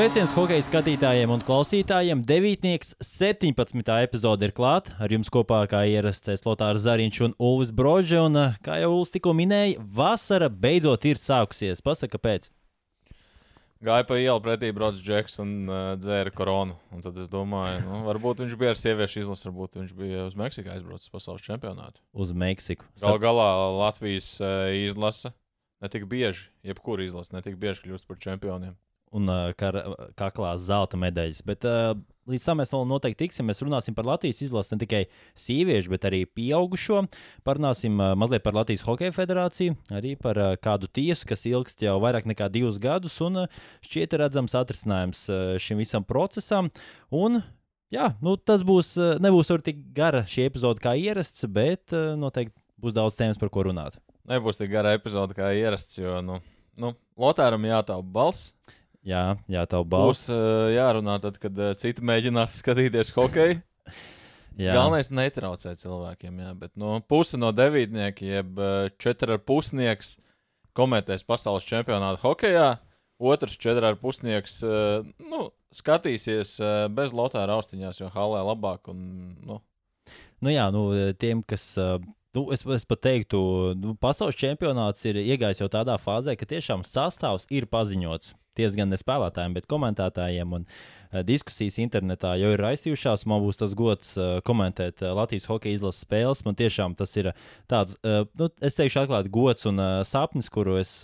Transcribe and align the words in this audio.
Sveiciens 0.00 0.30
hokeja 0.32 0.64
skatītājiem 0.64 1.28
un 1.28 1.42
klausītājiem. 1.44 2.22
Devītnieks 2.24 2.94
17. 3.04 3.90
epizode 4.00 4.46
ir 4.48 4.54
klāta. 4.56 4.94
Ar 4.96 5.12
jums 5.12 5.28
kopā 5.28 5.58
kā 5.68 5.82
ierasts 5.84 6.40
Lotārs 6.46 6.86
Zariņš 6.86 7.18
un 7.26 7.34
Ulvis 7.36 7.68
Brožs. 7.68 8.14
Un, 8.16 8.38
eh, 8.40 8.54
kā 8.64 8.78
jau 8.80 8.94
Ulis 8.94 9.12
tikko 9.12 9.34
minēja, 9.36 9.76
vasara 9.76 10.48
beidzot 10.48 11.04
ir 11.04 11.20
sākusies. 11.20 11.84
Pasaka, 11.84 12.16
kāpēc? 12.16 12.48
Gāja 13.84 14.08
pa 14.08 14.16
ielu 14.16 14.40
pretī 14.40 14.72
Brods 14.72 15.04
Džeks 15.04 15.38
un 15.44 15.68
uh, 15.68 15.92
dzēra 16.00 16.32
koronu. 16.32 16.80
Un 16.96 17.04
tad 17.04 17.20
es 17.20 17.28
domāju, 17.28 17.84
nu, 17.84 18.00
varbūt 18.08 18.40
viņš 18.40 18.56
bija 18.56 18.72
ar 18.72 18.80
sieviešu 18.80 19.26
izlasi, 19.26 19.50
varbūt 19.50 19.82
viņš 19.82 19.96
bija 20.00 20.24
uz 20.24 20.34
Meksiku 20.34 20.72
aizbraucis 20.72 21.12
pasaules 21.12 21.44
čempionātu. 21.44 22.00
Uz 22.16 22.32
Meksiku. 22.32 22.88
Gal 23.04 23.20
galā 23.20 23.52
Latvijas 23.76 24.40
uh, 24.40 24.72
izlase 24.72 25.34
ne 25.84 25.92
tik 25.92 26.08
bieži, 26.08 26.48
jebkura 26.64 27.04
izlase 27.04 27.36
ne 27.36 27.44
tik 27.44 27.60
bieži 27.60 27.84
kļūst 27.84 28.08
par 28.08 28.16
čempioniem. 28.16 28.80
Un 29.10 29.26
kar, 29.58 29.74
kaklā 30.14 30.52
zelta 30.62 30.98
medaļas. 31.00 31.40
Bet 31.42 31.64
uh, 31.66 31.96
līdz 32.30 32.44
tam 32.46 32.60
mēs 32.60 32.70
vēl 32.70 32.84
noteikti 32.86 33.24
tiksim. 33.24 33.48
Mēs 33.50 33.62
runāsim 33.64 33.94
par 33.96 34.06
Latvijas 34.06 34.42
izlasi 34.44 34.74
ne 34.74 34.80
tikai 34.84 35.00
sieviešu, 35.38 35.90
bet 35.90 36.06
arī 36.06 36.20
pieaugušo. 36.30 37.02
Parunāsim 37.46 37.98
uh, 37.98 38.12
mazliet 38.18 38.44
par 38.44 38.54
Latvijas 38.54 38.84
Hokeja 38.86 39.14
federāciju, 39.16 39.74
arī 39.98 40.14
par 40.20 40.38
uh, 40.38 40.52
kādu 40.62 40.86
tiesu, 40.86 41.26
kas 41.26 41.42
ilgst 41.50 41.82
jau 41.82 41.96
vairāk 42.02 42.28
nekā 42.30 42.46
divus 42.54 42.78
gadus. 42.82 43.18
Un 43.26 43.42
uh, 43.42 43.64
šķiet 43.86 44.14
redzams 44.22 44.54
atrisinājums 44.58 45.24
šim 45.62 45.82
visam 45.82 46.06
procesam. 46.06 46.70
Un 47.10 47.42
Jā, 47.90 48.12
nu, 48.22 48.36
tas 48.38 48.62
būs, 48.62 48.92
nebūs 49.18 49.48
tik 49.66 49.80
gara 49.96 50.20
šī 50.22 50.44
epizode 50.46 50.78
kā 50.78 50.92
ierasts, 50.94 51.42
bet 51.50 51.90
noteikti 51.90 52.54
būs 52.78 52.94
daudz 52.94 53.16
tēmas, 53.18 53.40
par 53.40 53.50
ko 53.50 53.64
runāt. 53.66 53.96
Nebūs 54.30 54.60
tik 54.60 54.70
gara 54.70 54.92
epizode 54.94 55.34
kā 55.34 55.48
ierasts, 55.58 55.98
jo 55.98 56.20
nu, 56.22 56.38
nu, 56.78 56.92
Lotāram 57.18 57.66
jātaupa 57.66 58.06
balss. 58.14 58.52
Jā, 59.06 59.36
jā 59.48 59.64
tā 59.68 59.80
balss. 59.80 60.28
Būs 60.28 60.34
uh, 60.34 60.68
jārunā 60.74 61.16
tad, 61.22 61.38
kad 61.40 61.56
uh, 61.56 61.72
citi 61.78 62.04
mēģinās 62.04 62.58
skatīties 62.60 63.14
hokeju. 63.16 63.60
Galvenais 64.60 65.08
ir 65.08 65.16
netraucēt 65.16 65.80
cilvēkiem, 65.80 66.42
jā, 66.42 66.50
bet 66.58 66.74
no 66.76 66.98
pusi 67.08 67.38
no 67.40 67.48
devītniekiem, 67.56 68.28
jeb 68.28 68.60
uh, 68.60 68.90
četri 69.00 69.38
ar 69.38 69.40
pusnieks 69.40 70.18
komentēs 70.76 71.24
pasaules 71.24 71.64
čempionātu 71.68 72.20
hokeja, 72.26 72.74
otrs 73.16 73.56
četri 73.60 73.88
ar 73.88 73.96
pusnieks 74.00 74.60
nu, 74.62 75.40
skatīsies 75.74 76.52
bez 76.94 77.10
lotāra 77.12 77.56
austiņās, 77.58 77.98
jo 78.00 78.08
halē 78.14 78.44
labāk. 78.46 78.88
Un, 78.92 79.34
nu. 79.44 79.58
Nu 80.40 80.52
jā, 80.54 80.68
nu, 80.72 80.86
tiem, 81.20 81.42
kas. 81.42 81.74
Nu, 82.36 82.46
es, 82.54 82.62
es 82.62 82.86
pat 82.88 83.02
teiktu, 83.02 83.40
nu, 83.76 83.96
pasaules 83.98 84.38
čempionāts 84.38 85.02
ir 85.10 85.18
iegājis 85.20 85.64
jau 85.64 85.68
tādā 85.72 85.98
fāzē, 86.00 86.36
ka 86.38 86.46
tiešām 86.48 86.86
sastāvs 86.86 87.48
ir 87.50 87.66
paziņots 87.68 88.30
diezgan 88.60 88.92
ne 88.92 89.00
spēlētājiem, 89.00 89.56
bet 89.56 89.68
komentētājiem. 89.70 90.58
Un, 90.60 90.68
uh, 90.68 91.00
diskusijas 91.26 91.78
internetā 91.82 92.36
jau 92.38 92.52
ir 92.54 92.62
aizsījušās. 92.70 93.26
Man 93.30 93.42
būs 93.42 93.58
tas 93.60 93.74
gods 93.78 94.14
uh, 94.18 94.38
komentēt 94.46 95.02
uh, 95.02 95.12
Latvijas 95.18 95.48
hokeja 95.50 95.78
izlases 95.78 96.04
spēles. 96.06 96.44
Man 96.46 96.58
tiešām 96.58 96.94
tas 96.98 97.14
ir 97.18 97.32
tāds, 97.70 97.96
nu, 98.02 98.50
es 98.62 98.76
teikšu, 98.78 99.04
atklāti 99.04 99.32
gods 99.32 99.66
un 99.68 99.80
sapnis, 100.06 100.50
kuru 100.52 100.78
es. 100.80 101.00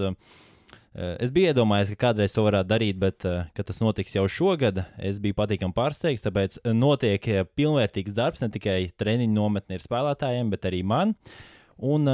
Es 0.96 1.28
biju 1.28 1.50
iedomājies, 1.50 1.90
ka 1.92 2.06
kādreiz 2.06 2.32
to 2.32 2.40
varētu 2.40 2.70
darīt, 2.70 2.96
bet 2.96 3.20
tas 3.20 3.80
notiks 3.82 4.14
jau 4.16 4.22
šogad, 4.32 4.78
es 4.96 5.18
biju 5.20 5.36
patīkami 5.36 5.76
pārsteigts. 5.76 6.24
Tāpēc 6.24 6.56
notiek 6.72 7.28
pilnvērtīgs 7.52 8.14
darbs 8.16 8.40
ne 8.40 8.48
tikai 8.54 8.78
treniņu 8.96 9.36
nometnē 9.36 9.76
ar 9.76 9.84
spēlētājiem, 9.84 10.48
bet 10.54 10.64
arī 10.70 10.80
man. 10.88 11.12
Un, 11.76 12.08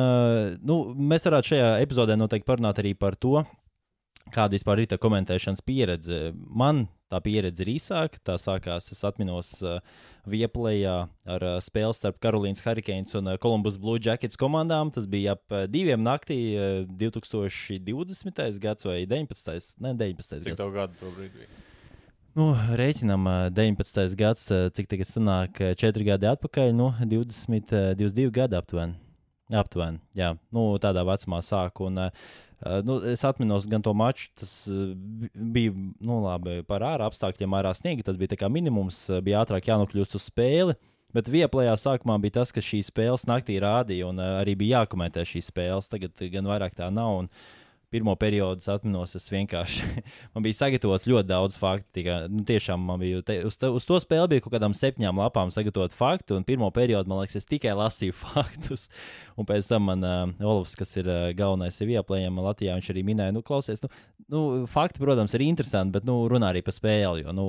nu, 0.67 0.81
mēs 0.99 1.29
varētu 1.29 1.53
šajā 1.53 1.71
epizodē 1.85 2.19
noteikti 2.19 2.49
parunāt 2.49 2.83
arī 2.83 2.97
par 2.99 3.15
to, 3.15 3.45
kāda 4.33 4.57
vispār 4.57 4.83
ir 4.83 4.91
tā 4.91 4.99
komentēšanas 5.01 5.65
pieredze. 5.67 6.33
Man 6.35 6.87
tā 7.13 7.21
pieredze 7.25 7.65
ir 7.65 7.73
īsāka. 7.75 8.21
Tā 8.25 8.37
sākās, 8.41 8.91
es 8.95 9.03
atminos, 9.07 9.55
uh, 9.65 9.81
Vieplējā 10.29 10.95
ar 11.35 11.45
uh, 11.49 11.57
spēli 11.63 11.97
starp 11.99 12.21
Karolīnas 12.23 12.63
Hurricanes 12.63 13.17
un 13.19 13.33
uh, 13.33 13.39
Columbus 13.43 13.79
Blue 13.83 14.01
Jackets 14.03 14.39
komandām. 14.39 14.93
Tas 14.95 15.09
bija 15.11 15.35
ap 15.37 15.57
diviem 15.73 16.05
naktī, 16.05 16.39
uh, 16.55 16.87
2020. 17.01 18.63
gads 18.63 18.89
vai 18.89 19.03
19. 19.11 19.75
Ne, 19.83 19.97
19. 19.99 20.47
Cik 20.47 20.59
tev 20.61 20.73
gadu 20.77 20.99
tobrīd 21.03 21.35
bija? 21.37 21.51
Nu, 22.39 22.55
rēķinam, 22.79 23.27
19. 23.53 24.15
gads, 24.17 24.47
cik 24.73 24.87
tagad 24.89 25.05
sanāk, 25.11 25.59
4 25.77 26.07
gadi 26.07 26.31
atpakaļ, 26.31 26.71
nu, 26.73 26.87
20, 27.05 27.75
22 28.01 28.33
gadi 28.33 28.57
aptuveni. 28.57 28.97
Aptuveni, 29.53 30.01
jā, 30.17 30.31
nu, 30.49 30.71
tādā 30.81 31.05
vecumā 31.05 31.43
sāku. 31.45 31.91
Un, 31.91 32.07
Uh, 32.07 32.52
nu, 32.87 32.99
es 33.11 33.25
atceros 33.27 33.67
gan 33.71 33.83
to 33.83 33.95
maču, 33.97 34.29
tas 34.39 34.53
uh, 34.71 34.93
bija 35.33 35.73
nu, 35.75 36.21
labi, 36.25 36.61
par 36.69 36.85
ārā 36.87 37.09
apstākļiem, 37.11 37.59
ārā 37.59 37.75
sniega. 37.77 38.07
Tas 38.07 38.21
bija 38.21 38.51
minimums, 38.53 39.05
bija 39.25 39.43
ātrāk 39.43 39.71
jānokļūst 39.73 40.19
uz 40.19 40.29
spēli. 40.31 40.79
Bet 41.13 41.27
vieplējā 41.29 41.75
sākumā 41.77 42.15
bija 42.23 42.39
tas, 42.39 42.55
ka 42.55 42.63
šīs 42.65 42.89
spēles 42.89 43.27
naktī 43.29 43.59
rādīja, 43.61 44.07
un 44.09 44.23
arī 44.23 44.55
bija 44.57 44.81
jākomentē 44.81 45.27
šīs 45.29 45.51
spēles. 45.53 45.91
Tagad 45.93 46.23
gan 46.33 46.49
vairāk 46.49 46.79
tā 46.79 46.89
nav. 46.89 47.19
Un, 47.25 47.29
uh, 47.29 47.62
pirmo 47.93 48.15
periodu 48.19 48.65
atminos, 48.73 49.13
es 49.19 49.29
vienkārši 49.33 49.87
man 50.35 50.45
bija 50.45 50.59
sagatavots 50.63 51.07
ļoti 51.09 51.29
daudz 51.29 51.59
faktu. 51.61 51.89
Tikai, 51.99 52.17
nu, 52.33 52.45
tiešām 52.49 52.83
man 52.89 53.01
bija 53.03 53.21
te, 53.27 53.39
uz, 53.47 53.59
te, 53.61 53.69
uz 53.69 53.87
to 53.89 53.99
spēli 54.03 54.35
bija 54.35 54.45
kaut 54.45 54.55
kādām 54.57 54.77
septiņām 54.77 55.21
lapām 55.21 55.53
sagatavot 55.55 55.95
faktu, 55.97 56.39
un 56.39 56.47
pirmo 56.49 56.71
periodu 56.75 57.13
man 57.13 57.23
liekas, 57.23 57.43
es 57.43 57.49
tikai 57.49 57.75
lasīju 57.79 58.17
faktus. 58.25 58.89
Un 59.37 59.49
pēc 59.49 59.69
tam 59.69 59.87
man 59.91 60.07
uh, 60.07 60.45
Olofs, 60.45 60.75
kas 60.79 60.97
ir 61.01 61.09
uh, 61.11 61.29
galvenais 61.37 61.79
vieplējiem 61.83 62.41
Latvijā, 62.43 62.77
viņš 62.79 62.91
arī 62.95 63.05
minēja, 63.07 63.37
nu, 63.37 63.45
klausies, 63.47 63.83
nu, 63.85 63.93
nu, 64.33 64.43
fakti, 64.71 65.01
protams, 65.03 65.35
ir 65.37 65.47
interesanti, 65.47 65.95
bet 65.97 66.09
nu, 66.09 66.19
runā 66.31 66.53
arī 66.53 66.65
par 66.65 66.77
spēli. 66.77 67.27
Jo, 67.27 67.37
nu, 67.37 67.47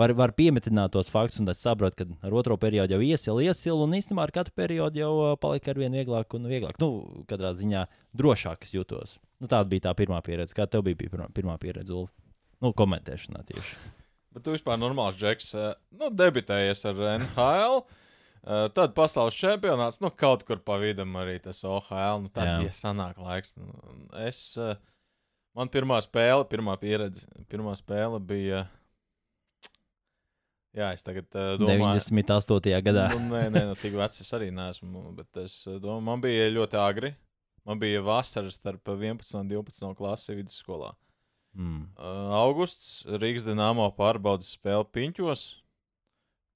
var, 0.00 0.14
var 0.18 0.36
piemetināt 0.36 0.94
tos 0.96 1.10
faktus, 1.12 1.40
un 1.42 1.52
es 1.52 1.62
saprotu, 1.64 2.04
ka 2.04 2.28
ar 2.28 2.38
otro 2.42 2.58
periodu 2.60 2.96
jau 2.96 3.02
iesilu, 3.04 3.42
iesilu, 3.44 3.82
un 3.86 3.98
īstenībā 3.98 4.28
ar 4.28 4.34
katru 4.34 4.56
periodu 4.62 5.02
jau 5.02 5.12
palika 5.42 5.72
ar 5.72 5.82
vien 5.82 6.00
vieglāk 6.00 6.38
un 6.38 6.48
vieglāk. 6.50 6.80
Nu, 6.82 7.24
katrā 7.28 7.52
ziņā 7.58 7.86
drošāk 8.16 8.68
es 8.68 8.74
jūtos. 8.76 9.18
Nu, 9.42 9.48
tāda 9.50 9.66
bija 9.66 9.88
tā 9.88 9.96
pirmā 9.98 10.20
pieredze. 10.22 10.54
Kā 10.54 10.68
tev 10.70 10.84
bija 10.86 11.00
pirmā, 11.02 11.26
pirmā 11.34 11.56
pieredze, 11.58 11.90
Ulu? 11.96 12.06
Nu, 12.62 12.70
komentēšanā 12.78 13.42
tieši. 13.48 13.78
Bet 14.32 14.44
tu 14.46 14.54
vispār 14.54 14.78
normāls 14.78 15.18
džeks. 15.18 15.48
Eh, 15.58 15.72
nu, 15.98 16.12
debitējies 16.14 16.86
ar 16.92 17.00
NHL. 17.16 17.82
Uh, 18.42 18.64
tad 18.74 18.90
pasaules 18.96 19.36
čempionāts, 19.38 20.00
nu, 20.02 20.08
kaut 20.18 20.40
kur 20.42 20.58
pa 20.66 20.74
vidam 20.82 21.12
arī 21.20 21.36
tas 21.42 21.60
OHL. 21.62 22.24
Nu, 22.24 22.30
tad, 22.34 22.48
Jā. 22.48 22.54
ja 22.66 22.72
sanāk 22.74 23.20
laiks, 23.22 23.54
nu, 23.54 23.68
es, 24.18 24.40
uh, 24.58 24.72
man 25.54 25.70
pirmā 25.70 26.00
spēle, 26.02 26.42
pirmā 26.50 26.74
pieredze, 26.82 27.22
pirmā 27.52 27.76
spēle 27.78 28.18
bija. 28.18 28.64
Jā, 30.74 30.90
es 30.90 31.06
tagad 31.06 31.28
uh, 31.38 31.52
domāju, 31.60 32.02
98. 32.02 32.82
gadā. 32.82 33.06
Nu, 33.14 33.28
nē, 33.30 33.44
nē, 33.54 33.62
nu, 33.70 33.78
tik 33.78 33.94
vecs 34.00 34.24
es 34.24 34.34
arī 34.34 34.50
neesmu. 34.54 35.04
Bet 35.20 35.44
es 35.44 35.60
domāju, 35.68 36.02
man 36.10 36.26
bija 36.26 36.50
ļoti 36.50 36.82
agri. 36.82 37.12
Man 37.68 37.78
bija 37.78 38.02
vasara 38.02 38.50
starp 38.50 38.88
11 38.90 39.36
un 39.38 39.50
12 39.50 39.94
klasi 39.98 40.34
vidusskolā. 40.34 40.92
Mm. 41.52 41.82
Uh, 42.00 42.30
augusts 42.40 43.02
Rīgas 43.20 43.44
dīnāmo 43.44 43.86
pārbaudas 43.96 44.54
spēli 44.56 44.88
Piņķos. 44.96 45.42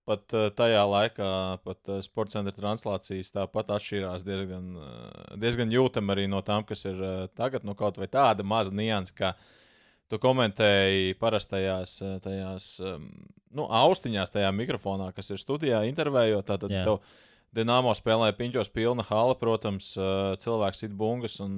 Pat 0.07 0.35
uh, 0.39 0.49
tajā 0.55 0.83
laikā 0.87 1.29
pat 1.67 1.91
uh, 1.91 2.01
sporta 2.05 2.37
centra 2.37 2.55
translācijas 2.55 3.35
tāpat 3.35 3.75
atšķīrās 3.77 4.25
diezgan, 4.27 4.73
uh, 4.79 5.37
diezgan 5.43 5.75
jūtami 5.75 6.15
arī 6.15 6.27
no 6.31 6.41
tām, 6.47 6.65
kas 6.67 6.87
ir 6.89 6.99
uh, 7.03 7.15
tagad. 7.39 7.67
Nu, 7.67 7.77
kaut 7.79 8.01
vai 8.01 8.09
tāda 8.11 8.47
maza 8.47 8.75
nianses, 8.75 9.15
kā 9.19 9.35
tu 10.11 10.19
komentēji 10.23 11.17
parastajās 11.19 11.99
tajās, 12.23 12.71
um, 12.87 13.09
nu, 13.59 13.67
austiņās, 13.67 14.33
tajā 14.35 14.53
mikrofonā, 14.55 15.11
kas 15.15 15.35
ir 15.35 15.43
studijā, 15.43 15.83
intervējot. 15.91 16.47
Tātad 16.47 16.73
yeah. 16.73 16.87
tev, 16.87 17.03
Dienāmo 17.57 17.93
spēlēja 17.97 18.37
piņķos 18.37 18.71
pilna 18.75 19.05
hala, 19.09 19.37
protams, 19.39 19.95
cilvēks 20.43 20.85
ir 20.85 20.97
bungas 20.97 21.39
un 21.41 21.57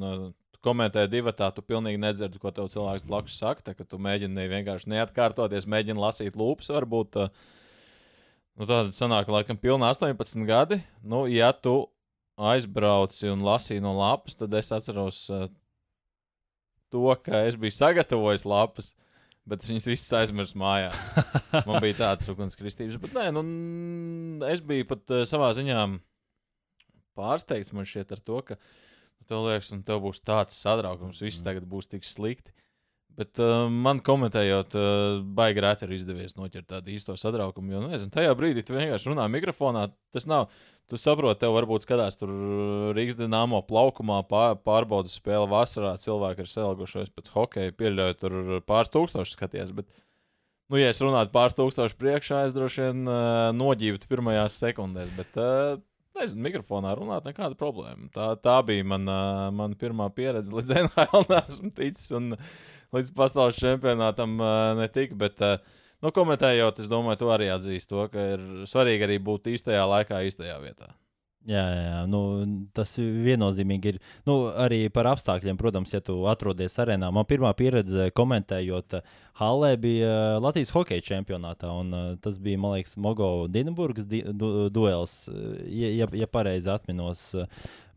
komentē 0.64 1.04
divi 1.10 1.32
tā, 1.34 1.50
tu 1.54 1.62
pilnīgi 1.62 2.00
nedzirdi, 2.02 2.40
ko 2.42 2.52
tev 2.54 2.70
cilvēks 2.72 3.06
blakus 3.06 3.38
saka. 3.40 3.64
Tā, 3.66 3.74
tu 3.86 4.00
mēģini 4.02 4.48
vienkārši 4.52 4.90
neatkārtoties, 4.94 5.68
mēģini 5.70 6.02
lasīt 6.02 6.38
lūpas, 6.38 6.70
varbūt. 6.74 7.20
Nu, 8.58 8.66
tāda 8.66 8.90
sanāk, 8.94 9.30
laikam, 9.30 9.58
pilna 9.58 9.92
18 9.94 10.46
gadi. 10.48 10.80
Nu, 11.06 11.26
ja 11.30 11.52
tu 11.54 11.80
aizbrauci 12.38 13.30
un 13.32 13.42
lasīji 13.46 13.82
no 13.82 13.94
lapas, 13.98 14.38
tad 14.38 14.54
es 14.58 14.70
atceros 14.74 15.24
to, 16.90 17.04
ka 17.22 17.44
es 17.48 17.58
biju 17.58 17.74
sagatavojis 17.74 18.46
lapas. 18.48 18.92
Bet 19.48 19.64
es 19.64 19.70
viņas 19.72 19.88
visas 19.88 20.16
aizmirsu 20.18 20.58
mājās. 20.60 21.04
Man 21.68 21.80
bija 21.80 21.96
tāds 22.02 22.28
ugunskristības, 22.28 22.98
bet 23.00 23.14
nē, 23.16 23.30
nu, 23.32 23.42
es 24.50 24.60
biju 24.64 24.88
pat 24.90 25.14
uh, 25.14 25.24
savā 25.28 25.48
ziņā 25.56 25.80
pārsteigts 27.18 27.72
man 27.74 27.88
šķiet 27.88 28.12
ar 28.14 28.22
to, 28.22 28.40
ka 28.46 28.58
nu, 28.58 29.26
tev 29.30 29.46
liekas, 29.48 29.72
un 29.74 29.82
tev 29.86 30.02
būs 30.04 30.20
tāds 30.22 30.58
sadraugums, 30.60 31.22
viss 31.24 31.42
tagad 31.44 31.66
būs 31.70 31.90
tik 31.90 32.06
slikti. 32.06 32.54
Bet 33.18 33.40
uh, 33.42 33.66
man 33.66 33.98
komentējot, 34.04 34.74
uh, 34.78 35.20
baigi 35.34 35.62
rēti 35.64 35.88
ir 35.88 35.94
izdevies 35.96 36.36
noķert 36.38 36.68
tādu 36.70 36.92
īsto 36.94 37.16
sadraukumu. 37.18 37.72
Jo, 37.74 37.82
nu, 37.82 37.90
nezinu, 37.90 38.12
tajā 38.14 38.34
brīdī 38.38 38.62
tu 38.62 38.76
vienkārši 38.76 39.10
runā 39.10 39.26
mikrofonā. 39.32 39.88
Tas 40.14 40.28
nav. 40.30 40.52
Tu 40.88 40.96
saproti, 40.96 41.42
tev 41.42 41.52
varbūt 41.52 41.84
skatās 41.84 42.16
tur 42.16 42.30
Rīgas 42.96 43.18
dīnāmo 43.18 43.58
plaukumā, 43.68 44.22
pār, 44.30 44.54
pārbaudas 44.64 45.18
spēle 45.18 45.44
vasarā. 45.50 45.90
Cilvēki 46.00 46.46
ir 46.46 46.48
selgušies 46.48 47.10
pēc 47.12 47.28
hokeja, 47.34 47.74
pieļauju, 47.76 48.16
tur 48.22 48.38
pāris 48.64 48.94
tūkstoši 48.94 49.34
skaties. 49.34 49.74
Bet 49.76 49.90
Nu, 50.68 50.76
ja 50.76 50.90
es 50.92 50.98
runātu 51.00 51.32
pāris 51.32 51.54
tūkstošu 51.56 51.96
priekšā, 51.96 52.42
es 52.44 52.52
droši 52.52 52.82
vien 52.82 53.08
uh, 53.08 53.48
noģībtu 53.56 54.08
pirmajās 54.10 54.58
sekundēs, 54.60 55.08
bet 55.16 55.38
uh, 55.40 55.78
nezinu, 56.20 56.44
mikrofonā 56.46 56.94
runāt, 56.98 57.26
nekāda 57.28 57.58
problēma. 57.58 58.08
Tā, 58.14 58.30
tā 58.42 58.58
bija 58.66 58.86
mana, 58.86 59.18
mana 59.54 59.78
pirmā 59.78 60.08
pieredze 60.14 60.54
līdz 60.54 60.74
NHL. 60.84 61.26
Esmu 61.40 61.72
ticis 61.76 62.12
un 62.18 62.32
līdz 62.94 63.12
pasaules 63.16 63.58
čempionātam 63.60 64.36
netika. 64.80 65.18
Bet, 65.18 65.42
nu, 66.04 66.12
komentējot, 66.14 66.84
es 66.84 66.92
domāju, 66.92 67.22
tu 67.22 67.34
arī 67.34 67.50
atzīsti 67.54 67.94
to, 67.94 68.06
ka 68.12 68.30
ir 68.36 68.48
svarīgi 68.70 69.08
arī 69.08 69.20
būt 69.30 69.52
īstajā 69.54 69.84
laikā, 69.96 70.24
īstajā 70.30 70.58
vietā. 70.64 70.92
Jā, 71.46 71.62
jā, 71.62 71.82
jā. 71.86 71.98
Nu, 72.10 72.20
tas 72.74 72.90
viennozīmīgi 72.98 73.92
ir. 73.92 73.98
Nu, 74.26 74.34
arī 74.58 74.80
par 74.92 75.06
apstākļiem, 75.12 75.56
protams, 75.60 75.94
ja 75.94 76.00
tu 76.04 76.16
atrodies 76.28 76.74
arēnā. 76.82 77.08
Man 77.14 77.28
pirmā 77.30 77.52
pieredze 77.56 78.08
komentējot 78.18 78.98
Hallē 79.38 79.70
bija 79.80 80.10
Latvijas 80.42 80.72
hokeja 80.74 81.04
čempionātā. 81.06 81.70
Un, 81.70 81.94
tas 82.24 82.40
bija, 82.42 82.58
man 82.60 82.74
liekas, 82.74 82.96
Mogo 83.00 83.30
Dienburgas 83.54 84.08
di 84.10 84.24
du 84.28 84.66
duels, 84.74 85.14
ja, 85.70 85.92
ja, 86.02 86.10
ja 86.20 86.28
pareizi 86.28 86.72
atminos. 86.74 87.22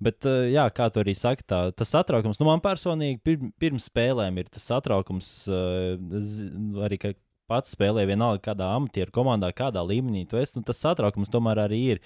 Bet, 0.01 0.29
jā, 0.53 0.67
kā 0.77 0.87
tu 0.93 1.01
arī 1.01 1.17
saki, 1.17 1.45
tā, 1.49 1.63
tas 1.75 1.91
satraukums, 1.91 2.39
nu, 2.39 2.47
man 2.47 2.61
personīgi 2.63 3.19
pir, 3.25 3.41
pirms 3.61 3.89
spēlēm 3.89 4.39
ir 4.41 4.53
tas 4.53 4.69
satraukums 4.69 5.33
arī, 5.49 7.01
ka 7.01 7.15
pats 7.51 7.75
spēlē 7.75 8.05
vienalga 8.07 8.45
kādā 8.51 8.69
amatieru 8.77 9.11
komandā, 9.15 9.51
kādā 9.55 9.83
līmenī 9.83 10.23
tu 10.29 10.39
esi. 10.39 10.55
Nu, 10.55 10.63
tas 10.67 10.79
satraukums 10.79 11.31
tomēr 11.33 11.65
arī 11.65 11.81
ir. 11.95 12.05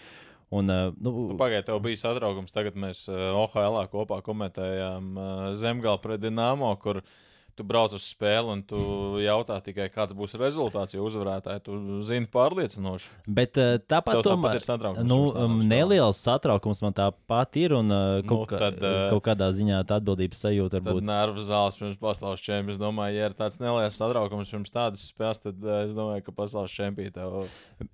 Un, 0.53 0.69
uh, 0.69 0.93
nu, 1.01 1.11
nu, 1.31 1.37
Pagaidiet, 1.39 1.65
tev 1.71 1.79
bija 1.81 2.03
satraukums. 2.03 2.53
Tagad 2.53 2.77
mēs 2.77 3.07
uh, 3.09 3.31
OHL 3.41 3.79
kopā 3.91 4.21
komentējām 4.25 5.13
uh, 5.17 5.29
Zemgala 5.57 6.01
pret 6.03 6.21
Dienāmo, 6.21 6.69
kur 6.81 7.01
uh, 7.01 7.15
tu 7.55 7.63
brauc 7.67 7.93
uz 7.95 8.03
spēli 8.11 8.51
un 8.51 8.61
tu 8.67 8.79
jautā 9.23 9.57
tikai, 9.63 9.87
kāds 9.93 10.15
būs 10.17 10.35
rezultāts. 10.39 10.95
Jo 10.95 11.05
uzvarētāji 11.07 11.63
tu 11.65 11.77
zini 12.05 12.27
pārliecinoši. 12.31 13.11
Bet 13.27 13.59
uh, 13.61 13.75
tāpat 13.79 14.19
Tev 14.19 14.25
tomēr 14.27 14.59
ir 14.59 14.65
satraukums. 14.65 15.07
Nu, 15.07 15.19
um, 15.31 15.57
neliels 15.67 16.19
satraukums 16.23 16.83
man 16.85 16.95
tāpat 16.97 17.59
ir 17.61 17.75
un 17.77 17.91
uh, 17.91 18.19
kaut, 18.27 18.51
nu, 18.51 18.59
tad, 18.59 18.79
uh, 18.81 19.05
kaut 19.13 19.23
kādā 19.29 19.49
ziņā 19.55 19.81
tā 19.87 19.99
atbildības 20.01 20.43
sajūta 20.47 20.81
var 20.81 20.99
būt. 20.99 21.07
Nervu 21.07 21.45
zāles 21.47 21.79
pirms 21.79 21.99
pasaules 22.01 22.43
čempiona. 22.43 22.75
Es 22.75 22.81
domāju, 22.81 23.19
ja 23.19 23.29
ir 23.29 23.37
tāds 23.37 23.61
neliels 23.63 23.99
satraukums 23.99 24.51
pirms 24.51 24.73
tādas 24.75 25.05
spēles, 25.11 25.43
tad 25.43 25.63
uh, 25.63 25.83
es 25.85 25.95
domāju, 25.95 26.25
ka 26.27 26.35
pasaules 26.35 26.75
čempiona 26.75 27.15
tev 27.15 27.37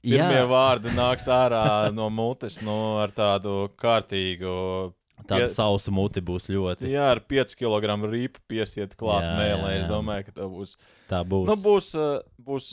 pirmie 0.02 0.42
Jā. 0.42 0.48
vārdi 0.50 0.94
nāks 0.98 1.28
ārā 1.32 1.66
no 1.94 2.10
mutes 2.14 2.62
nu, 2.66 2.78
ar 3.02 3.14
tādu 3.16 3.68
kārtīgu 3.82 4.56
Tāda 5.30 5.48
ja, 5.48 5.50
sausa 5.54 5.94
muti 5.96 6.24
būs 6.26 6.50
ļoti. 6.52 6.90
Jā, 6.92 7.10
ar 7.16 7.24
5 7.32 7.58
kg 7.60 7.98
rīpu 8.12 8.44
piesiet 8.52 8.96
klāt 9.00 9.28
jā, 9.28 9.36
mēlē. 9.38 9.74
Jā, 9.74 9.76
jā. 9.76 9.82
Es 9.84 9.92
domāju, 9.92 10.28
ka 10.28 10.38
tā 10.40 10.48
būs. 10.52 10.78
Tā 11.12 11.22
būs. 11.28 11.50
Nu, 11.50 11.58
būs, 11.62 11.92
būs 12.42 12.72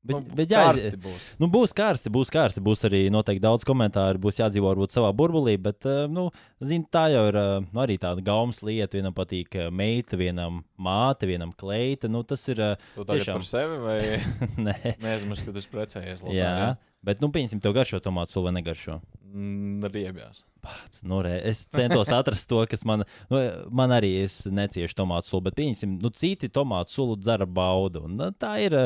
Bet, 0.00 0.14
nu, 0.16 0.20
bet 0.32 0.48
jā, 0.48 0.62
būs. 0.96 1.24
Nu, 1.36 1.46
būs 1.52 1.74
karsti, 1.76 2.08
būs 2.12 2.30
karsti. 2.32 2.62
Būs 2.64 2.86
arī 2.88 3.02
noteikti 3.12 3.42
daudz 3.44 3.66
komentāru. 3.68 4.20
Būs 4.22 4.38
jādzīvo 4.40 4.70
varbūt 4.70 4.94
savā 4.94 5.10
burbulī. 5.16 5.58
Bet, 5.60 5.84
nu, 6.08 6.30
zin, 6.64 6.86
tā 6.88 7.10
jau 7.12 7.26
ir 7.28 7.36
nu, 7.66 7.82
arī 7.84 7.98
tāda 8.00 8.24
gaumas 8.24 8.62
lieta. 8.64 8.96
Vienam 8.96 9.12
patīk 9.16 9.58
meita, 9.76 10.16
vienam 10.20 10.62
māte, 10.80 11.28
vienam 11.28 11.52
kleita. 11.52 12.08
Nu, 12.08 12.24
tas 12.24 12.46
ir. 12.48 12.62
Tu 12.94 13.04
tagad 13.04 13.20
tiešām... 13.20 13.42
par 13.42 13.48
sevi 13.50 13.80
vai 13.84 13.98
Nē, 14.70 14.94
nezinu, 15.04 15.36
kad 15.50 15.60
es 15.60 15.68
precējies. 15.68 16.24
Lotā, 16.24 16.38
jā, 16.38 16.48
jā, 16.48 16.70
bet, 17.06 17.22
nu, 17.22 17.30
pieņemsim, 17.32 17.60
tev 17.62 17.74
garšo 17.76 18.00
tomātu 18.04 18.34
sulu 18.34 18.48
vai 18.48 18.54
negaršo. 18.58 18.98
Mm, 19.30 19.86
riebjās. 19.94 20.42
Pats, 20.64 21.04
nu, 21.06 21.20
re, 21.24 21.36
es 21.46 21.62
centos 21.70 22.10
atrast 22.14 22.48
to, 22.50 22.60
kas 22.70 22.82
man, 22.88 23.06
nu, 23.30 23.40
man 23.74 23.94
arī 23.94 24.10
ir 24.24 24.34
necieši 24.56 24.98
tomātu 24.98 25.30
sulu, 25.30 25.46
bet 25.48 25.56
pieņemsim, 25.60 25.96
nu, 26.02 26.10
citi 26.16 26.50
tomātu 26.52 26.96
sulu 26.96 27.16
dzara 27.20 27.46
baudu. 27.46 28.06
Un, 28.08 28.20
nu, 28.20 28.30
tā 28.36 28.58
ir. 28.66 28.82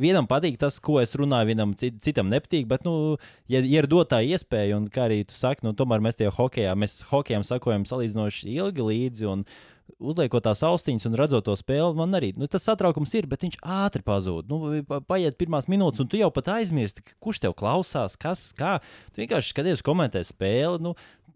Vienam 0.00 0.24
patīk 0.24 0.54
tas, 0.56 0.78
ko 0.80 0.94
es 0.96 1.10
runāju, 1.12 1.50
vienam 1.50 1.74
citam 1.76 2.30
nepatīk. 2.32 2.64
Bet, 2.70 2.86
nu, 2.88 3.18
ja, 3.52 3.60
ja 3.60 3.82
ir 3.82 3.88
dotā 3.90 4.22
iespēja, 4.24 4.78
un 4.78 4.86
kā 4.88 5.02
arī 5.10 5.18
tu 5.28 5.36
saki, 5.36 5.60
nu, 5.66 5.74
tomēr 5.76 6.00
mēs 6.00 6.16
tajā 6.16 6.30
hokeja, 6.32 6.72
mēs 6.72 7.02
hokejam 7.10 7.44
sakojam 7.44 7.84
salīdzinoši 7.84 8.48
ilgi 8.54 8.86
līdzi. 8.86 9.28
Un, 9.28 9.44
uh, 9.44 9.79
uzliekot 9.98 10.44
tās 10.46 10.62
austiņas 10.66 11.08
un 11.08 11.16
redzot 11.18 11.46
to 11.48 11.54
spēli, 11.58 11.96
man 11.98 12.14
arī 12.18 12.32
nu, 12.38 12.48
tas 12.50 12.66
satraukums 12.68 13.14
ir, 13.18 13.28
bet 13.30 13.46
viņš 13.46 13.58
ātri 13.60 14.04
pazūd. 14.06 14.50
Nu, 14.50 15.00
paiet 15.08 15.38
pirmās 15.40 15.68
minūtes, 15.70 16.02
un 16.02 16.10
tu 16.10 16.20
jau 16.20 16.30
pat 16.34 16.52
aizmirsti, 16.58 17.04
kurš 17.22 17.42
tev 17.46 17.56
klausās, 17.58 18.18
kas, 18.20 18.50
kā. 18.56 18.78
Tu 19.14 19.24
vienkārši 19.24 19.54
skaties, 19.54 19.84
komentē 19.86 20.22
spēli. 20.26 20.82
Nu, 20.84 20.94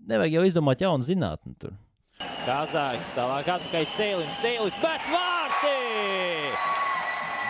nevajag 0.08 0.38
jau 0.38 0.46
izdomāt 0.48 0.84
jaunu 0.84 1.06
zinātni. 1.06 1.56
Tur. 1.60 1.74
Kazāks 2.44 3.14
tālāk 3.16 3.48
atpakaļ 3.56 3.88
Sēlim. 3.94 4.30
Sēlis 4.40 4.78
met 4.84 5.08
vārti! 5.10 5.78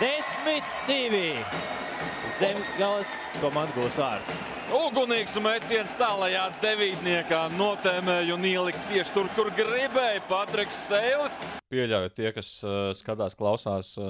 10-2. 0.01 1.84
Zemgales 2.39 3.09
komanda 3.39 3.73
gūs 3.77 3.95
vārdus. 3.99 4.37
Ugunīgs 4.75 5.35
metiens 5.45 5.91
tālajā 5.99 6.45
devītniekā 6.63 7.41
notēmēja 7.55 8.33
un 8.35 8.43
ielika 8.49 8.79
tieši 8.89 9.11
tur, 9.15 9.27
kur 9.37 9.47
gribēja 9.55 10.21
Patriks 10.29 10.77
Sēlis. 10.89 11.33
Pieļauju 11.73 12.09
tie, 12.17 12.29
kas 12.35 12.49
uh, 12.65 12.71
skatās, 12.97 13.33
klausās. 13.39 13.87
Uh, 14.01 14.05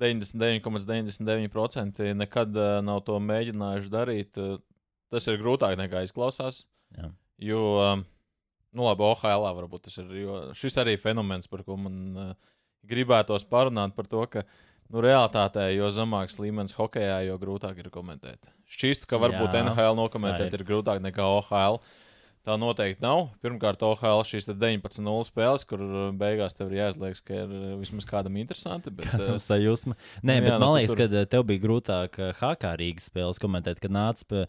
99,99% 0.00 2.14
nekad 2.16 2.56
uh, 2.56 2.80
nav 2.84 3.00
to 3.06 3.18
mēģinājuši 3.20 3.90
darīt. 3.92 4.36
Uh, 4.40 4.58
tas 5.12 5.26
ir 5.28 5.38
grūtāk 5.42 5.76
nekā 5.78 6.02
izklausās. 6.06 6.56
Jā. 6.96 7.06
Jo, 7.40 7.60
um, 7.80 8.04
nu, 8.76 8.82
labi, 8.86 9.02
OHL 9.06 9.44
varbūt 9.58 9.82
tas 9.88 9.96
ir. 10.02 10.06
Šis 10.58 10.74
arī 10.80 10.94
fenomens, 11.00 11.46
par 11.50 11.60
ko 11.66 11.72
man 11.80 11.96
uh, 12.16 12.20
gribētos 12.88 13.44
parunāt, 13.48 13.94
par 13.96 14.06
to, 14.10 14.22
ka 14.30 14.40
nu, 14.90 15.02
realitātē, 15.04 15.70
jo 15.76 15.90
zemāks 15.94 16.38
līmenis 16.42 16.76
hokeja, 16.78 17.20
jo 17.28 17.38
grūtāk 17.40 17.78
ir 17.82 17.90
komentēt. 17.94 18.50
Šķistu, 18.70 19.08
ka 19.10 19.18
varbūt 19.22 19.56
Jā, 19.56 19.64
NHL 19.64 19.98
nokomentēt 19.98 20.52
ir. 20.52 20.60
ir 20.60 20.66
grūtāk 20.68 21.02
nekā 21.02 21.26
OHL. 21.38 21.80
Tā 22.40 22.54
noteikti 22.56 23.04
nav. 23.04 23.26
Pirmkārt, 23.44 23.82
OHL 23.84 24.22
šīs 24.24 24.46
19-0 24.48 25.26
spēles, 25.28 25.66
kur 25.68 25.82
uh, 25.84 25.96
beigās 26.16 26.56
tev 26.56 26.70
ir 26.70 26.78
jāizliekas, 26.78 27.20
ka 27.20 27.34
ir 27.36 27.50
uh, 27.52 27.74
vismaz 27.76 28.06
kādam 28.08 28.38
interesanti. 28.40 28.88
Bet, 28.88 29.10
kādam 29.12 29.36
uh, 29.36 29.42
sajūsma. 29.44 29.92
Nē, 30.24 30.38
jā, 30.38 30.46
bet 30.46 30.54
nu, 30.54 30.60
man 30.62 30.72
liekas, 30.78 30.94
tur... 30.94 31.02
ka 31.02 31.24
tev 31.34 31.44
bija 31.50 31.60
grūtāk 31.66 32.16
HK 32.38 32.72
Rīgas 32.80 33.10
spēles 33.10 33.42
komentēt, 33.42 33.82
kad 33.84 33.92
nāca 33.92 34.46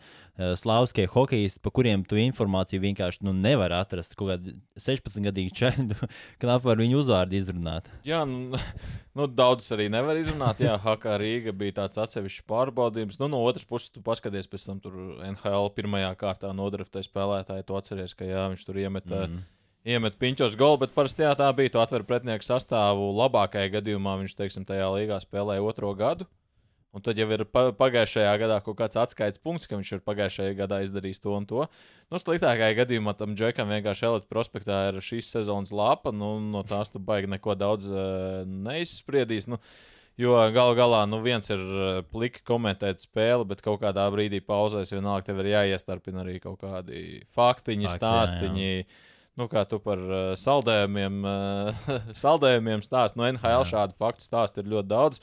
slāviskie 0.57 1.03
hokejisti, 1.11 1.59
pa 1.61 1.69
kuriem 1.75 2.05
tu 2.07 2.15
informāciju 2.17 2.81
vienkārši 2.85 3.25
nu, 3.27 3.33
nevar 3.35 3.75
atrast. 3.81 4.15
Kaut 4.17 4.31
kādi 4.31 4.55
16 4.79 5.27
gadīgi 5.27 5.53
čeļi, 5.59 5.99
knap 6.41 6.63
var 6.65 6.79
viņu 6.79 7.01
uzvārdu 7.03 7.37
izrunāt. 7.37 7.91
Jā, 8.07 8.23
nu, 8.25 8.55
nu 9.19 9.27
daudz 9.27 9.67
arī 9.75 9.89
nevar 9.91 10.17
izrunāt. 10.19 10.63
Jā, 10.63 10.77
HK 10.81 11.19
Rīga 11.21 11.53
bija 11.59 11.81
tāds 11.83 11.99
atsevišķs 12.01 12.47
pārbaudījums. 12.49 13.19
Nu, 13.21 13.29
no 13.35 13.43
otras 13.45 13.67
puses, 13.67 13.91
tu 13.91 14.03
paskaties 14.05 14.49
pēc 14.49 14.71
tam 14.71 14.81
tur 14.81 14.97
NHL 15.27 15.69
pirmajā 15.75 16.15
kārtā 16.23 16.55
nodraftē 16.55 17.03
spēlētāju 17.05 17.67
atceries, 17.81 18.13
ka 18.15 18.27
jā, 18.27 18.45
viņš 18.53 18.67
tur 18.67 18.79
iemet. 18.81 19.09
Mm. 19.09 19.41
Iemet 19.91 20.19
piņķos 20.21 20.55
golu, 20.61 20.83
bet 20.83 20.93
parasti 20.93 21.25
jā, 21.25 21.31
tā 21.37 21.47
bija. 21.57 21.73
Tu 21.73 21.81
atver 21.81 22.05
pretinieku 22.05 22.45
sastāvu. 22.45 23.07
Labākajā 23.17 23.71
gadījumā 23.79 24.19
viņš, 24.19 24.35
teiksim, 24.37 24.67
tajā 24.69 24.91
līgā 24.93 25.17
spēlēja 25.23 25.65
otro 25.65 25.89
gadu. 25.97 26.29
Un 26.91 27.01
tad 27.01 27.17
jau 27.17 27.25
ir 27.31 27.45
pagājušajā 27.47 28.31
gadā 28.41 28.57
kaut 28.61 28.75
kāds 28.81 28.99
atskaites 28.99 29.39
punkts, 29.41 29.65
ka 29.65 29.79
viņš 29.79 29.93
ir 29.95 30.03
pagājušajā 30.05 30.57
gadā 30.59 30.81
izdarījis 30.85 31.23
to 31.23 31.33
un 31.33 31.47
to. 31.49 31.63
Nu, 32.11 32.19
sliktākajā 32.19 32.75
gadījumā 32.81 33.15
tam 33.17 33.33
džekam 33.39 33.71
vienkārši 33.71 34.09
elite 34.09 34.29
prospektā 34.29 34.83
ir 34.89 34.99
šīs 35.01 35.31
sezonas 35.33 35.71
lapa. 35.73 36.11
Nu, 36.13 36.35
no 36.43 36.61
tās 36.67 36.91
tu 36.91 37.01
baigi 37.01 37.31
neko 37.31 37.55
daudz 37.57 37.87
uh, 37.89 38.43
neizspriedīs. 38.45 39.47
Nu, 39.49 39.57
uh, 39.57 40.00
Jo 40.21 40.35
galu 40.53 40.75
galā, 40.77 41.01
nu, 41.09 41.17
viens 41.25 41.47
ir 41.49 41.61
eh, 41.61 42.01
pliki 42.13 42.43
komentēt 42.45 43.01
spēli, 43.01 43.45
bet 43.49 43.63
kaut 43.65 43.79
kādā 43.81 44.03
brīdī 44.13 44.41
pauzēs 44.45 44.93
vienalga 44.93 45.31
tev 45.31 45.41
ir 45.41 45.53
jāiestarpina 45.55 46.21
arī 46.21 46.35
kaut 46.43 46.59
kādi 46.61 47.23
faktiņi, 47.33 47.87
Fakti, 47.89 47.97
stāstiņi. 47.97 48.67
Jā, 48.67 48.83
jā. 48.83 49.07
Nu, 49.39 49.47
kā 49.47 49.63
tu 49.65 49.79
par 49.79 49.97
uh, 49.97 50.33
saldējumiem, 50.37 51.21
uh, 51.23 51.89
saldējumiem 52.23 52.83
stāst, 52.85 53.15
no 53.17 53.25
NHL 53.29 53.63
jā. 53.63 53.69
šādu 53.71 53.95
faktu 53.97 54.27
stāstu 54.27 54.61
ir 54.61 54.69
ļoti 54.73 54.91
daudz. 54.91 55.21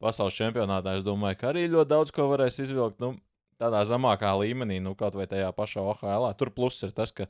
Pasaules 0.00 0.36
čempionātā 0.38 0.94
es 0.98 1.04
domāju, 1.04 1.40
ka 1.40 1.50
arī 1.50 1.66
ļoti 1.72 1.90
daudz 1.90 2.14
ko 2.14 2.28
varēs 2.30 2.60
izvilkt. 2.62 3.02
Nu, 3.02 3.16
tādā 3.60 3.82
zemākā 3.88 4.30
līmenī, 4.40 4.78
nu, 4.82 4.94
kaut 4.98 5.18
vai 5.18 5.26
tajā 5.30 5.50
pašā 5.56 5.82
OHL. 5.82 6.30
Tur 6.38 6.52
pluss 6.54 6.86
ir 6.86 6.94
tas, 6.96 7.12
ka 7.14 7.26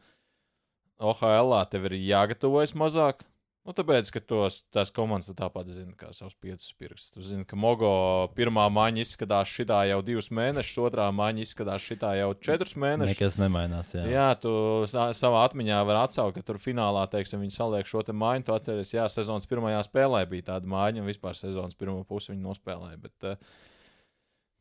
OHL 1.03 1.57
tev 1.73 1.89
ir 1.89 1.97
jāgatavojas 2.05 2.77
mazāk, 2.79 3.25
Nu, 3.65 3.73
tāpēc, 3.73 4.11
ka 4.13 4.21
tos, 4.21 4.59
tās 4.75 4.91
komandas 4.93 5.31
tāpat 5.33 5.71
zina, 5.73 5.95
kā 5.97 6.11
savus 6.13 6.35
piecus 6.37 6.75
pirkstus. 6.77 7.15
Tu 7.15 7.23
zini, 7.25 7.47
ka 7.49 7.57
Mogo 7.57 7.89
pirmā 8.37 8.67
maiņa 8.69 9.01
izskatās 9.01 9.49
šitā 9.49 9.79
jau 9.89 10.03
divus 10.05 10.29
mēnešus, 10.37 10.83
otrā 10.85 11.07
maiņa 11.17 11.47
izskatās 11.47 11.87
šitā 11.87 12.11
jau 12.19 12.29
četrus 12.45 12.77
mēnešus. 12.77 13.15
Nekas 13.15 13.39
nemainās. 13.41 13.95
Jā, 13.97 14.05
jā 14.13 14.27
tu 14.43 14.53
savā 14.93 15.47
atmiņā 15.49 15.81
vari 15.89 16.03
atsaukt, 16.03 16.37
ka 16.37 16.45
tur 16.45 16.61
finālā, 16.61 17.07
teiksim, 17.09 17.41
viņi 17.41 17.57
saliek 17.57 17.89
šo 17.89 18.05
te 18.05 18.13
maiņu. 18.13 18.45
Tu 18.45 18.59
atceries, 18.59 18.93
jā, 18.99 19.09
sezonas 19.09 19.49
pirmajā 19.49 19.81
spēlē 19.89 20.27
bija 20.29 20.51
tāda 20.53 20.69
maiņa, 20.69 21.01
un 21.01 21.09
vispār 21.09 21.41
sezonas 21.41 21.81
pirmo 21.81 22.03
pusi 22.05 22.35
viņi 22.35 22.45
nospēlēja. 22.45 23.01
Bet, 23.01 23.31
uh, 23.33 23.73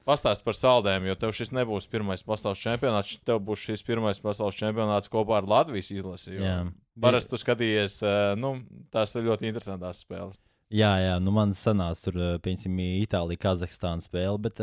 Pastāst 0.03 0.43
par 0.43 0.57
saldēm, 0.57 1.05
jo 1.07 1.15
tev 1.15 1.31
šis 1.35 1.53
nebūs 1.55 1.87
pirmais 1.91 2.25
pasaules 2.27 2.59
čempionāts. 2.59 3.17
Tev 3.23 3.39
būs 3.47 3.67
šis 3.69 3.85
pirmais 3.87 4.19
pasaules 4.19 4.57
čempionāts 4.59 5.11
kopā 5.11 5.39
ar 5.39 5.47
Latvijas 5.47 5.93
izlasi. 5.95 6.39
Parasti 6.99 7.31
tu 7.31 7.39
skatījies, 7.39 8.01
nu, 8.39 8.57
tās 8.91 9.15
ir 9.15 9.29
ļoti 9.29 9.47
interesantas 9.49 10.03
spēles. 10.03 10.41
Jā, 10.73 10.89
jā, 10.97 11.17
nu 11.21 11.29
man 11.35 11.51
sanāca 11.53 12.07
tur, 12.07 12.15
piemēram, 12.41 12.79
Itālija, 13.03 13.41
Kazahstāna 13.43 14.01
spēle, 14.01 14.39
bet, 14.41 14.61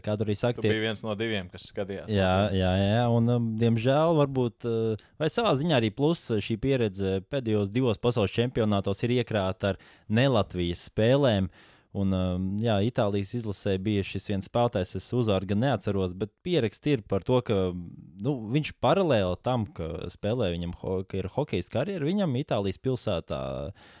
kā 0.00 0.14
tur 0.16 0.24
arī 0.24 0.36
saka, 0.40 0.62
tie 0.64 0.70
bija 0.72 0.86
viens 0.86 1.04
no 1.04 1.12
diviem, 1.20 1.50
kas 1.52 1.66
skatījās. 1.68 2.08
Jā, 2.08 2.30
jā, 2.56 2.70
jā, 2.80 3.02
un, 3.12 3.28
diemžēl, 3.60 4.16
varbūt, 4.22 4.64
vai 5.20 5.28
savā 5.28 5.52
ziņā 5.60 5.76
arī 5.82 5.90
plus 5.92 6.22
šī 6.46 6.56
pieredze 6.62 7.18
pēdējos 7.28 7.74
divos 7.74 8.00
pasaules 8.00 8.32
čempionātos 8.32 9.04
ir 9.04 9.18
iekrāta 9.18 9.74
ar 9.74 9.80
nelatvijas 10.08 10.86
spēlēm. 10.88 11.50
Un, 11.94 12.14
jā, 12.58 12.80
Itālijas 12.82 13.36
izlasē 13.38 13.76
bija 13.78 14.02
šis 14.06 14.26
viens 14.32 14.48
spēlētājs, 14.50 14.96
es 14.98 15.10
uzvārdu 15.14 15.52
gan 15.52 15.62
neatceros, 15.62 16.16
bet 16.18 16.32
pieraksts 16.42 16.90
ir 16.90 17.04
par 17.06 17.22
to, 17.26 17.38
ka 17.46 17.58
nu, 17.70 18.32
viņš 18.54 18.72
paralēli 18.82 19.36
tam, 19.46 19.68
ka 19.76 20.08
spēlē 20.10 20.50
viņam, 20.56 20.74
ka 21.06 21.20
ir 21.20 21.30
hokeja 21.36 21.70
karjera, 21.70 22.08
viņam 22.08 22.34
Itālijas 22.40 22.82
pilsētā 22.82 23.42
uh, 23.68 23.92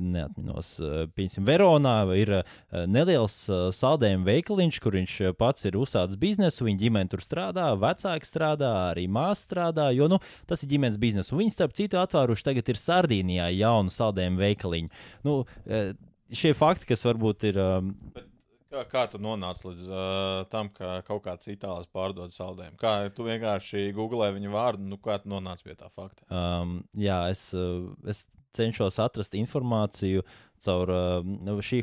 neatminos, 0.00 0.72
eh, 0.80 1.06
piemēram, 1.12 1.44
Veronā 1.44 1.94
ir 2.16 2.32
eh, 2.38 2.44
neliels 2.88 3.36
saldējuma 3.76 4.24
veikaliņš, 4.24 4.80
kur 4.80 4.96
viņš 4.96 5.16
pats 5.36 5.64
ir 5.68 5.76
uzsācis 5.76 6.16
biznesu. 6.20 6.64
Viņa 6.64 6.80
ģimene 6.80 7.12
tur 7.12 7.20
strādā, 7.20 7.68
vecāki 7.76 8.28
strādā, 8.28 8.72
arī 8.90 9.06
māsa 9.08 9.44
strādā, 9.44 9.90
jo 9.96 10.08
nu, 10.08 10.20
tas 10.48 10.64
ir 10.64 10.72
ģimenes 10.72 10.96
biznesa. 11.00 11.36
Viņi, 11.36 11.52
starp 11.52 11.76
citu, 11.76 12.00
atvēruši 12.00 12.46
tagad 12.46 12.72
ir 12.72 12.80
Sardīnijā 12.80 13.50
jaunu 13.58 13.92
saldējumu 13.92 14.40
veikaliņu. 14.40 14.94
Nu, 15.28 15.42
šie 16.32 16.52
fakti, 16.58 16.88
kas 16.90 17.06
varbūt 17.06 17.48
ir. 17.52 17.62
Bet... 18.16 18.26
Kā, 18.70 18.84
kā 18.86 19.00
tu 19.10 19.18
nonāci 19.18 19.64
līdz 19.66 19.86
uh, 19.90 20.42
tam, 20.50 20.68
ka 20.70 21.00
kaut 21.02 21.24
kāds 21.24 21.48
itālis 21.50 21.88
pārdod 21.90 22.30
saldējumu? 22.30 22.78
Kā 22.78 22.92
tu 23.14 23.24
vienkārši 23.26 23.88
googlēji 23.96 24.36
viņa 24.36 24.52
vārdu, 24.52 24.84
nu 24.92 24.98
kā 25.02 25.16
tu 25.18 25.32
nonāci 25.32 25.66
pie 25.66 25.74
tā 25.74 25.88
fakta? 25.90 26.22
Um, 26.30 26.76
jā, 26.94 27.24
es, 27.32 27.48
es 28.06 28.28
cenšos 28.54 29.00
atrast 29.02 29.34
informāciju 29.38 30.22
caur 30.62 30.92
uh, 30.92 31.58
šī, 31.64 31.80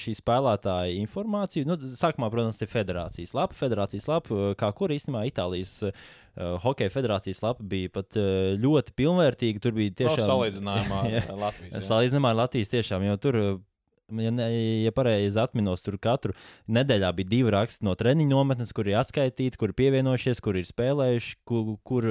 šī 0.00 0.14
spēlētāja 0.18 0.96
informāciju. 1.02 1.68
Nu, 1.68 1.76
sākumā, 1.94 2.30
protams, 2.32 2.58
ir 2.64 2.70
federācijas 2.72 3.34
lapa. 3.36 3.54
Federācijas 3.58 4.08
lapa, 4.10 4.48
kā 4.58 4.70
kur 4.74 4.90
īstenībā 4.94 5.26
Itālijas 5.28 5.76
uh, 5.86 5.94
hokeja 6.64 6.90
federācijas 6.96 7.44
lapa 7.44 7.62
bija 7.62 7.92
pat 7.94 8.18
uh, 8.18 8.56
ļoti 8.58 8.96
pilnvērtīga. 8.98 9.62
Tur 9.62 9.76
bija 9.78 9.94
tiešām. 10.02 10.24
No, 10.24 10.30
salīdzinājumā 10.32 11.04
ar 11.20 11.40
Latvijas. 11.44 11.78
Salīdzinājumā 11.86 12.34
ar 12.34 12.40
Latvijas 12.42 12.74
tiešām, 12.74 13.06
jo 13.06 13.16
tur 13.22 13.40
ja, 14.08 14.30
ne, 14.30 14.48
ja 14.84 14.92
pareizi 14.94 15.40
atminos, 15.40 15.82
tur 15.84 15.96
katru 16.02 16.34
nedēļā 16.72 17.10
bija 17.16 17.30
divi 17.30 17.54
raksti 17.54 17.86
no 17.86 17.94
treniņa 17.98 18.30
nometnes, 18.30 18.72
kur 18.76 18.88
ir 18.88 18.98
atskaitīti, 19.00 19.58
kur 19.60 19.72
ir 19.72 19.78
pievienojušies, 19.78 20.42
kur 20.44 20.58
ir 20.58 20.68
spēlējuši, 20.68 21.38
kur, 21.48 21.74
kur, 21.86 22.08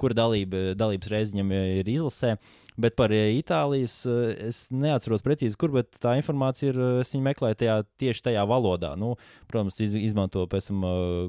kur 0.00 0.16
dalība, 0.18 0.72
dalības 0.78 1.12
reizi 1.12 1.36
viņam 1.36 1.54
ir 1.60 1.92
izlasē. 1.94 2.36
Bet 2.80 2.96
par 2.96 3.12
Itālijas 3.12 3.98
es 4.08 4.62
neatceros 4.72 5.20
precīzi, 5.24 5.58
kur, 5.60 5.74
bet 5.74 5.90
tā 6.00 6.14
informācija 6.16 6.70
ir. 6.72 6.78
Es 7.02 7.10
viņu 7.12 7.26
meklēju 7.26 7.58
tajā, 7.60 7.74
tieši 8.00 8.24
tajā 8.30 8.44
valodā. 8.48 8.94
Nu, 8.96 9.12
protams, 9.50 9.76
iz, 9.84 9.92
izmanto 9.98 10.46
pēc 10.48 10.70
tam 10.70 10.86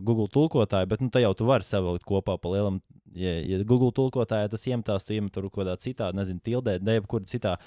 Google 0.07 0.29
tulkotāju, 0.31 0.87
bet 0.93 1.03
nu, 1.03 1.11
tā 1.11 1.25
jau 1.25 1.33
tu 1.35 1.47
vari 1.49 1.67
savilkt 1.67 2.07
kopā 2.07 2.37
pa 2.39 2.53
lielam. 2.53 2.79
Ja, 3.13 3.33
ja 3.43 3.59
Google 3.67 3.91
tulkotājā 3.93 4.47
tas 4.49 4.63
iemetās, 4.71 5.03
tu 5.05 5.17
iemet 5.17 5.35
tur 5.35 5.49
kaut 5.49 5.59
kādā 5.59 5.75
citā, 5.83 6.07
nezinu, 6.15 6.39
tildē, 6.41 6.79
dēļ, 6.81 7.03
kur 7.11 7.27
citā 7.29 7.57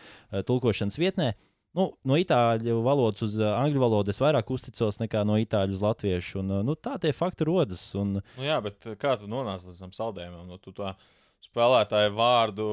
tulkošanas 0.49 0.97
vietnē. 0.99 1.29
Uh, 1.37 1.56
nu, 1.77 1.87
no 2.09 2.19
itāļu 2.21 2.79
valodas 2.85 3.25
uz 3.27 3.37
uh, 3.41 3.53
angļu 3.61 3.83
valodu 3.83 4.13
es 4.13 4.21
vairāk 4.23 4.51
uzticos 4.55 5.01
nekā 5.03 5.23
no 5.29 5.39
itāļu 5.41 5.77
uz 5.77 5.83
latviešu. 5.85 6.41
Un, 6.43 6.55
uh, 6.59 6.63
nu, 6.67 6.77
tā 6.79 6.97
tie 7.03 7.13
fakti 7.17 7.47
rodas. 7.49 7.89
Un... 7.99 8.19
Nu, 8.21 8.47
jā, 8.47 8.57
bet 8.65 8.89
kā 9.01 9.17
tu 9.21 9.29
nonāci 9.31 9.71
līdz 9.71 9.83
tam 9.85 9.93
saldējumam? 9.97 10.47
Nu, 10.49 10.61
tu 10.63 10.75
tā 10.77 10.95
spēlētāju 11.45 12.15
vārdu. 12.17 12.69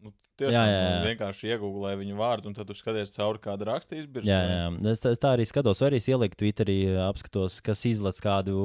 Nu, 0.00 0.14
Tiešām 0.40 0.56
jā, 0.56 0.72
jā, 0.72 0.84
jā. 0.88 1.02
vienkārši 1.10 1.52
iegūlēju 1.52 2.00
viņu 2.00 2.16
vārdu, 2.16 2.48
un 2.48 2.56
tad 2.56 2.70
tu 2.70 2.76
skaties 2.76 3.12
cauri 3.12 3.42
kādu 3.44 3.68
rakstīju. 3.68 4.08
Jā, 4.24 4.40
jā, 4.48 4.64
es, 4.88 5.04
es 5.12 5.20
tā 5.20 5.34
arī 5.36 5.44
skatos, 5.48 5.82
arī 5.84 6.00
ieliku 6.00 6.40
Twitterī, 6.40 6.78
apskatos, 7.04 7.60
kas 7.64 7.84
izlaiž 7.90 8.22
kādu, 8.24 8.64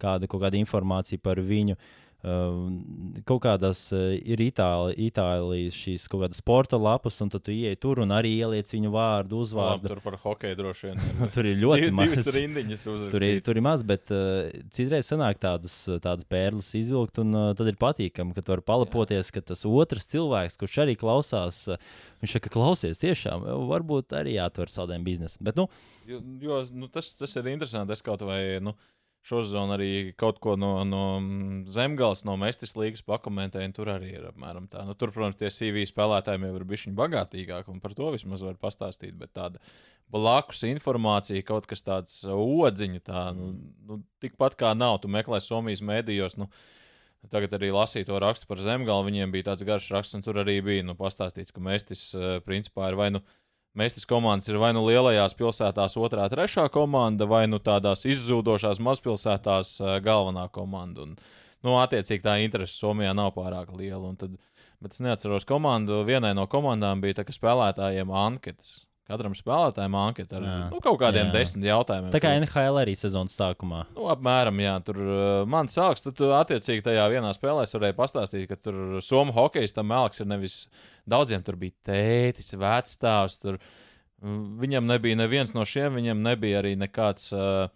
kādu, 0.00 0.28
kādu 0.28 0.60
informāciju 0.60 1.24
par 1.24 1.40
viņu. 1.40 1.78
Uh, 1.80 2.09
kaut 2.20 3.40
kādas 3.46 3.78
uh, 3.96 4.12
ir 4.12 4.42
Itāli, 4.44 4.92
Itālijas 5.06 5.76
šīs 5.78 6.02
kaut 6.10 6.20
kādas 6.26 6.40
sporta 6.42 6.76
lapas, 6.76 7.16
un 7.24 7.30
tad 7.32 7.46
tu 7.46 7.54
ieej 7.54 7.78
tur 7.80 8.02
un 8.04 8.12
arī 8.12 8.34
ieliec 8.42 8.68
viņu 8.74 8.92
vārdu, 8.92 9.38
uzvārdu. 9.40 9.88
Labi, 9.88 9.92
tur 9.94 10.02
par 10.04 10.18
hokeju 10.20 10.58
droši 10.58 10.90
vien. 10.90 11.00
tur 11.34 11.48
ir 11.48 11.56
ļoti 11.62 11.88
maz. 11.96 12.12
Divas 12.12 12.36
rindiņas 12.36 12.84
uzrakstītas. 12.84 13.14
Tur 13.14 13.26
ir, 13.26 13.40
tur 13.46 13.60
ir 13.62 13.64
maz, 13.64 13.86
bet 13.88 14.12
uh, 14.12 14.52
citreiz 14.76 15.08
sanāk 15.08 15.40
tādas, 15.40 15.78
tādas 16.04 16.28
pērles 16.28 16.68
izvilkt, 16.76 17.22
un 17.24 17.32
uh, 17.32 17.48
tad 17.56 17.72
ir 17.72 17.80
patīkami, 17.80 18.36
ka 18.36 18.44
tu 18.44 18.54
vari 18.54 18.68
palapoties, 18.68 19.32
Jā. 19.32 19.38
ka 19.38 19.46
tas 19.54 19.64
otrs 19.64 20.08
cilvēks, 20.12 20.60
kurš 20.60 20.78
arī 20.84 20.98
klausās, 21.00 21.64
uh, 21.72 21.80
viņš 22.20 22.36
saka, 22.36 22.52
klausies, 22.52 23.00
tiešām, 23.00 23.48
varbūt 23.72 24.12
arī 24.20 24.36
jāatver 24.36 24.68
saldējumu 24.68 25.08
biznesu. 25.08 25.40
Bet, 25.40 25.56
nu, 25.56 25.70
jo, 26.04 26.20
jo 26.44 26.62
nu, 26.76 26.92
tas, 26.92 27.14
tas 27.16 27.40
ir 27.40 27.48
interesanti. 27.56 27.96
Es 27.96 28.04
kaut 28.04 28.28
vai. 28.28 28.42
Nu, 28.60 28.76
šosezon 29.26 29.74
arī 29.74 29.90
kaut 30.18 30.40
ko 30.42 30.56
no, 30.60 30.72
no 30.88 31.04
zemgājas, 31.68 32.24
no 32.28 32.36
Mestis 32.40 32.74
līnijas 32.78 33.04
pakomentēju. 33.06 33.72
Tur 33.76 33.92
arī 33.94 34.14
ir 34.16 34.26
apmēram 34.30 34.66
tā. 34.72 34.84
Nu, 34.88 34.96
tur, 34.98 35.12
protams, 35.14 35.38
tie 35.40 35.50
CV 35.52 35.84
spēlētājiem 35.88 36.48
jau 36.48 36.56
ir 36.56 36.66
bijuši 36.72 36.94
bagātīgāki, 36.98 37.72
un 37.72 37.82
par 37.84 37.94
to 37.98 38.10
vismaz 38.14 38.44
var 38.46 38.56
pastāstīt. 38.60 39.16
Bet 39.20 39.34
tāda 39.36 39.60
blakus 40.10 40.64
informācija, 40.68 41.44
kaut 41.46 41.68
kas 41.70 41.84
tāds 41.86 42.20
odziņa, 42.32 43.02
tā, 43.06 43.26
nu, 43.36 43.52
nu, 43.86 44.00
tikpat 44.24 44.56
kā 44.60 44.72
nav. 44.78 45.02
Tu 45.02 45.12
meklē 45.12 45.42
Somijas 45.44 45.84
mēdījos. 45.84 46.40
Nu, 46.40 46.50
Tagad 47.28 47.52
arī 47.52 47.68
lasīju 47.68 48.06
to 48.08 48.18
rakstu 48.22 48.46
par 48.48 48.56
zemgālu. 48.64 49.04
Viņiem 49.10 49.32
bija 49.34 49.50
tāds 49.50 49.64
garš 49.68 49.90
raksts, 49.92 50.16
un 50.16 50.24
tur 50.24 50.38
arī 50.40 50.54
bija 50.64 50.86
nu, 50.88 50.94
pastāstīts, 50.96 51.52
ka 51.52 51.60
Mestis 51.60 52.06
principā 52.46 52.88
ir 52.88 52.96
vai 52.96 53.10
nu. 53.12 53.20
Mēstis 53.78 54.06
komandas 54.10 54.50
ir 54.50 54.58
vai 54.58 54.72
nu 54.74 54.82
lielajās 54.82 55.36
pilsētās, 55.38 55.94
otrā, 55.94 56.24
trešā 56.32 56.64
komanda, 56.74 57.28
vai 57.30 57.44
nu 57.46 57.60
tādās 57.62 58.02
izzūdošās 58.08 58.80
mazpilsētās 58.82 59.76
galvenā 60.02 60.48
komanda. 60.50 61.06
Un, 61.06 61.14
nu, 61.62 61.76
attiecīgi 61.78 62.24
tā 62.24 62.40
interese 62.42 62.74
Somijā 62.74 63.14
nav 63.14 63.30
pārāk 63.36 63.70
liela. 63.78 64.10
Tad, 64.18 64.34
bet 64.82 64.96
es 64.96 65.02
neatceros 65.06 65.46
komandu. 65.46 66.02
Vienai 66.08 66.34
no 66.34 66.48
komandām 66.50 67.04
bija 67.04 67.20
tā, 67.20 67.28
spēlētājiem 67.30 68.10
anketas. 68.10 68.80
Katram 69.10 69.34
spēlētājam 69.34 69.96
anketa 69.98 70.38
ar 70.38 70.46
jā. 70.46 70.56
nu, 70.70 70.78
kaut 70.84 70.98
kādiem 71.02 71.28
jā. 71.28 71.34
desmit 71.34 71.66
jautājumiem. 71.66 72.12
Tā 72.14 72.20
kā 72.22 72.32
NHL 72.38 72.78
arī 72.82 72.94
sezonas 72.98 73.34
sākumā. 73.38 73.82
Nu, 73.96 74.06
apmēram, 74.12 74.62
jā, 74.62 74.76
tur 74.86 75.00
uh, 75.02 75.16
man 75.50 75.70
sāks, 75.72 76.04
tad 76.06 76.22
uh, 76.22 76.36
attiecīgi 76.38 76.84
tajā 76.86 77.08
vienā 77.12 77.32
spēlē 77.36 77.66
es 77.66 77.74
varēju 77.76 77.98
pastāstīt, 77.98 78.46
ka 78.50 78.58
tur 78.60 79.00
Somu 79.04 79.34
hokejs 79.36 79.74
tam 79.76 79.90
Melks 79.90 80.22
ir 80.22 80.30
nevis 80.30 80.62
daudziem 81.10 81.42
tur 81.46 81.58
bija 81.60 81.74
tētis, 81.90 82.54
vecstāvs, 82.60 83.40
tur 83.42 83.58
mm, 83.58 84.40
viņam 84.62 84.88
nebija 84.90 85.18
neviens 85.18 85.56
no 85.56 85.66
šiem, 85.66 85.98
viņam 85.98 86.24
nebija 86.30 86.62
arī 86.62 86.76
nekāds. 86.78 87.32
Uh, 87.34 87.66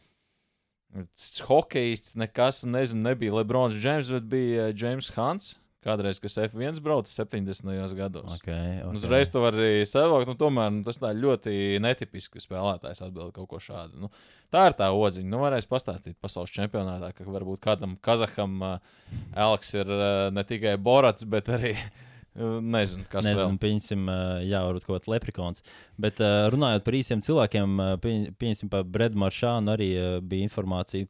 Hokejists, 1.49 2.15
nekas, 2.15 2.61
nezinu, 2.71 3.03
nebija 3.09 3.35
Lebrons 3.35 3.75
Džeims, 3.75 4.13
bet 4.15 4.29
bija 4.31 4.69
James 4.71 5.09
Hants. 5.17 5.57
Kādreiz, 5.85 6.17
kas 6.23 6.39
F1 6.47 6.79
brauca 6.81 7.11
70. 7.13 7.93
gados. 7.99 8.39
Okay, 8.39 8.79
okay. 8.81 8.97
Uzreiz 8.97 9.29
to 9.33 9.43
var 9.45 9.57
arī 9.59 9.83
savākt. 9.89 10.31
Nu, 10.31 10.37
tomēr 10.41 10.71
nu, 10.73 10.81
tas 10.87 10.97
tā 11.01 11.11
ļoti 11.13 11.77
netipiski 11.85 12.41
spēlētājs 12.41 13.03
atbild 13.05 13.35
kaut 13.37 13.51
ko 13.51 13.61
šādu. 13.61 14.07
Nu, 14.07 14.09
tā 14.55 14.65
ir 14.71 14.79
tā 14.79 14.89
odziņa. 14.97 15.29
Nu, 15.29 15.43
varēs 15.45 15.69
pastāstīt 15.69 16.17
pasaules 16.25 16.55
čempionātā, 16.57 17.13
ka 17.13 17.29
varbūt 17.29 17.61
kādam 17.67 17.99
Kazaham 18.05 18.57
uh, 18.65 18.95
Elks 19.37 19.75
ir 19.77 19.93
uh, 19.93 20.07
ne 20.33 20.47
tikai 20.49 20.79
Borats, 20.81 21.29
bet 21.29 21.53
arī. 21.53 21.77
Nezinu, 22.35 23.05
kas 23.07 23.29
Nezinu, 23.29 23.45
vēl. 23.45 23.59
Pieņemsim, 23.63 24.09
jā, 24.49 24.63
varbūt 24.67 24.87
kaut 24.89 24.97
kāds 24.97 25.11
leprikons. 25.13 25.63
Bet 26.03 26.19
runājot 26.51 26.83
par 26.83 26.97
īsiem 26.99 27.21
cilvēkiem, 27.23 27.77
pieņemsim 28.03 28.73
par 28.73 28.83
Bredu 28.91 29.21
Maršānu 29.23 29.71
arī 29.77 29.93
bija 30.19 30.49
informācija. 30.49 31.07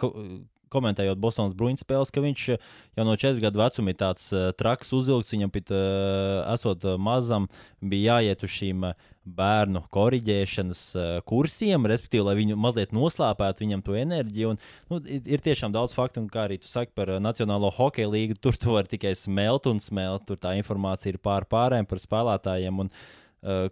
Ko, 0.74 0.84
komentējot 0.84 1.20
Bostonas 1.22 1.54
Bruņas 1.56 1.84
spēles, 1.84 2.12
ka 2.12 2.22
viņš 2.24 2.44
eh, 2.54 2.68
jau 2.98 3.06
no 3.06 3.14
4 3.20 3.40
gadu 3.42 3.62
vecuma 3.62 3.92
ir 3.92 3.98
tāds 4.00 4.26
uh, 4.34 4.50
traks 4.58 4.92
uzvilkts. 4.96 5.32
Viņam 5.34 5.52
pat 5.54 5.72
uh, 5.72 6.42
esot 6.52 6.84
mazam, 7.00 7.48
bija 7.80 8.18
jāiet 8.18 8.44
uz 8.44 8.52
šīm 8.54 8.88
bērnu 9.24 9.80
korģēšanas 9.94 10.80
kursiem, 11.24 11.86
respektīvi, 11.88 12.26
lai 12.26 12.34
viņu 12.36 12.58
mazliet 12.60 12.92
noslēpētu 12.92 13.64
viņam 13.64 13.84
to 13.86 13.96
enerģiju. 13.96 14.52
Un, 14.52 14.60
nu, 14.92 15.00
ir, 15.08 15.40
tiešām 15.46 15.72
daudz 15.72 15.96
faktu, 15.96 16.20
un 16.20 16.28
kā 16.28 16.44
arī 16.44 16.58
tu 16.60 16.68
saki 16.68 16.92
par 16.92 17.14
Nacionālo 17.24 17.70
hokeja 17.72 18.10
līgu, 18.12 18.36
tur 18.36 18.58
tu 18.60 18.76
vari 18.76 18.92
tikai 18.92 19.14
smelt 19.16 19.70
un 19.70 19.80
smelt. 19.80 20.26
Tur 20.28 20.36
tā 20.42 20.52
informācija 20.60 21.14
ir 21.14 21.22
pār 21.24 21.48
pārējiem 21.48 21.88
par 21.88 22.02
spēlētājiem. 22.04 22.84
Un, 22.84 22.92
uh, 22.92 23.23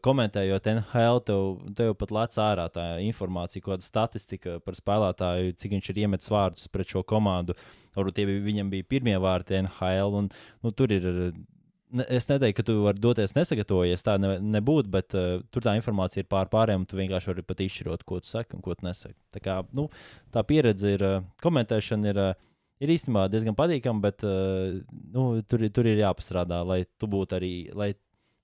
komentējot 0.04 0.66
NHL, 0.68 1.20
tev, 1.24 1.46
tev 1.76 1.94
pat 1.96 2.10
lec 2.12 2.36
ārā 2.40 2.66
tā 2.72 2.84
informācija, 3.06 3.64
kāda 3.64 3.84
statistika 3.86 4.58
par 4.64 4.76
spēlētāju, 4.76 5.54
cik 5.56 5.72
viņš 5.76 5.88
ir 5.92 6.02
iemetis 6.04 6.32
vārdus 6.32 6.68
pret 6.72 6.92
šo 6.92 7.00
komandu. 7.08 7.56
Varbūt 7.96 8.20
bija, 8.20 8.42
viņam 8.44 8.72
bija 8.72 8.88
pirmie 8.88 9.16
vārti 9.20 9.56
NHL, 9.62 10.18
un 10.20 10.30
nu, 10.32 10.74
tur 10.76 10.92
ir. 10.92 11.08
Es 12.08 12.24
neteiktu, 12.24 12.56
ka 12.56 12.64
tu 12.64 12.74
vari 12.86 13.00
doties 13.04 13.34
nesagatavojies, 13.36 14.00
tā 14.00 14.14
ne, 14.16 14.38
nebūtu, 14.54 14.88
bet 14.92 15.12
uh, 15.12 15.42
tur 15.52 15.64
tā 15.64 15.74
informācija 15.76 16.22
ir 16.22 16.28
pār 16.30 16.48
pārējiem, 16.52 16.86
un 16.86 16.88
tu 16.88 16.96
vienkārši 16.96 17.28
vari 17.28 17.44
pat 17.44 17.60
izšķirot, 17.60 18.06
ko 18.08 18.20
tu 18.24 18.30
saki 18.30 18.56
un 18.56 18.64
ko 18.64 18.72
tu 18.72 18.86
nesaki. 18.86 19.18
Tā, 19.36 19.42
kā, 19.44 19.58
nu, 19.76 19.90
tā 20.32 20.40
pieredze 20.48 20.94
ir, 20.96 21.04
uh, 21.04 21.28
komentēšana 21.44 22.14
ir. 22.14 22.22
Uh, 22.30 22.48
ir 22.82 22.90
īstenībā 22.90 23.28
diezgan 23.30 23.54
patīkama, 23.54 24.02
bet 24.02 24.24
uh, 24.26 24.80
nu, 25.14 25.26
tur, 25.46 25.62
tur 25.70 25.86
ir 25.86 26.00
jāpastrādā, 26.00 26.62
lai 26.66 26.80
tu 26.98 27.06
būtu 27.12 27.36
arī, 27.38 27.52
lai 27.78 27.92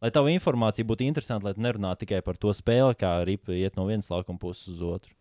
lai 0.03 0.11
tava 0.15 0.33
informācija 0.33 0.87
būtu 0.89 1.07
interesanta, 1.07 1.49
lai 1.49 1.57
tu 1.57 1.65
nerunātu 1.65 2.05
tikai 2.05 2.23
par 2.27 2.39
to 2.41 2.53
spēli, 2.57 2.97
kā 2.99 3.19
ripa 3.29 3.55
iet 3.57 3.79
no 3.79 3.87
vienas 3.89 4.11
laukuma 4.13 4.41
puses 4.43 4.77
uz 4.77 4.85
otru. 4.85 5.15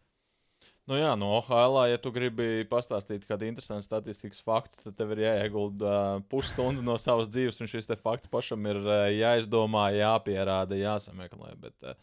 Nu 0.87 0.95
jā, 0.95 1.09
no 1.19 1.33
OHL, 1.41 1.81
ja 1.91 1.97
tu 1.99 2.13
gribi 2.15 2.63
pastāstīt 2.69 3.25
kādu 3.27 3.43
interesantu 3.49 3.83
statistikas 3.83 4.39
faktu, 4.39 4.77
tad 4.85 4.95
tev 4.95 5.09
ir 5.17 5.25
jāiegulda 5.25 5.89
uh, 5.91 6.21
pusstundu 6.31 6.85
no 6.85 6.95
savas 6.95 7.27
dzīves, 7.27 7.59
un 7.59 7.67
šis 7.67 7.89
fakts 7.99 8.31
pašam 8.31 8.63
ir 8.71 8.79
uh, 8.85 9.09
jāizdomā, 9.11 9.89
jāpierāda, 9.97 10.79
jāsameklē. 10.79 11.51
Bet, 11.59 11.75
uh, 11.83 11.99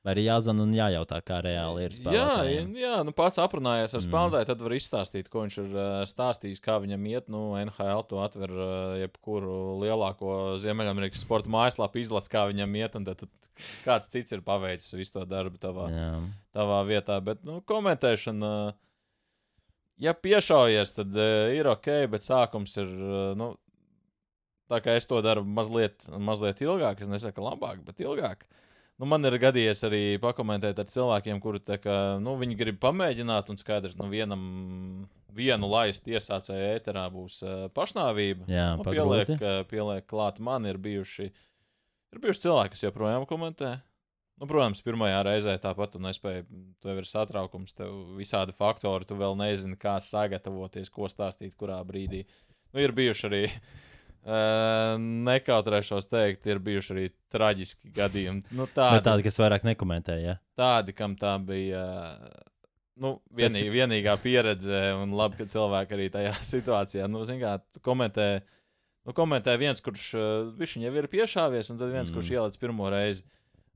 Vai 0.00 0.14
arī 0.14 0.22
jāzina 0.24 0.64
un 0.64 0.70
jājautā, 0.72 1.18
kā 1.20 1.42
reāli 1.44 1.82
ir 1.84 1.92
spēlētājiem. 1.92 2.68
Jā, 2.72 2.82
jā 2.86 3.00
nu 3.04 3.12
pats 3.12 3.36
aprunājies 3.42 3.92
ar 3.92 3.98
mm. 4.00 4.04
spēlētāju, 4.06 4.46
tad 4.48 4.62
var 4.64 4.74
izstāstīt, 4.78 5.26
ko 5.28 5.42
viņš 5.44 5.56
ir 5.60 5.74
uh, 5.74 5.88
stāstījis, 6.08 6.62
kā 6.64 6.78
viņam 6.80 7.02
iet. 7.10 7.26
Nu, 7.28 7.42
NHL 7.60 8.06
to 8.08 8.22
atver 8.24 8.54
uh, 8.54 8.94
jebkuru 8.96 9.56
lielāko 9.82 10.36
Ziemeļamerikas 10.62 11.20
sporta 11.20 11.52
mājaslapu, 11.52 12.00
izlasa, 12.00 12.30
kā 12.32 12.46
viņam 12.48 12.78
iet, 12.80 12.96
un 12.96 13.04
tad, 13.10 13.26
tad 13.26 13.66
kāds 13.84 14.08
cits 14.14 14.32
ir 14.32 14.40
paveicis 14.46 14.96
visu 14.96 15.18
to 15.18 15.26
darbu 15.28 15.60
tavā, 15.60 15.90
jā. 15.92 16.06
tavā 16.56 16.78
vietā. 16.88 17.18
Bet 17.26 17.44
nu, 17.44 17.58
komentēšana, 17.68 18.54
ja 20.00 20.16
piešaujies, 20.16 20.94
tad 20.96 21.12
uh, 21.12 21.52
ir 21.52 21.68
ok, 21.68 21.90
bet 22.14 22.24
sākums 22.24 22.78
ir. 22.80 22.88
Uh, 22.88 23.18
nu, 23.36 23.56
Tā 24.70 24.78
kā 24.78 24.92
es 24.94 25.02
to 25.10 25.16
daru 25.18 25.42
mazliet, 25.42 26.04
mazliet 26.22 26.60
ilgāk, 26.62 27.00
es 27.02 27.08
nesaku 27.10 27.42
labāk, 27.42 27.80
bet 27.82 27.98
ilgāk. 28.04 28.44
Uh, 28.46 28.60
Nu, 29.00 29.06
man 29.08 29.24
ir 29.24 29.38
gadījies 29.40 29.80
arī 29.88 30.02
pakomentēt 30.20 30.82
ar 30.82 30.88
cilvēkiem, 30.92 31.38
kuri 31.40 31.62
kā, 31.80 31.96
nu, 32.20 32.34
grib 32.58 32.76
pamēģināt, 32.82 33.48
un 33.48 33.56
skaidrs, 33.56 33.94
ka 33.96 34.04
nu, 34.04 34.10
vienam 34.12 34.42
vienu 35.32 35.70
laist 35.72 36.08
iesācēju 36.10 36.66
ēterā 36.74 37.06
būs 37.14 37.38
uh, 37.46 37.62
pašnāvība. 37.72 38.44
Jā, 38.50 38.66
nu, 38.76 38.84
pieliek, 38.84 39.30
uh, 39.38 39.62
pieliek 39.70 40.04
klāt, 40.10 40.42
man 40.44 40.68
ir 40.68 40.76
bijuši, 40.82 41.30
ir 42.12 42.20
bijuši 42.20 42.44
cilvēki, 42.44 42.74
kas 42.74 42.84
joprojām 42.90 43.24
komentē. 43.30 43.78
Nu, 44.40 44.48
protams, 44.48 44.84
pirmajā 44.84 45.24
reizē 45.24 45.54
tāpat 45.60 45.94
tu 45.94 46.00
nespēji, 46.04 46.44
tev 46.84 47.00
ir 47.00 47.08
satraukums, 47.08 47.76
tev 47.76 47.96
visādi 48.16 48.52
faktori, 48.56 49.08
tu 49.08 49.16
vēl 49.16 49.36
nezini, 49.40 49.80
kā 49.80 49.96
sagatavoties, 50.00 50.92
ko 50.92 51.08
stāstīt, 51.12 51.56
kurā 51.60 51.80
brīdī. 51.88 52.26
Nu, 52.72 52.84
ir 52.84 52.92
bijuši 52.96 53.26
arī 53.28 53.42
Nekautrēšos 54.20 56.08
teikt, 56.10 56.44
ir 56.50 56.60
bijuši 56.60 56.92
arī 56.92 57.06
traģiski 57.32 57.92
gadījumi. 57.96 58.42
Nu, 58.52 58.66
tādi, 58.68 59.00
tādi, 59.06 59.24
kas 59.24 59.40
vairāk 59.40 59.64
nekomentēja. 59.64 60.34
Ja? 60.34 60.38
Tādi, 60.60 60.92
kam 60.96 61.16
tā 61.16 61.38
bija 61.40 61.84
nu, 63.00 63.14
vienī, 63.32 63.64
vienīgā 63.72 64.14
pieredze, 64.20 64.82
un 65.00 65.14
labi, 65.16 65.40
ka 65.40 65.48
cilvēki 65.48 65.96
arī 65.96 66.08
tajā 66.12 66.34
situācijā 66.52 67.08
nu, 67.08 67.24
kā, 67.40 67.56
komentē. 67.86 68.30
Nu, 69.08 69.16
komentē 69.16 69.56
viens, 69.56 69.80
kurš 69.80 70.10
viņš 70.60 70.76
jau 70.84 70.96
ir 71.00 71.08
piešāvies, 71.08 71.72
un 71.72 71.80
tad 71.80 71.88
viens, 71.88 72.10
mm. 72.10 72.16
kurš 72.18 72.34
ieliec 72.34 72.60
pirmo 72.60 72.90
reizi. 72.92 73.24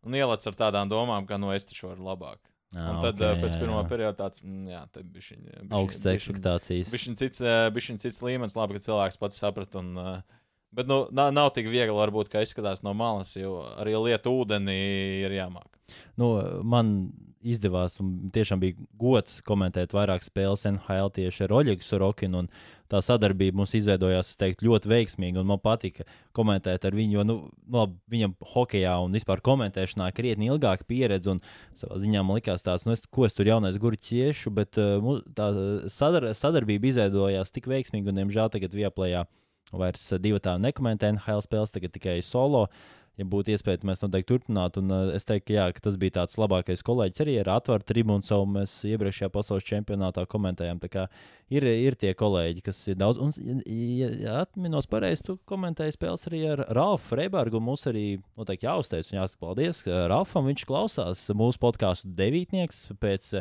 Un 0.04 0.12
ieliec 0.12 0.44
ar 0.44 0.58
tādām 0.58 0.90
domām, 0.92 1.24
ka 1.24 1.40
nu, 1.40 1.48
es 1.56 1.64
taču 1.64 1.88
varu 1.88 2.04
labāk. 2.04 2.42
Ah, 2.74 2.90
un 2.90 3.02
tad 3.04 3.20
okay, 3.20 3.40
pēc 3.42 3.54
jā, 3.54 3.60
pirmā 3.62 3.80
jā. 3.80 3.88
perioda 3.90 4.16
tāds 4.18 4.42
mm,- 4.42 4.64
jā, 4.74 4.80
tā 4.94 5.02
bija 5.06 5.66
augstas 5.78 6.08
ekspektācijas. 6.16 6.90
Bija 6.90 7.18
cits, 7.20 7.44
bija 7.76 7.98
cits 8.02 8.22
līmenis, 8.24 8.56
labi, 8.58 8.78
ka 8.78 8.86
cilvēks 8.88 9.20
pats 9.20 9.38
saprata. 9.42 9.82
Un, 9.82 10.00
bet 10.74 10.90
nu, 10.90 11.04
nav, 11.14 11.30
nav 11.36 11.52
tik 11.54 11.70
viegli, 11.70 11.94
varbūt, 11.94 12.32
kā 12.32 12.42
izskatās 12.42 12.82
no 12.86 12.94
malas, 12.98 13.36
jo 13.38 13.60
arī 13.78 13.94
lieta 14.08 14.32
ūdenī 14.32 14.80
ir 15.22 15.36
jāmāk. 15.38 15.70
Nu, 16.18 16.34
man 16.66 16.96
izdevās, 17.44 17.98
un 18.00 18.30
tiešām 18.34 18.62
bija 18.62 18.76
gods 18.98 19.40
komentēt 19.46 19.92
vairāk 19.94 20.24
spēles 20.24 20.64
NHL 20.70 21.12
tieši 21.14 21.44
ar 21.46 21.54
Oļegu 21.58 21.84
Sorokinu. 21.84 22.44
Tā 22.90 23.00
sadarbība 23.04 23.58
mums 23.58 23.72
izveidojās, 23.76 24.34
teiktu, 24.40 24.68
ļoti 24.68 24.90
veiksmīgi, 24.90 25.40
un 25.40 25.48
man 25.48 25.60
patika 25.62 26.04
komentēt 26.36 26.84
ar 26.84 26.96
viņu, 26.96 27.16
jo 27.18 27.24
nu, 27.26 27.36
no, 27.74 27.86
viņam 28.12 28.34
hokeja 28.54 28.96
un 29.02 29.16
vispār 29.16 29.42
komentēšanā 29.44 30.10
ir 30.10 30.16
krietni 30.16 30.50
ilgāka 30.52 30.86
pieredze, 30.88 31.32
un 31.32 31.40
savā 31.78 32.00
ziņā 32.02 32.24
man 32.24 32.40
likās 32.40 32.64
tāds, 32.64 32.84
nu, 32.86 32.96
es, 32.96 33.04
ko 33.08 33.24
es 33.28 33.36
tur 33.36 33.48
jaunais 33.48 33.80
gurķiešu, 33.80 34.52
bet 34.54 34.80
uh, 34.80 35.22
tā 35.36 35.48
sadar 35.92 36.30
sadarbība 36.36 36.92
izveidojās 36.92 37.54
tik 37.54 37.70
veiksmīgi, 37.72 38.12
un, 38.12 38.20
diemžēl, 38.20 38.52
tagad 38.52 38.76
Vieplējā 38.76 39.24
vairs 39.74 40.04
divi 40.22 40.38
tā 40.44 40.58
nekomentē 40.60 41.14
NHL 41.16 41.42
spēles, 41.42 41.72
tagad 41.74 41.96
tikai 41.96 42.20
solo. 42.22 42.68
Uh, 42.68 43.03
ja 43.20 43.26
būtu 43.28 43.54
iespēja, 43.54 43.82
mēs 43.86 44.02
noteikti 44.02 44.30
turpinātu. 44.32 44.82
Un, 44.82 44.92
uh, 44.94 45.12
es 45.16 45.26
teiktu, 45.28 45.48
ka, 45.50 45.56
jā, 45.56 45.66
ka 45.76 45.84
tas 45.86 45.98
bija 46.00 46.16
tāds 46.20 46.38
labākais 46.40 46.84
kolēģis 46.86 47.24
arī 47.24 47.36
ar 47.42 47.50
atvērtu 47.56 47.90
tribūnu 47.90 48.26
savu. 48.26 48.46
Mēs 48.56 48.76
iepriekšējā 48.90 49.30
pasaules 49.34 49.66
čempionātā 49.68 50.26
komentējām. 50.30 50.80
Ir, 51.54 51.66
ir 51.68 51.98
tie 52.00 52.14
kolēģi, 52.18 52.64
kas 52.66 52.80
ir 52.90 52.98
daudz. 53.00 53.20
Un, 53.22 53.60
ja, 53.64 54.08
ja 54.24 54.38
atminos 54.44 54.88
pareizi, 54.90 55.26
tu 55.28 55.38
komentēji 55.50 55.96
spēles 55.98 56.26
arī 56.30 56.44
ar 56.54 56.64
Ralfu 56.76 57.12
Freibergu. 57.12 57.62
Mums 57.62 57.86
arī 57.90 58.06
noteikti 58.38 58.68
jāuzteic 58.68 59.12
un 59.12 59.20
jāsaka 59.20 59.44
paldies 59.44 59.84
Ralfam. 59.86 60.48
Viņš 60.50 60.66
klausās 60.68 61.28
mūsu 61.36 61.62
podkāstu 61.62 62.10
devītnieks. 62.18 62.88
Pēc 63.02 63.36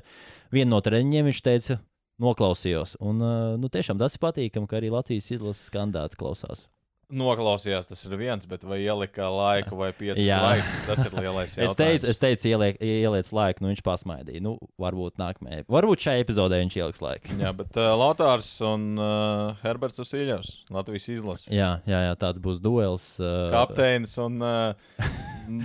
viena 0.53 0.75
no 0.75 0.83
treniņiem 0.83 1.31
viņš 1.31 1.43
teica, 1.45 1.81
noklausījos. 2.21 2.97
Un, 3.03 3.21
uh, 3.23 3.55
nu, 3.59 3.69
tiešām 3.71 3.99
tas 4.01 4.15
ir 4.15 4.23
patīkami, 4.23 4.69
ka 4.69 4.79
arī 4.79 4.91
Latvijas 4.93 5.31
izlases 5.33 5.67
skandāti 5.69 6.19
klausās. 6.19 6.67
Noklausījās, 7.13 7.85
tas 7.89 7.99
ir 8.07 8.15
viens, 8.17 8.47
bet 8.49 8.63
vai 8.65 8.79
ielika 8.83 9.27
laiku 9.29 9.77
vai 9.77 9.91
piecas 9.95 10.23
zvaigznes, 10.23 10.85
tas 10.87 11.03
ir 11.03 11.17
lielais 11.17 11.55
jautājums. 11.57 11.69
es 11.73 11.79
teicu, 11.79 12.09
es 12.13 12.21
teicu 12.21 12.49
ieliek, 12.53 12.79
ieliec 12.81 13.29
laiku, 13.35 13.63
nu 13.63 13.71
viņš 13.73 13.83
pasmaidīja. 13.85 14.43
Nu, 14.45 14.55
varbūt 14.81 15.19
nākamajā, 15.21 15.65
varbūt 15.71 16.07
šajā 16.07 16.23
epizodē 16.23 16.61
viņš 16.63 16.79
ieliks 16.79 17.03
laiku. 17.03 17.37
jā, 17.43 17.53
bet 17.59 17.77
uh, 17.77 17.91
Lotārs 17.99 18.49
un 18.65 18.93
uh, 18.97 19.61
Herberts 19.65 20.01
Usiļovs, 20.03 20.53
Latvijas 20.73 21.09
izlase. 21.13 21.53
Jā, 21.53 21.75
jā, 21.89 22.01
jā, 22.07 22.17
tāds 22.23 22.41
būs 22.43 22.63
duels. 22.63 23.13
Uh, 23.21 23.49
Kapteinis 23.53 24.17
un 24.23 24.41
uh, 24.41 24.93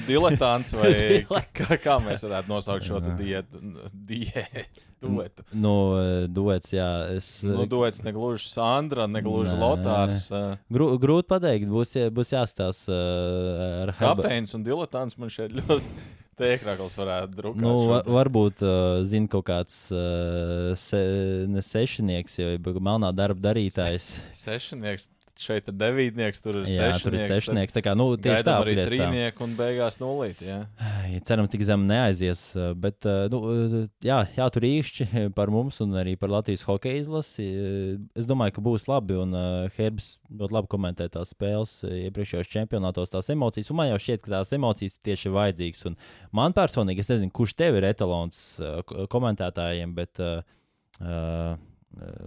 diletants 0.09 0.75
vai 0.77 0.93
kā, 1.59 1.79
kā 1.83 1.97
mēs 2.05 2.27
varētu 2.27 2.53
nosaukt 2.53 2.87
šo 2.89 3.01
diētu. 3.03 3.63
Duetu. 4.99 5.45
Nu, 5.55 5.73
duets, 6.27 6.73
jā. 6.75 6.89
Es, 7.15 7.27
nu, 7.47 7.69
duets 7.71 8.03
negluži 8.03 8.49
Sandra, 8.51 9.07
negluži 9.07 9.53
nē, 9.53 9.59
Lotārs. 9.63 10.25
Grū, 10.75 10.89
grūti 10.99 11.31
pateikt, 11.31 11.69
būs, 11.71 11.95
būs 12.15 12.35
jāstāsta 12.35 12.91
uh, 12.91 13.85
ar 13.85 13.95
Kapteinis 14.01 14.57
un 14.59 14.67
diletants 14.67 15.15
man 15.21 15.31
šeit 15.31 15.55
ļoti. 15.55 15.93
Tēkrāklis 16.39 16.95
varētu 16.99 17.35
drukāt. 17.35 17.63
Nu, 17.65 17.75
va, 17.91 17.99
varbūt, 18.07 18.63
uh, 18.63 19.01
zina, 19.07 19.27
kaut 19.31 19.49
kāds 19.49 19.79
uh, 19.91 20.71
se, 20.79 21.01
ne 21.51 21.63
sešnieks, 21.65 22.39
jau 22.39 22.75
melnā 22.79 23.11
darba 23.17 23.49
darītājs. 23.49 24.13
Sešnieks, 24.45 25.09
šeit 25.43 25.69
ir 25.71 25.75
devītnieks, 25.79 26.41
tur 26.43 26.57
ir 26.61 26.67
jā, 26.67 26.89
sešnieks. 26.89 27.05
Tur 27.05 27.17
ir 27.17 27.33
sešnieks. 27.33 27.75
Tā 27.77 27.83
kā, 27.85 27.95
nu, 27.99 28.07
tieši 28.21 28.45
tā, 28.47 28.55
arī 28.63 28.75
trīnieki 28.79 29.45
un 29.45 29.55
beigās 29.59 29.99
nulīt. 30.01 30.41
Jā. 30.45 30.59
Ceram, 31.29 31.49
tik 31.51 31.65
zem 31.69 31.85
neaizies. 31.89 32.43
Bet, 32.81 33.07
nu, 33.33 33.41
jā, 34.05 34.19
jā, 34.37 34.49
tur 34.55 34.67
īšķi 34.69 35.09
par 35.39 35.53
mums 35.55 35.81
un 35.85 35.97
arī 36.01 36.17
par 36.21 36.33
Latvijas 36.33 36.65
hokeja 36.69 37.03
izlasi. 37.03 37.49
Es 38.19 38.29
domāju, 38.29 38.57
ka 38.59 38.65
būs 38.69 38.89
labi. 38.91 39.19
Un 39.23 39.37
uh, 39.37 39.67
Herbs 39.77 40.15
ļoti 40.29 40.59
labi 40.59 40.73
komentē 40.75 41.09
tās 41.15 41.35
spēles 41.35 41.77
iepriekšējos 41.89 42.53
čempionātos, 42.53 43.13
tās 43.15 43.31
emocijas. 43.35 43.71
Un 43.73 43.81
man 43.83 43.93
jau 43.93 44.01
šķiet, 44.05 44.25
ka 44.25 44.35
tās 44.39 44.55
emocijas 44.57 44.99
tieši 45.07 45.31
ir 45.31 45.37
vajadzīgas. 45.37 45.85
Un 45.91 45.99
man 46.41 46.57
personīgi, 46.57 47.05
es 47.05 47.13
nezinu, 47.13 47.35
kurš 47.35 47.57
tev 47.59 47.79
ir 47.79 47.89
etalons 47.91 48.41
komentētājiem, 49.13 49.95
bet 49.99 50.23
uh, 50.25 50.43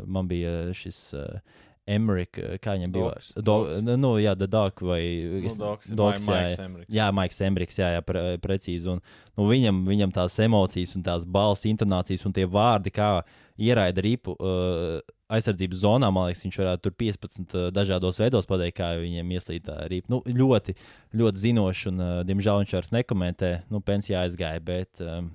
man 0.06 0.32
bija 0.32 0.72
šis. 0.78 1.04
Uh, 1.18 1.68
Emerika, 1.90 2.42
eh, 2.42 2.58
kā 2.62 2.76
viņam 2.78 2.92
bija. 2.94 3.14
Do, 3.42 3.56
nu, 3.98 4.14
jā, 4.22 4.36
Dārk 4.38 4.84
vai 4.86 5.02
nu, 5.42 5.54
Dogs, 5.58 5.90
Dogs, 5.90 6.28
jā, 6.28 6.42
jā, 6.54 6.68
jā, 6.88 7.08
Maiks 7.16 7.42
Emeriks, 7.42 7.80
jā, 7.82 7.90
jā 7.96 8.04
pre, 8.06 8.38
precīzi. 8.42 8.90
Un, 8.92 9.02
nu, 9.38 9.48
viņam, 9.50 9.82
viņam 9.90 10.14
tās 10.14 10.38
emocijas 10.46 10.94
un 10.96 11.06
tās 11.08 11.26
balss 11.26 11.66
intonācijas 11.66 12.26
un 12.30 12.36
tie 12.38 12.46
vārdi, 12.46 12.94
kā 12.94 13.24
ieraida 13.62 14.02
ripu 14.02 14.36
uh, 14.38 15.02
aizsardzības 15.32 15.82
zonā, 15.84 16.10
man 16.14 16.30
liekas, 16.30 16.46
viņš 16.46 16.62
varētu 16.62 16.86
tur 16.86 16.96
15 17.02 17.58
uh, 17.58 17.68
dažādos 17.74 18.22
veidos 18.22 18.50
pateikt, 18.50 18.78
kā 18.80 18.94
viņiem 19.02 19.36
ieslīd 19.38 19.68
tā 19.68 19.82
ripa. 19.92 20.12
Nu, 20.14 20.22
ļoti, 20.26 20.78
ļoti 21.18 21.46
zinošs 21.48 21.86
un, 21.92 22.02
uh, 22.02 22.16
diemžēl, 22.28 22.64
viņš 22.64 22.78
vairs 22.78 22.96
nekomentē. 22.96 23.54
Nu, 23.74 23.82
pensijā 23.86 24.26
aizgāja, 24.26 24.64
bet 24.66 25.02
um, 25.06 25.32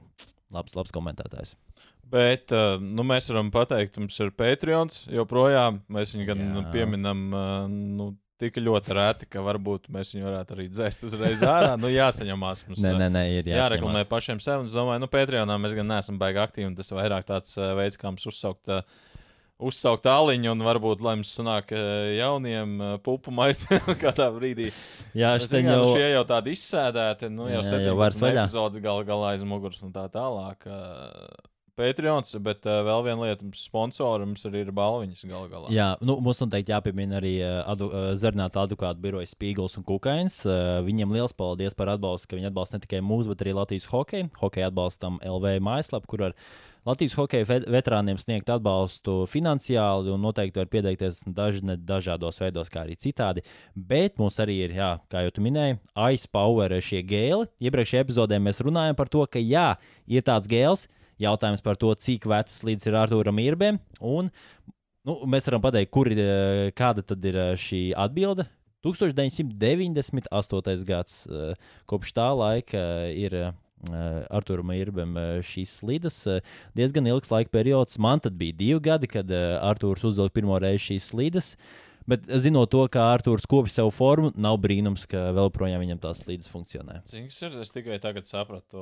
labs, 0.54 0.78
labs 0.78 0.94
komentētājs. 0.94 1.56
Bet 2.06 2.52
uh, 2.54 2.76
nu, 2.78 3.02
mēs 3.06 3.26
varam 3.32 3.48
pateikt, 3.54 3.98
mums 3.98 4.14
ir 4.22 4.30
Patreons 4.38 5.02
joprojām. 5.10 5.80
Mēs 5.92 6.14
viņu 6.14 6.28
gan 6.28 6.44
Jā. 6.44 6.62
pieminam 6.74 7.24
uh, 7.34 7.48
nu, 7.66 8.12
tik 8.38 8.60
ļoti 8.62 8.94
reti, 8.94 9.28
ka 9.32 9.42
varbūt 9.42 9.88
mēs 9.92 10.12
viņu 10.14 10.28
varētu 10.28 10.54
arī 10.54 10.68
dzēst 10.70 11.06
uzreiz 11.08 11.42
ārā. 11.42 11.74
nu, 11.80 11.90
jāsaņemās 11.90 12.66
mums. 12.68 12.84
nē, 12.84 12.94
nē, 13.00 13.10
nē, 13.16 13.24
ir 13.40 13.50
jāreklamē 13.50 14.04
pašiem 14.10 14.42
sev. 14.44 14.68
Es 14.68 14.76
domāju, 14.76 15.02
nu, 15.02 15.10
Patreonā 15.10 15.58
mēs 15.58 15.74
gan 15.78 15.90
neesam 15.96 16.20
baigi 16.22 16.42
aktīvi. 16.44 16.70
Tas 16.78 16.92
ir 16.92 17.00
vairāk 17.00 17.26
tāds 17.26 17.58
veids, 17.58 17.98
kā 18.00 18.12
mums 18.12 18.30
uzsaukt. 18.30 18.70
Uh, 18.70 19.12
Uzsaukt 19.56 20.02
tāliņu, 20.04 20.50
un 20.52 20.60
varbūt, 20.66 21.00
lai 21.00 21.14
mums 21.16 21.30
sanāk 21.32 21.70
jauniem 21.72 22.74
pupu 23.00 23.32
maisiem 23.32 23.86
kādā 24.02 24.26
brīdī. 24.34 24.66
Jā, 25.16 25.30
šī 25.40 25.62
jau... 25.62 25.78
Nu, 25.80 25.94
šie 25.96 26.10
jau 26.10 26.26
tādi 26.28 26.52
izsēdēti, 26.52 27.30
nu 27.32 27.48
jau 27.48 27.62
17 27.64 28.26
epizodes 28.34 28.84
gal 28.84 29.00
galā 29.08 29.30
aiz 29.32 29.46
muguras 29.48 29.80
un 29.88 29.96
tā 29.96 30.04
tālāk. 30.12 30.68
Patreons, 31.76 32.30
bet 32.40 32.64
uh, 32.64 32.78
vēl 32.86 33.02
viena 33.04 33.26
lieta, 33.26 33.44
mums 33.44 33.66
sponsori 33.68 34.24
mums 34.24 34.46
arī 34.48 34.62
ir 34.64 34.70
balviņas 34.76 35.24
galu 35.28 35.50
galā. 35.52 35.72
Jā, 35.74 35.88
nu, 36.00 36.14
mums 36.24 36.40
noteikti 36.40 36.72
jāpiemina 36.72 37.18
arī 37.18 37.34
uh, 37.42 37.58
adu, 37.68 37.90
uh, 37.90 38.06
Zernāta 38.16 38.62
advokāta 38.62 39.02
biroja 39.02 39.28
Spīgls 39.28 39.76
un 39.76 39.84
Kukains. 39.84 40.38
Uh, 40.48 40.78
viņiem 40.86 41.12
liels 41.12 41.36
paldies 41.36 41.76
par 41.76 41.92
atbalstu, 41.92 42.30
ka 42.30 42.38
viņi 42.38 42.48
atbalsta 42.48 42.78
ne 42.78 42.86
tikai 42.86 43.02
mūsu, 43.04 43.28
bet 43.34 43.44
arī 43.44 43.52
Latvijas 43.58 43.90
hokeju. 43.92 44.30
Hokeja 44.40 44.70
atbalstam 44.72 45.20
LV 45.20 45.58
mājaslapu, 45.68 46.08
kur 46.14 46.24
ar 46.30 46.38
Latvijas 46.86 47.18
hokeja 47.18 47.60
veterāniem 47.66 48.16
sniegt 48.22 48.48
atbalstu 48.54 49.24
finansiāli 49.28 50.12
un 50.14 50.22
noteikti 50.22 50.62
var 50.62 50.68
pieteikties 50.70 51.24
daž, 51.26 51.58
dažādos 51.82 52.38
veidos, 52.38 52.70
kā 52.70 52.84
arī 52.86 52.94
citādi. 52.96 53.42
Bet 53.74 54.16
mums 54.22 54.40
arī 54.40 54.60
ir, 54.68 54.76
jā, 54.78 54.92
kā 55.10 55.26
jau 55.26 55.44
minēji, 55.44 55.80
Ice 56.14 56.30
Power 56.32 56.78
šie 56.78 57.04
gēli. 57.04 57.50
Iepriekšējā 57.58 58.06
epizodē 58.06 58.38
mēs 58.40 58.62
runājam 58.64 58.96
par 58.96 59.10
to, 59.10 59.26
ka 59.26 59.42
jā, 59.42 59.74
ir 60.06 60.24
tāds 60.24 60.48
gēls. 60.48 60.86
Jautājums 61.22 61.62
par 61.64 61.76
to, 61.80 61.94
cik 61.96 62.26
vecs 62.28 62.62
līdz 62.66 62.86
ir 62.90 62.94
Arthūram 63.00 63.38
Irbēm. 63.40 63.78
Un 64.04 64.28
nu, 65.06 65.12
mēs 65.24 65.46
varam 65.48 65.62
pateikt, 65.64 65.92
kur, 65.94 66.06
kāda 66.76 67.00
tad 67.06 67.24
ir 67.24 67.36
šī 67.60 67.82
atbilde. 67.96 68.44
1998. 68.86 70.84
gads. 70.86 71.14
Kopš 71.90 72.12
tā 72.14 72.28
laika 72.36 72.82
ir 73.10 73.32
Arturam 74.30 74.70
Irbam 74.76 75.16
šīs 75.46 75.70
slidas. 75.80 76.20
Diezgan 76.76 77.06
ilgs 77.10 77.30
laika 77.32 77.50
periods. 77.54 77.98
Man 77.98 78.20
tad 78.22 78.34
bija 78.38 78.52
divi 78.56 78.80
gadi, 78.86 79.06
kad 79.10 79.26
Artūrs 79.32 80.04
uzvilka 80.06 80.36
pirmo 80.38 80.58
reizi 80.62 80.84
šīs 80.92 81.04
slidas. 81.12 81.48
Bet 82.06 82.22
zinot 82.38 82.70
to, 82.70 82.84
kā 82.92 83.02
Arthurs 83.16 83.48
kopja 83.50 83.72
savu 83.80 83.90
formu, 83.90 84.30
nav 84.38 84.60
brīnums, 84.62 85.08
ka 85.10 85.34
vēl 85.34 85.50
projām 85.50 85.82
viņam 85.82 85.98
tās 86.04 86.22
slīdes 86.22 86.46
funkcionē. 86.52 87.00
Cik 87.10 87.26
tas 87.32 87.42
ir? 87.42 87.50
Es 87.64 87.74
tikai 87.74 87.98
tagad 88.02 88.30
sapratu. 88.30 88.78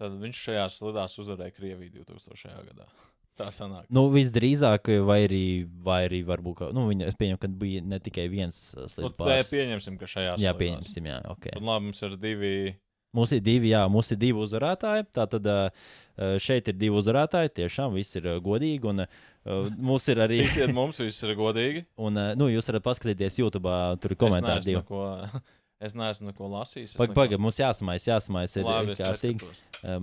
Tad 0.00 0.16
viņš 0.20 0.40
šajās 0.48 0.78
slidās 0.80 1.18
uzvarēja 1.22 1.54
Krieviju 1.56 2.02
2000. 2.04 2.56
gadā. 2.70 2.88
Tā 3.40 3.50
sanāk. 3.52 3.84
Nu, 3.92 4.06
visdrīzāk, 4.08 4.88
vai 5.04 5.18
arī, 5.26 5.44
vai 5.84 5.98
arī 6.06 6.22
varbūt, 6.24 6.56
ka, 6.56 6.70
nu, 6.72 6.86
viņa, 6.88 7.10
es 7.12 7.18
pieņemu, 7.20 7.40
ka 7.42 7.50
bija 7.60 7.82
ne 7.84 7.98
tikai 8.00 8.30
viens 8.32 8.62
slīdis. 8.72 9.02
Nu, 9.04 9.12
tā 9.18 9.42
pieņemsim, 9.50 9.98
ka 10.00 10.08
šajās. 10.08 10.40
Jā, 10.40 10.54
pieņemsim, 10.56 11.10
jā, 11.12 11.18
ok. 11.34 11.50
Un 11.58 11.68
labi, 11.68 11.90
mums 11.90 12.00
ir 12.06 12.16
divi 12.20 12.52
Mums 13.16 13.32
ir 13.32 13.40
divi, 13.40 13.70
jā, 13.72 13.80
mums 13.88 14.10
ir 14.12 14.18
divi 14.20 14.42
uzvarētāji. 14.44 15.06
Tātad 15.16 15.46
šeit 16.42 16.68
ir 16.68 16.76
divi 16.76 16.98
uzvarētāji. 17.00 17.54
Tiešām 17.62 17.94
viss 17.96 18.18
ir 18.18 18.28
godīgi. 18.44 18.90
Un, 18.90 19.06
mums 19.78 20.08
ir 20.12 20.20
arī. 20.26 20.42
Ticiet, 20.44 20.74
mums 20.76 21.00
viss 21.00 21.24
ir 21.24 21.32
godīgi. 21.38 21.86
Un, 22.08 22.18
nu, 22.36 22.50
jūs 22.52 22.68
varat 22.68 22.84
paskatīties 22.84 23.38
YouTube, 23.40 23.72
tur 24.02 24.12
ir 24.12 24.20
komentāri 24.20 24.76
es 25.80 25.94
neesmu 25.96 26.30
neko 26.30 26.48
lasījis. 26.50 26.94
Pagaidām, 26.96 27.16
paga, 27.18 27.38
mums 27.40 27.60
jāsamais, 27.60 28.06
jāsamais. 28.08 28.56
Ir, 28.56 28.66
Labi, 28.66 28.96
kārtīgi. 28.98 29.50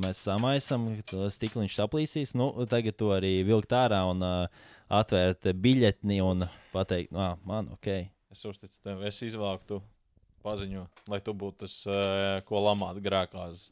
Mēs 0.02 0.22
samaisam, 0.28 0.88
stikliņš 1.34 1.78
saplīsīs. 1.80 2.36
Nu, 2.38 2.52
tagad 2.70 2.98
to 3.00 3.14
arī 3.16 3.40
vilkt 3.48 3.74
ārā 3.78 4.04
un 4.10 4.24
uh, 4.26 4.64
atvērt 4.94 5.50
biļetni 5.64 6.22
un 6.24 6.46
pateikt, 6.74 7.14
ah, 7.18 7.36
man, 7.48 7.72
ok. 7.78 7.92
Es 8.34 8.46
uzticu 8.50 8.80
tev, 8.82 9.04
es 9.08 9.22
izvāktu 9.26 9.82
paziņo, 10.46 10.88
lai 11.10 11.22
tu 11.24 11.36
būtu 11.38 11.66
tas, 11.66 11.78
uh, 11.90 12.42
ko 12.48 12.64
lamāt 12.66 13.00
grēkās. 13.04 13.70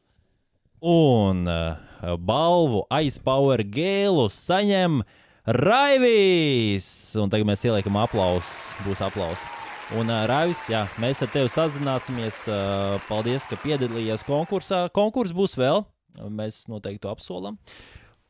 Un 0.81 1.45
uh, 1.45 2.15
balvu 2.17 2.85
aizpower 2.89 3.61
gēlu 3.61 4.29
saņem 4.33 5.03
Raivīs! 5.45 6.85
Un 7.21 7.29
tagad 7.33 7.49
mēs 7.49 7.65
ieliekam 7.65 7.97
aplausus, 8.01 8.53
būs 8.85 9.01
aplausi. 9.05 9.60
Un 9.91 10.07
uh, 10.07 10.21
Raivis, 10.23 10.61
jā, 10.71 10.85
mēs 11.03 11.19
ar 11.19 11.27
tevi 11.33 11.49
sazināsimies. 11.51 12.45
Uh, 12.47 12.93
paldies, 13.09 13.43
ka 13.49 13.57
piedalījies 13.59 14.21
konkursā. 14.23 14.85
Konkurs 14.95 15.33
būs 15.35 15.57
vēl, 15.59 15.83
mēs 16.31 16.61
noteikti 16.71 17.01
to 17.03 17.09
apsolam. 17.11 17.57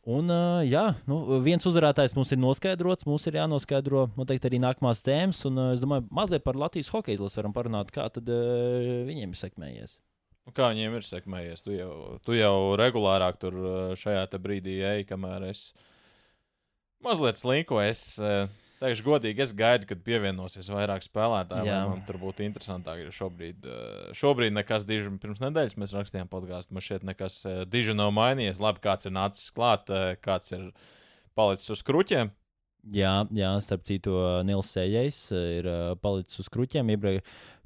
Un, 0.09 0.31
uh, 0.33 0.63
jā, 0.65 0.95
nu, 1.05 1.19
viens 1.45 1.67
uzvarētājs 1.69 2.15
mums 2.17 2.31
ir 2.33 2.39
noskaidrots. 2.41 3.05
Mums 3.05 3.29
ir 3.29 3.37
jānoskaidro 3.37 4.07
noteikti 4.17 4.49
arī 4.49 4.61
nākamās 4.63 5.03
tēmas. 5.05 5.43
Un, 5.45 5.59
uh, 5.61 5.75
es 5.75 5.83
domāju, 5.83 6.07
mazliet 6.09 6.47
par 6.47 6.57
Latvijas 6.57 6.89
hokeja 6.89 7.19
izlasi 7.19 7.37
varam 7.43 7.53
parunāt, 7.53 7.93
kā 7.93 8.07
tad 8.09 8.33
uh, 8.33 9.05
viņiem 9.05 9.37
ir 9.37 9.41
sekmējies. 9.43 9.99
Nu, 10.49 10.55
kā 10.57 10.71
viņiem 10.73 10.97
ir 10.97 11.05
sekmējies? 11.05 11.61
Tu 11.67 11.77
jau, 11.77 11.93
tu 12.25 12.39
jau 12.39 12.55
regulārāk 12.81 13.37
tur 13.37 13.61
šajā 14.01 14.25
brīdī 14.41 14.79
ej, 14.95 15.05
kamēr 15.13 15.51
es 15.51 15.67
mazliet 17.05 17.37
slinko. 17.37 17.77
Es, 17.85 18.15
uh, 18.17 18.49
Teikšu, 18.81 19.03
godīgi, 19.05 19.43
es 19.43 19.51
gaidu, 19.53 19.85
kad 19.91 19.99
pievienosies 20.01 20.71
vairāk 20.73 21.03
spēlētāju. 21.05 21.73
Man 21.91 21.99
tur 22.07 22.17
būtu 22.17 22.41
interesantāk, 22.47 23.03
šobrīd, 23.13 23.67
eh, 23.69 24.07
šobrīd 24.17 24.55
nekas 24.57 24.87
diži 24.89 25.11
pirms 25.21 25.43
nedēļas 25.43 25.77
mēs 25.77 25.93
rakstījām 25.93 26.31
podkāstu. 26.31 26.73
Man 26.73 26.81
šeit 26.81 27.05
nekas 27.05 27.43
eh, 27.45 27.59
diži 27.69 27.93
nav 27.93 28.09
mainījies. 28.17 28.57
Labi, 28.63 28.81
kāds 28.81 29.05
ir 29.05 29.13
nācis 29.13 29.53
klāt, 29.53 29.91
eh, 29.93 30.15
kāds 30.17 30.49
ir 30.57 30.71
palicis 31.37 31.75
uz 31.77 31.85
kruķiem. 31.85 32.33
Jā, 32.89 33.13
jā, 33.29 33.53
starp 33.61 33.85
citu, 33.85 34.17
Nils 34.49 34.73
Sējais 34.73 35.21
ir 35.29 35.69
palicis 36.01 36.41
uz 36.41 36.49
kruķiem. 36.49 36.89
Iebre, 36.89 37.19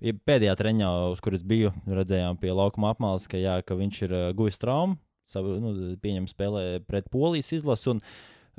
pēdējā 0.03 0.57
treniņā, 0.59 0.91
uz 1.15 1.23
kuras 1.23 1.47
biju, 1.47 1.71
redzējām 1.87 2.35
pie 2.43 2.51
laukuma 2.51 2.91
apmales, 2.91 3.29
ka, 3.31 3.39
jā, 3.39 3.61
ka 3.63 3.79
viņš 3.79 4.01
ir 4.09 4.19
guvis 4.35 4.59
traumu. 4.59 4.99
Savu, 5.23 5.61
nu, 5.63 5.95
pieņem 5.95 6.27
spēlē 6.27 6.83
pret 6.83 7.07
polijas 7.07 7.55
izlasi. 7.55 7.95
Un, 7.95 8.03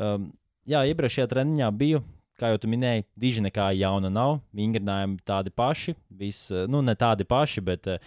um, 0.00 0.30
jā, 0.64 0.86
iepriekšējā 0.88 1.28
treniņā 1.36 1.74
biju 1.76 2.00
kā 2.40 2.52
jau 2.52 2.70
minēji, 2.70 3.06
diži 3.18 3.44
nekā 3.44 3.70
jauna 3.78 4.10
nav. 4.12 4.40
Vingrinājumi 4.56 5.20
tādi 5.26 5.52
paši, 5.54 5.96
vis, 6.10 6.46
nu, 6.70 6.82
ne 6.84 6.94
tādi 6.98 7.26
paši, 7.28 7.62
bet 7.64 7.88
uh, 7.92 8.00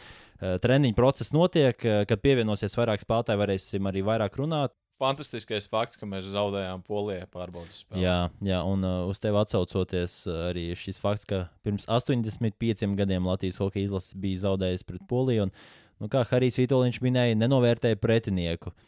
treniņu 0.64 0.98
process 0.98 1.34
notiek. 1.36 1.78
Uh, 1.86 2.04
kad 2.10 2.22
pievienosies 2.24 2.78
vairāk 2.80 3.04
spēlētāji, 3.04 3.42
varēsim 3.42 3.90
arī 3.90 4.04
vairāk 4.06 4.40
runāt. 4.42 4.76
Fantastiskais 5.00 5.70
fakts, 5.72 5.96
ka 5.96 6.08
mēs 6.10 6.28
zaudējām 6.34 6.82
polijā 6.84 7.24
pārbaudas 7.32 7.86
spēli. 7.86 8.04
Jā, 8.04 8.18
jā 8.44 8.60
un 8.68 8.84
uh, 8.84 9.06
uz 9.08 9.22
tevi 9.24 9.40
atsaucoties, 9.40 10.22
arī 10.50 10.70
šis 10.76 11.00
fakts, 11.00 11.28
ka 11.30 11.46
pirms 11.64 11.88
85 11.88 12.98
gadiem 13.00 13.30
Latvijas 13.30 13.62
hokeja 13.64 13.88
izlase 13.88 14.20
bija 14.20 14.44
zaudējusi 14.44 14.88
pret 14.90 15.08
Poliju. 15.08 15.48
Un, 15.48 15.56
nu, 16.04 16.12
kā 16.12 16.26
Harijs 16.28 16.60
Vitoļņš 16.60 17.00
minēja, 17.06 17.40
nenovērtēja 17.40 18.00
pretinieku. 18.04 18.76
Uh, 18.76 18.86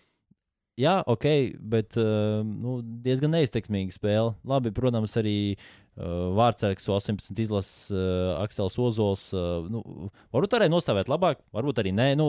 jā, 0.82 0.98
ok, 1.10 1.28
bet 1.74 1.96
uh, 2.02 2.42
nu, 2.44 2.80
diezgan 3.06 3.34
neizteiksmīga 3.36 3.96
spēle. 3.96 4.34
Labi, 4.48 4.74
protams, 4.76 5.16
arī 5.22 5.38
uh, 5.54 6.34
Vārtsargs 6.38 6.90
18 6.90 7.42
izlases 7.46 7.94
uh, 7.94 8.36
Aksels 8.42 8.78
Ozols. 8.82 9.30
Uh, 9.36 9.70
nu, 9.72 9.84
varbūt 10.34 10.58
varēja 10.58 10.74
nostāvēt 10.74 11.12
labāk, 11.12 11.42
varbūt 11.56 11.82
arī 11.84 11.94
nē. 11.98 12.12
Nu, 12.20 12.28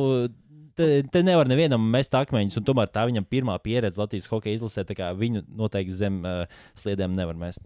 te, 0.79 0.88
te 1.12 1.23
nevar 1.27 1.51
nevienam 1.51 1.85
mest 1.95 2.15
akmeņus, 2.17 2.59
un 2.61 2.67
tomēr 2.69 2.91
tā 2.93 3.07
viņam 3.09 3.29
pirmā 3.29 3.59
pieredze 3.65 4.01
Latvijas 4.01 4.31
hokeja 4.31 4.61
izlasē, 4.61 4.87
tā 4.88 4.97
kā 4.99 5.12
viņu 5.17 5.45
noteikti 5.59 5.97
zem 5.99 6.21
uh, 6.25 6.45
sliedēm 6.79 7.17
nevar 7.19 7.38
mest. 7.38 7.65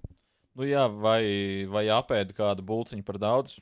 Nu 0.56 0.64
jā, 0.64 0.86
vai, 0.88 1.20
vai 1.68 1.84
apēda 1.92 2.32
kādu 2.36 2.64
bulciņu 2.64 3.04
par 3.04 3.18
daudz? 3.20 3.58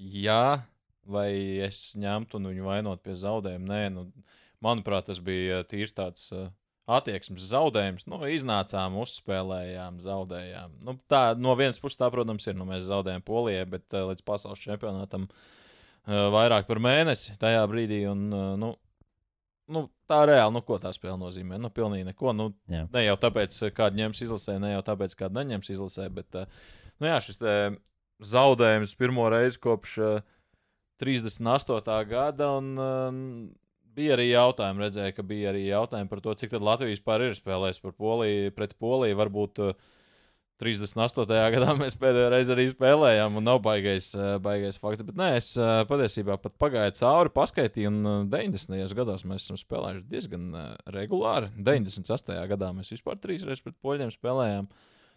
Jā, 0.00 0.62
vai 1.04 1.28
es 1.66 1.90
ņemtu 1.98 2.38
un 2.38 2.48
viņu 2.52 2.68
vainot 2.70 3.02
pie 3.04 3.16
zaudējuma? 3.20 3.68
Nē, 3.68 3.82
nu, 3.92 4.06
Manuprāt, 4.62 5.08
tas 5.08 5.18
bija 5.22 5.62
tīrs 5.68 5.94
tāds 5.96 6.28
uh, 6.34 6.46
attieksmes 6.90 7.44
zaudējums. 7.50 8.06
Nu, 8.10 8.20
iznācām, 8.30 8.98
uzspēlējām, 9.02 9.98
zaudējām. 10.02 10.78
Nu, 10.86 10.96
tā, 11.10 11.24
no 11.38 11.56
vienas 11.58 11.80
puses, 11.82 11.98
tā, 12.00 12.10
protams, 12.14 12.46
ir. 12.46 12.56
Nu, 12.58 12.66
mēs 12.68 12.86
zaudējām 12.88 13.24
Polijai, 13.26 13.66
bet 13.74 13.88
uh, 13.96 14.08
līdz 14.12 14.24
pasaules 14.26 14.62
čempionātam 14.62 15.28
vairāk 16.02 16.66
par 16.66 16.80
mēnesi 16.82 17.36
tajā 17.38 17.62
brīdī. 17.70 18.00
Un, 18.10 18.24
nu, 18.58 18.72
nu, 19.70 19.84
tā 20.10 20.24
reāli, 20.26 20.50
nu, 20.56 20.62
ko 20.66 20.80
tā 20.82 20.90
spēle 20.94 21.14
nozīmē? 21.20 21.60
Nu, 21.62 21.70
pilnīgi 21.70 22.08
neko. 22.08 22.32
Nu, 22.34 22.48
jā. 22.70 22.88
ne 22.90 23.04
jau 23.04 23.14
tāpēc, 23.22 23.60
kāda 23.76 24.00
ņems 24.00 24.24
izlasē, 24.26 24.56
ne 24.62 24.72
jau 24.72 24.82
tāpēc, 24.90 25.14
kāda 25.20 25.38
neņems 25.38 25.70
izlasē, 25.76 26.08
bet 26.10 26.40
nu, 26.42 27.06
jā, 27.06 27.20
šis 27.22 27.38
zaudējums 28.32 28.96
pirmo 28.98 29.28
reizi 29.30 29.62
kopš 29.62 29.94
uh, 30.02 30.34
38. 31.02 32.08
gada. 32.10 32.50
Un, 32.58 32.74
bija 33.96 34.16
arī 34.16 34.28
jautājumi, 34.30 34.86
redzēju, 34.86 35.16
ka 35.16 35.24
bija 35.26 35.50
arī 35.52 35.66
jautājumi 35.68 36.10
par 36.10 36.22
to, 36.24 36.36
cik 36.38 36.54
Latvijas 36.58 36.98
vispār 36.98 37.26
ir 37.28 37.36
spēlējis 37.38 37.82
par 37.82 37.96
Poliju, 37.98 38.54
pret 38.56 38.76
Poliju. 38.80 39.18
Varbūt 39.20 39.62
uh, 39.64 39.90
38. 40.62 41.26
gadā 41.56 41.74
mēs 41.78 41.96
pēdējo 42.00 42.30
reizi 42.32 42.54
arī 42.54 42.68
spēlējām, 42.70 43.40
un 43.40 43.46
nav 43.48 43.60
baigais, 43.64 44.12
uh, 44.16 44.36
baigais 44.42 44.78
fakts. 44.80 45.04
Bet 45.06 45.18
nē, 45.18 45.32
es 45.40 45.52
uh, 45.58 45.82
patiesībā 45.88 46.38
pat 46.42 46.56
pagāju 46.62 46.94
cauri, 47.00 47.34
paskaitīju, 47.34 47.90
un 47.92 48.00
uh, 48.06 48.22
90. 48.30 48.96
gados 48.98 49.26
mēs 49.28 49.46
esam 49.46 49.60
spēlējuši 49.60 50.08
diezgan 50.12 50.48
uh, 50.54 50.70
regulāri. 50.94 51.50
98. 51.58 52.38
gadā 52.54 52.72
mēs 52.76 52.94
vispār 52.94 53.20
trīs 53.20 53.46
reizes 53.46 53.64
pret 53.64 53.78
poļiem 53.82 54.14
spēlējām. 54.14 54.70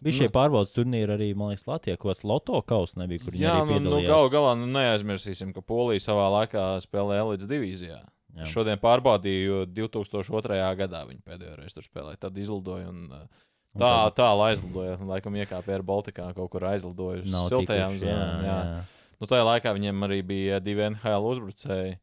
Bija 0.04 0.18
šie 0.18 0.26
nu, 0.28 0.32
pārbaudas 0.34 0.74
turnīri 0.76 1.14
arī, 1.14 1.30
man 1.38 1.54
liekas, 1.54 1.64
Latvijā, 1.70 1.96
ko 1.96 2.12
Loto 2.28 2.58
kausa 2.68 3.00
nebija, 3.00 3.32
jā, 3.32 3.54
nu, 3.64 3.78
nu 3.80 4.02
gal 4.04 4.28
galā 4.28 4.50
nu, 4.60 4.66
neaizmirsīsim, 4.74 5.54
ka 5.56 5.64
Polija 5.64 6.04
savā 6.04 6.26
laikā 6.34 6.66
spēlēja 6.84 7.24
Elites 7.24 7.48
divīzijā. 7.48 8.02
Jā. 8.36 8.46
Šodien 8.50 8.80
pārbaudīju, 8.80 9.62
2002. 9.72 10.56
gadā 10.80 11.02
viņi 11.08 11.22
pēdējo 11.24 11.54
reizi 11.56 11.78
tur 11.78 11.86
spēlēja. 11.86 12.20
Tad 12.26 12.36
izlidoja 12.40 12.90
un 12.90 13.06
uh, 13.08 13.44
tā, 13.80 13.92
tā 14.16 14.26
aizlidoja. 14.48 14.98
Laikam 15.08 15.38
iekāpa 15.40 15.76
ar 15.76 15.84
Baltikā, 15.86 16.28
kaut 16.36 16.50
kur 16.52 16.66
aizlidoja 16.68 17.22
uz 17.24 17.36
siltajām 17.48 17.96
zemēm. 18.02 18.44
Jā, 18.44 18.44
jā. 18.44 18.58
jā. 18.74 19.14
Nu, 19.16 19.28
tajā 19.30 19.46
laikā 19.48 19.72
viņiem 19.72 20.04
arī 20.04 20.20
bija 20.26 20.60
divi 20.60 20.84
NHL 20.90 21.30
uzbrucēji. 21.30 21.96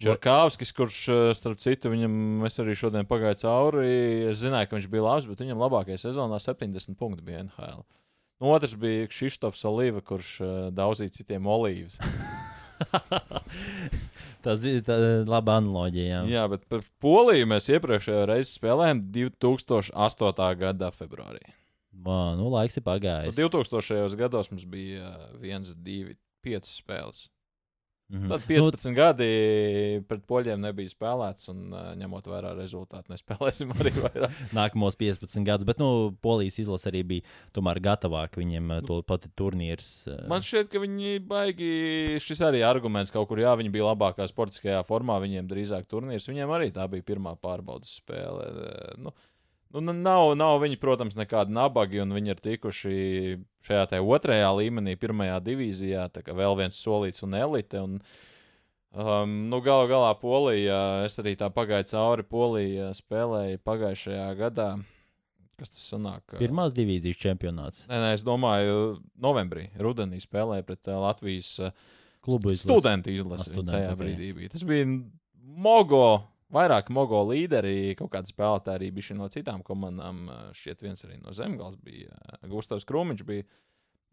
Čerkāvskis, 0.00 0.70
kurš, 0.72 0.98
starp 1.36 1.60
citu, 1.60 1.90
viņam 1.92 2.46
arī 2.48 2.76
šodien 2.78 3.08
pagāju 3.08 3.42
cauri. 3.42 3.90
Es 4.30 4.40
zināju, 4.40 4.70
ka 4.70 4.78
viņš 4.78 4.86
bija 4.94 5.04
labs, 5.04 5.26
bet 5.28 5.42
viņam 5.44 5.60
labākajā 5.60 6.00
sezonā 6.06 6.38
70 6.40 6.96
punkti 6.96 7.26
bija 7.26 7.42
NHL. 7.44 7.84
Nu, 8.40 8.54
otrs 8.54 8.72
bija 8.80 9.10
Kristofs 9.12 9.66
Oliva, 9.68 10.00
kurš 10.00 10.38
daudzīja 10.72 11.18
citiem 11.18 11.44
olīvas. 11.44 12.00
Tas 14.44 14.64
ir 14.64 14.86
laba 15.28 15.58
analoģija. 15.60 16.20
Jā. 16.20 16.20
jā, 16.32 16.44
bet 16.52 16.66
par 16.70 16.84
Poliju 17.02 17.48
mēs 17.50 17.68
iepriekšējā 17.72 18.28
reizē 18.30 18.50
spēlējām 18.54 19.02
2008. 19.14 20.46
gada 20.60 20.92
februārī. 20.96 21.42
Man, 21.90 22.38
nu, 22.40 22.48
laiks 22.54 22.78
ir 22.80 22.86
pagājis. 22.86 23.36
2000. 23.36 24.16
gados 24.20 24.48
mums 24.52 24.64
bija 24.70 25.12
1, 25.42 25.74
2, 25.84 26.16
5 26.46 26.70
spēles. 26.70 27.26
Mm 28.10 28.22
-hmm. 28.22 28.28
Tad 28.28 28.40
15 28.46 28.88
nu, 28.90 28.94
gadi 28.96 29.26
pret 30.08 30.22
poļiem 30.26 30.60
nebija 30.60 30.90
spēlēts, 30.90 31.48
un 31.52 31.70
ņemot 32.00 32.26
vērā 32.26 32.50
rezultātu, 32.58 33.12
nespēlēsim 33.12 33.70
arī 33.70 33.92
vairāk. 33.94 34.34
Nākamos 34.58 34.98
15 34.98 35.44
gadus, 35.46 35.64
bet 35.64 35.78
nu, 35.78 36.10
polijas 36.20 36.58
izlase 36.58 36.90
arī 36.90 37.04
bija 37.06 37.22
tomēr 37.52 37.78
gatavāka 37.80 38.42
viņiem 38.42 38.66
nu, 38.66 38.80
to 38.82 39.02
pati 39.02 39.30
turnīrs. 39.36 40.08
Man 40.28 40.42
šķiet, 40.42 40.72
ka 40.72 40.82
viņi 40.82 41.20
baigi, 41.20 42.18
šis 42.18 42.40
arī 42.40 42.64
arguments 42.66 43.14
kaut 43.14 43.28
kur, 43.28 43.38
jā, 43.38 43.54
viņi 43.54 43.70
bija 43.70 43.92
labākā 43.92 44.26
sportiskajā 44.26 44.82
formā, 44.82 45.20
viņiem 45.22 45.46
drīzāk 45.46 45.86
turnīrs, 45.86 46.26
viņiem 46.28 46.50
arī 46.50 46.72
tā 46.74 46.88
bija 46.90 47.02
pirmā 47.02 47.36
pārbaudas 47.38 47.94
spēle. 48.02 48.50
Nu, 48.98 49.14
Nu, 49.70 49.92
nav, 49.94 50.32
nav 50.34 50.56
viņi, 50.64 50.80
protams, 50.82 51.14
nekādi 51.18 51.54
nabagi, 51.54 52.00
un 52.02 52.10
viņi 52.16 52.32
ir 52.32 52.40
tikuši 52.42 52.94
šajā 53.66 54.00
otrajā 54.02 54.48
līmenī, 54.58 54.96
pirmajā 54.98 55.36
divīzijā. 55.46 56.08
Tā 56.10 56.24
kā 56.26 56.34
vēl 56.34 56.56
viens 56.58 56.80
solīts 56.82 57.22
un 57.22 57.36
elite. 57.38 57.78
Un, 57.78 58.00
um, 58.90 59.36
nu, 59.52 59.60
Galu 59.62 59.86
galā 59.92 60.10
Polija, 60.18 60.80
es 61.06 61.20
arī 61.22 61.36
tā 61.38 61.52
pagāju 61.54 61.86
cauri 61.92 62.26
Polija 62.26 62.90
spēlēju 62.98 63.62
pagājušajā 63.62 64.26
gadā. 64.40 64.72
Kas 65.60 65.70
tas 65.70 65.86
sanāk? 65.92 66.38
Pirmās 66.40 66.74
divīzijas 66.74 67.20
čempionāts. 67.20 67.84
Nē, 67.86 68.00
nē, 68.00 68.10
es 68.16 68.26
domāju, 68.26 68.98
novembrī, 69.22 69.68
rudenī 69.78 70.18
spēlēju 70.24 70.66
pret 70.66 70.90
uh, 70.90 70.98
Latvijas 71.04 71.52
uh, 71.62 71.74
klubu 72.24 72.56
izlasi. 72.56 72.66
Studentu 72.66 73.14
izlasi. 73.14 73.54
Tajā 73.54 73.94
brīdī 74.00 74.32
bija. 74.34 74.50
Tas 74.56 74.64
bija 74.66 74.88
Mogo 75.60 76.06
vairāk 76.54 76.90
mogo 76.94 77.22
līderi, 77.30 77.94
kaut 77.98 78.12
kādi 78.14 78.32
spēlētāji 78.32 78.80
arī 78.80 78.90
bija 78.94 79.16
no 79.18 79.28
citām 79.32 79.64
komandām. 79.66 80.26
Šķiet, 80.56 80.84
viens 80.86 81.06
arī 81.06 81.20
no 81.22 81.34
Zemgals 81.36 81.78
bija 81.84 82.14
Gustavs 82.50 82.88
Krūmiņš. 82.88 83.24
Bija, 83.28 83.46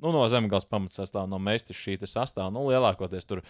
nu, 0.04 0.14
no 0.14 0.24
Zemgals 0.32 0.70
pamatsastāvā, 0.70 1.28
no 1.30 1.42
Mēstis 1.42 1.80
šī 1.80 1.98
sastāvā. 2.06 2.52
Nu, 2.54 2.68
lielākoties 2.70 3.28
tur 3.30 3.44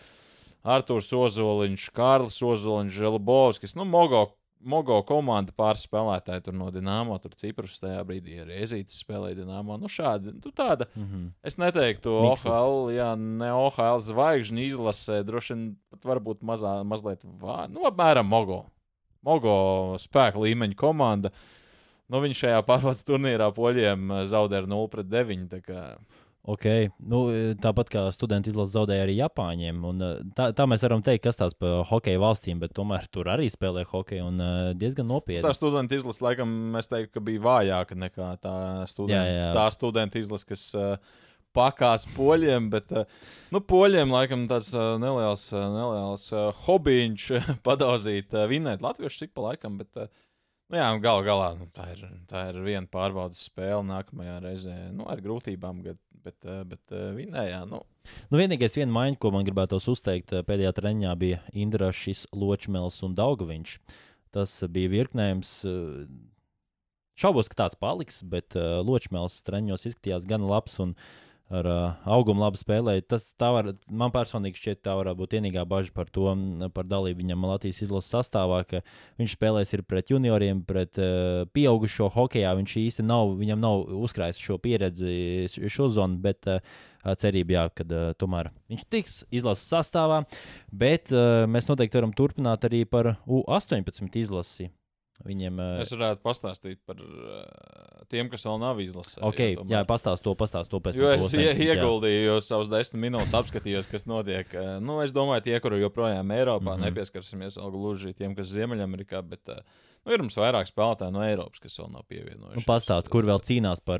Arthurs 0.67 1.12
Ozoliņš, 1.13 1.91
Kārlis 1.95 2.41
Ozoliņš, 2.43 2.97
Želbovskis. 2.97 3.76
Nu, 3.78 3.86
mogo, 3.88 4.23
mogo 4.60 5.02
komanda 5.08 5.54
pāris 5.56 5.86
spēlētāji 5.88 6.47
tur 6.47 6.56
no 6.58 6.69
Dienāmo, 6.73 7.17
tur 7.23 7.36
Ciprus 7.38 7.82
tajā 7.84 8.00
brīdī 8.08 8.39
arī 8.43 8.62
Ezītis 8.65 9.04
spēlēja 9.04 9.41
Dienāmo. 9.41 9.78
Nu, 9.82 9.91
šādi, 9.91 10.34
nu, 10.39 10.54
tāda, 10.56 10.89
mm 10.95 11.04
-hmm. 11.04 11.28
es 11.43 11.60
neteiktu, 11.62 12.15
OHL, 12.32 12.95
jā, 12.95 13.12
ne 13.19 13.52
OHL 13.54 14.02
zvaigžņu 14.08 14.65
izlasē, 14.65 15.21
droši 15.28 15.54
vien 15.54 15.67
pat 15.91 16.10
varbūt 16.13 16.41
mazā, 16.41 16.80
mazliet, 16.84 17.23
vā, 17.23 17.67
nu, 17.69 17.86
apmēram 17.91 18.28
mogo. 18.28 18.65
Mogo 19.25 19.97
spēka 20.01 20.41
līmeņa 20.43 20.77
komanda. 20.80 21.32
Nu, 22.08 22.21
viņi 22.23 22.39
šajā 22.43 22.62
pārbaudas 22.67 23.03
turnīrā 23.08 23.49
poļiem 23.56 24.08
eh, 24.12 24.23
zaudēja 24.32 24.63
ar 24.63 24.71
0 24.71 24.88
pret 24.93 25.12
9. 25.12 25.60
Okay. 26.47 26.88
Nu, 27.03 27.25
tāpat 27.60 27.89
kā 27.91 28.06
studenti 28.15 28.53
izlase 28.53 28.71
zaudēja 28.77 29.03
arī 29.03 29.17
Japāņiem. 29.17 29.82
Un, 29.89 30.06
eh, 30.06 30.21
tā, 30.38 30.49
tā 30.56 30.67
mēs 30.69 30.86
varam 30.88 31.03
teikt, 31.03 31.25
kas 31.27 31.41
tās 31.41 31.58
par 31.60 31.84
hokeja 31.89 32.21
valstīm, 32.23 32.62
bet 32.63 32.75
tomēr 32.77 33.10
tur 33.12 33.27
arī 33.34 33.49
spēlē 33.51 33.84
hokeju 33.89 34.30
un 34.30 34.43
diezgan 34.80 35.10
nopietni. 35.12 35.43
Tā 35.43 35.56
studenta 35.58 35.99
izlase, 35.99 36.23
laikam, 36.23 36.53
mēs 36.77 36.88
teiktu, 36.88 37.17
ka 37.17 37.25
bija 37.27 37.43
vājāka 37.49 37.99
nekā 37.99 38.32
tā 38.43 38.58
studenta, 38.88 39.27
jā, 39.27 39.43
jā. 39.43 39.53
Tā 39.58 39.67
studenta 39.75 40.23
izlase, 40.23 40.47
kas 40.47 40.69
pakās 41.58 42.06
poļiem, 42.13 42.70
bet 42.74 42.93
uh, 42.93 43.17
nu, 43.54 43.62
poļiem 43.63 44.13
laikam 44.13 44.46
tāds 44.50 44.70
uh, 44.76 44.96
neliels, 45.02 45.50
uh, 45.56 45.65
neliels 45.74 46.30
hobiņš 46.63 47.28
padauzīt, 47.67 48.38
vinēt 48.52 48.86
latviešu 48.86 49.26
cik 49.26 49.36
pa 49.36 49.52
laikam. 49.52 49.82
Bet, 49.82 50.10
Nu, 50.67 50.76
jā, 50.82 50.88
gal 51.00 51.22
galā 51.24 51.54
nu, 51.56 51.70
tā, 51.72 51.86
ir, 51.93 52.02
tā 52.28 52.50
ir 52.50 52.58
viena 52.65 52.84
pārbaudas 52.91 53.39
spēle 53.48 53.86
nākamajā 53.88 54.34
reizē. 54.43 54.74
Nu, 54.91 55.06
ar 55.08 55.22
grūtībām, 55.24 55.78
bet, 55.86 56.02
bet, 56.26 56.48
bet 56.67 56.96
vinējā. 57.15 57.62
Nu. 57.72 57.80
Nu, 58.28 58.39
vienīgais 58.41 58.76
viena 58.76 58.91
maiņa, 58.91 59.15
ko 59.24 59.32
man 59.32 59.48
gribētos 59.48 59.88
uzteikt 59.88 60.34
pēdējā 60.43 60.74
treniņā, 60.76 61.13
bija 61.22 61.39
Indrašs, 61.56 62.26
Ločmēls 62.36 63.00
un 63.08 63.15
Daugaviņš. 63.15 63.78
Tas 64.36 64.58
bija 64.67 64.91
virknējums. 64.91 65.54
Šaubos, 67.17 67.48
ka 67.48 67.62
tāds 67.63 67.80
paliks, 67.80 68.20
bet 68.28 68.60
Ločmēls 68.60 69.39
treniņos 69.48 69.88
izskatījās 69.88 70.28
gan 70.28 70.43
labs. 70.52 70.76
Un, 70.84 70.98
uh, 71.00 71.27
ar 71.54 71.68
uh, 71.70 72.08
augumu 72.12 72.44
labi 72.44 72.60
spēlēja. 72.60 73.06
Tas 73.14 73.30
var, 73.40 73.72
man 73.88 74.12
personīgi 74.12 74.60
šķiet, 74.60 74.82
tā 74.84 74.96
varētu 75.00 75.20
būt 75.22 75.36
vienīgā 75.38 75.64
bažas 75.70 75.94
par 75.96 76.10
to, 76.12 76.28
par 76.76 76.88
dalību 76.90 77.24
viņam 77.24 77.48
Latvijas 77.48 77.82
izlases 77.86 78.12
sastāvā, 78.16 78.62
ka 78.68 78.82
viņš 79.22 79.36
spēlēs 79.38 79.76
pret 79.88 80.12
junioriem, 80.12 80.64
pret 80.68 81.00
uh, 81.00 81.46
pieaugušo 81.56 82.10
hokeja. 82.16 82.56
Viņš 82.60 82.78
īsti 82.84 83.08
nav, 83.08 83.38
viņam 83.40 83.64
nav 83.64 83.88
uzkrājis 84.08 84.42
šo 84.44 84.60
pieredzi 84.62 85.48
šo 85.72 85.90
zonu, 85.94 86.20
bet 86.24 86.50
uh, 86.52 86.60
cerība, 87.20 87.56
jā, 87.56 87.68
ka 87.72 87.88
uh, 87.88 88.10
tomēr 88.20 88.52
viņš 88.68 88.88
tiks 88.92 89.22
izlases 89.32 89.70
sastāvā. 89.72 90.24
Bet 90.72 91.14
uh, 91.16 91.46
mēs 91.48 91.72
noteikti 91.72 92.02
varam 92.02 92.16
turpināt 92.18 92.68
arī 92.68 92.84
par 92.90 93.16
U18 93.24 94.20
izlasi. 94.20 94.72
Viņiem, 95.25 95.58
uh... 95.62 95.80
Es 95.82 95.93
varētu 95.93 96.21
pastāstīt 96.25 96.80
par 96.86 96.99
uh, 97.01 98.03
tiem, 98.12 98.30
kas 98.30 98.45
vēl 98.45 98.60
nav 98.62 98.82
izlasījuši. 98.84 99.25
Okay, 99.30 99.56
jā, 99.56 99.65
jā 99.73 99.82
pastāst 99.89 100.25
to, 100.25 100.36
pastāst 100.38 100.71
to 100.73 100.82
pēc 100.84 100.99
tam. 100.99 101.25
Es 101.25 101.34
ie, 101.34 101.49
ieguldīju 101.71 102.27
jau 102.27 102.38
savus 102.45 102.69
desmit 102.71 103.08
minūtes, 103.08 103.34
apskatījos, 103.38 103.89
kas 103.91 104.08
notiek. 104.10 104.53
Uh, 104.53 104.77
nu, 104.84 104.99
es 105.06 105.15
domāju, 105.15 105.47
tie, 105.49 105.58
kuri 105.63 105.82
joprojām 105.82 106.34
Eiropā, 106.38 106.73
mm 106.73 106.73
-hmm. 106.75 106.88
nepieskarsimies 106.89 107.58
vēl 107.58 107.73
gluži 107.73 108.13
tiem, 108.13 108.36
kas 108.38 108.53
Ziemeļamerikā. 108.53 109.23
Bet, 109.25 109.58
Nu, 110.08 110.13
ir 110.15 110.21
mums 110.23 110.38
vairāk 110.39 110.69
spēlētāju 110.69 111.12
no 111.12 111.19
Eiropas, 111.19 111.60
kas 111.60 111.73
vēl 111.82 111.89
nav 111.91 112.06
pievienojušies. 112.08 112.62
Nu, 112.62 112.63
pastāst, 112.63 113.10
kur 113.12 113.25
vēl 113.27 113.41
cīnās 113.43 113.82
par 113.84 113.99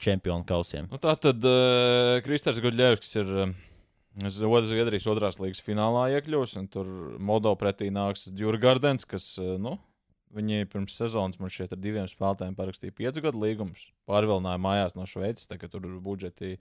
čempionu 0.00 0.46
kausiem. 0.48 0.88
Nu, 0.88 0.96
tā 0.96 1.12
tad 1.20 1.44
uh, 1.44 2.22
Kristers 2.24 2.56
Gudļevskis 2.64 3.18
ir 3.20 3.34
uh, 3.42 3.52
Zviedrijas 4.32 5.06
otrās 5.08 5.38
līgas 5.40 5.62
finālā 5.64 6.10
iekļuvis, 6.18 6.56
un 6.60 6.66
tur 6.72 6.88
Moldovā 7.20 7.56
pretī 7.60 7.88
nāks 7.92 8.26
Djurgardens, 8.32 9.06
kas, 9.08 9.38
nu, 9.40 9.78
Viņi 10.32 10.68
pirms 10.72 10.94
sezonas 10.96 11.36
man 11.40 11.52
šeit 11.52 11.74
ar 11.74 11.80
diviem 11.80 12.06
spēlētājiem 12.08 12.54
parakstīja 12.56 12.94
piecu 12.96 13.20
gadu 13.26 13.42
līgumus. 13.42 13.90
Pārvilināja 14.08 14.60
mājās 14.64 14.96
no 14.96 15.04
Šveices, 15.08 15.48
tā 15.50 15.58
kā 15.60 15.68
tur 15.68 15.84
budžeti 16.00 16.56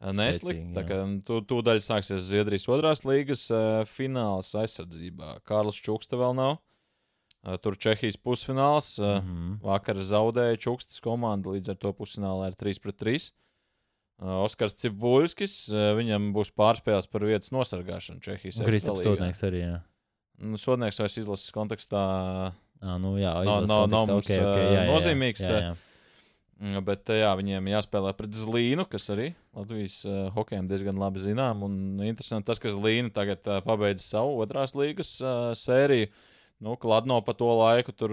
neslikti. 0.00 0.70
Tā 0.76 0.84
kā 0.88 1.02
tu, 1.26 1.42
tūdaļ 1.44 1.82
sāksies 1.84 2.24
Zviedrijas 2.30 2.64
otrās 2.72 3.04
līgas 3.04 3.46
fināls 3.92 4.54
aizsardzībā. 4.56 5.38
Kārlis 5.44 5.80
Čuksta 5.84 6.16
vēl 6.20 6.36
nav. 6.38 6.58
Tur 7.60 7.76
Čehijas 7.76 8.16
pusfināls. 8.16 8.96
Mm 8.98 9.20
-hmm. 9.20 9.56
Vakar 9.60 10.00
zaudēja 10.00 10.60
Čukstas 10.64 11.00
komanda, 11.04 11.52
līdz 11.52 11.74
ar 11.74 11.76
to 11.76 11.92
pusfinālā 11.92 12.48
ir 12.48 12.56
3 12.56 12.80
pret 12.80 12.96
3. 12.96 13.32
Oskars 14.22 14.76
Cibuļskis, 14.78 15.74
viņam 15.98 16.32
būs 16.32 16.52
pārspēles 16.54 17.10
par 17.10 17.24
vietas 17.26 17.50
nosargāšanu 17.50 18.22
Čehijas. 18.22 18.62
Kristaps 18.64 19.02
Sodnieks 19.02 19.42
arī, 19.42 19.60
jā. 19.66 19.80
Nu, 20.38 20.58
Sodnieks 20.58 20.98
vairs 20.98 21.18
izlases 21.18 21.50
kontekstā 21.54 22.54
À, 22.82 22.98
nu, 23.00 23.14
jā, 23.20 23.32
nav, 23.46 23.64
nav, 23.68 23.86
nav 23.88 24.08
mums 24.10 24.26
okay, 24.26 24.40
okay, 24.42 24.64
jā, 24.66 24.80
jā, 24.80 24.86
nozīmīgs. 24.90 25.44
Jā, 25.46 25.60
jā. 25.68 25.74
Bet 26.86 27.10
jā, 27.10 27.32
viņiem 27.36 27.66
jāspēlē 27.72 28.12
pret 28.16 28.36
Zlīnu, 28.38 28.84
kas 28.88 29.10
arī 29.12 29.32
Latvijas 29.56 29.98
uh, 30.06 30.28
hokejam 30.36 30.68
diezgan 30.70 31.00
labi 31.00 31.20
zinām. 31.24 31.64
Un 31.66 32.04
interesanti 32.06 32.46
tas, 32.48 32.60
ka 32.62 32.72
Zlīna 32.72 33.10
tagad 33.12 33.42
uh, 33.50 33.58
pabeidza 33.64 34.04
savu 34.06 34.38
otrās 34.44 34.76
līgas 34.78 35.16
uh, 35.20 35.50
sēriju. 35.58 36.12
Nu, 36.64 36.76
Kladno 36.80 37.18
pa 37.26 37.34
to 37.36 37.48
laiku 37.58 37.92
tur 37.92 38.12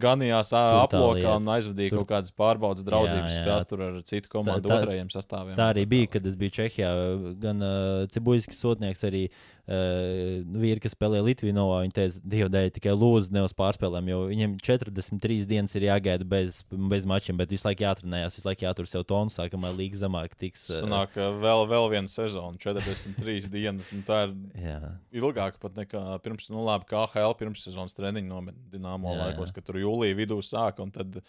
ganījās 0.00 0.48
aplokā 0.56 1.34
un 1.36 1.50
aizvadīja 1.52 1.92
tur... 1.92 2.00
kaut 2.00 2.08
kādas 2.08 2.32
pārbaudas 2.34 2.86
draudzības 2.86 3.36
spēles 3.36 3.68
tur 3.68 3.84
ar 3.84 3.98
citu 4.08 4.32
komandu 4.32 4.64
tā, 4.64 4.72
tā, 4.72 4.78
otrajiem 4.80 5.10
sastāviem. 5.12 5.58
Tā 5.60 5.68
arī 5.74 5.84
bija, 5.86 6.08
kad 6.16 6.26
es 6.26 6.38
biju 6.40 6.56
Čehijā. 6.56 6.90
Gan 7.38 7.60
uh, 7.62 8.08
Cibuļskis 8.10 8.64
sotnieks, 8.64 9.04
arī 9.06 9.26
uh, 9.28 9.59
vīri, 9.70 10.80
kas 10.82 10.96
spēlēja 10.96 11.26
Litvinovā, 11.28 11.82
viņi 11.84 11.94
teica, 11.94 12.22
Dievu 12.32 12.50
dēļ 12.50 12.72
tikai 12.74 12.94
lūdzu 12.96 13.34
ne 13.36 13.44
uz 13.46 13.54
pārspēlēm, 13.54 14.10
jo 14.10 14.24
viņiem 14.30 14.56
43 14.66 15.46
dienas 15.50 15.76
ir 15.78 15.86
jāgaida 15.86 16.26
bez, 16.26 16.62
bez 16.90 17.06
mačiem, 17.06 17.38
bet 17.38 17.54
visu 17.54 17.68
laiku 17.68 17.86
jātrenējās, 17.86 18.40
visu 18.40 18.48
laiku 18.48 18.66
jātur 18.66 18.90
sev 18.90 19.06
tonu, 19.06 19.30
sākamā 19.30 19.70
līga 19.76 20.02
zemāk 20.02 20.34
tiks. 20.40 20.66
Uh... 20.72 20.80
Sanāk, 20.82 21.14
vēl, 21.14 21.66
vēl 21.70 21.86
viena 21.94 22.10
sezona, 22.10 22.58
43 22.58 23.46
dienas. 23.54 23.92
Nu, 23.94 24.02
tā 24.06 24.24
ir 24.26 24.34
jā. 24.58 24.80
ilgāka 25.22 25.62
pat 25.62 25.78
nekā 25.78 26.02
pirms, 26.24 26.50
nu 26.50 26.66
labi, 26.66 26.88
KHL 26.90 27.36
pirms 27.38 27.60
pirmssezonas 27.60 27.96
treniņu 27.96 28.30
nometni 28.30 28.70
Dienāmo 28.72 29.14
laikos, 29.18 29.52
kad 29.54 29.66
tur 29.66 29.80
jūlijā 29.80 30.16
vidū 30.18 30.40
sāka 30.44 30.84
un 30.84 30.92
tad 30.94 31.20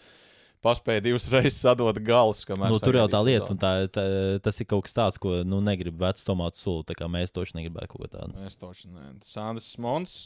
paspēja 0.62 1.04
divas 1.04 1.26
reizes 1.32 1.58
sadot 1.62 1.98
galus. 2.04 2.44
Nu, 2.48 2.78
tur 2.82 3.00
jau 3.00 3.08
tā 3.10 3.22
lieta, 3.26 3.50
un 3.52 3.60
tā, 3.60 3.72
tā, 3.92 4.04
tas 4.44 4.62
ir 4.62 4.68
kaut 4.70 4.86
kas 4.86 4.96
tāds, 4.96 5.20
ko 5.22 5.40
nu, 5.46 5.60
negrib 5.64 5.98
vecs 6.00 6.26
tomātu 6.26 6.62
sulu. 6.62 6.86
Tā 6.88 6.96
kā 6.98 7.10
mēs 7.10 7.34
toši 7.34 7.58
negribētu 7.60 7.94
kaut 7.94 8.06
ko 8.06 8.12
tādu. 8.14 8.36
Mēs 8.38 8.58
toši 8.60 8.92
ne. 8.92 9.10
Sandrs 9.26 9.74
Mons, 9.82 10.16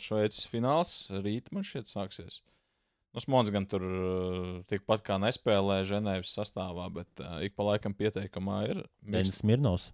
Šveices 0.00 0.46
fināls, 0.52 0.94
rīt 1.24 1.50
man 1.54 1.66
šķiet 1.66 1.92
sāksies. 1.92 2.42
Nu, 3.16 3.22
Smons 3.24 3.48
gan 3.50 3.64
tur 3.66 3.84
tikpat 4.68 5.00
kā 5.06 5.16
nespēlē 5.22 5.80
Ženēvas 5.88 6.34
sastāvā, 6.36 6.84
bet 6.92 7.22
uh, 7.24 7.38
ik 7.42 7.56
pa 7.56 7.64
laikam 7.70 7.96
pieteikumā 7.96 8.60
ir. 8.68 8.82
Denis 9.00 9.40
Mirnovs. 9.42 9.88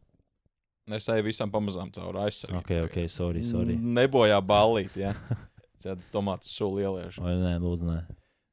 Es 0.92 1.06
eju 1.08 1.24
visam 1.24 1.48
pamazām 1.48 1.88
cauri 1.94 2.26
aizsardzības. 2.26 2.60
Ok, 2.60 2.72
ok, 2.90 2.98
sorry. 3.08 3.44
sorry. 3.46 3.78
Nebojā 3.78 4.36
ballīt, 4.44 4.98
ja. 5.00 5.14
Tomāts 6.12 6.52
sulu 6.52 6.82
ieliešu. 6.82 7.22
Vai 7.24 7.38
nē, 7.40 7.54
lūdzu, 7.62 7.88
nē. 7.88 8.02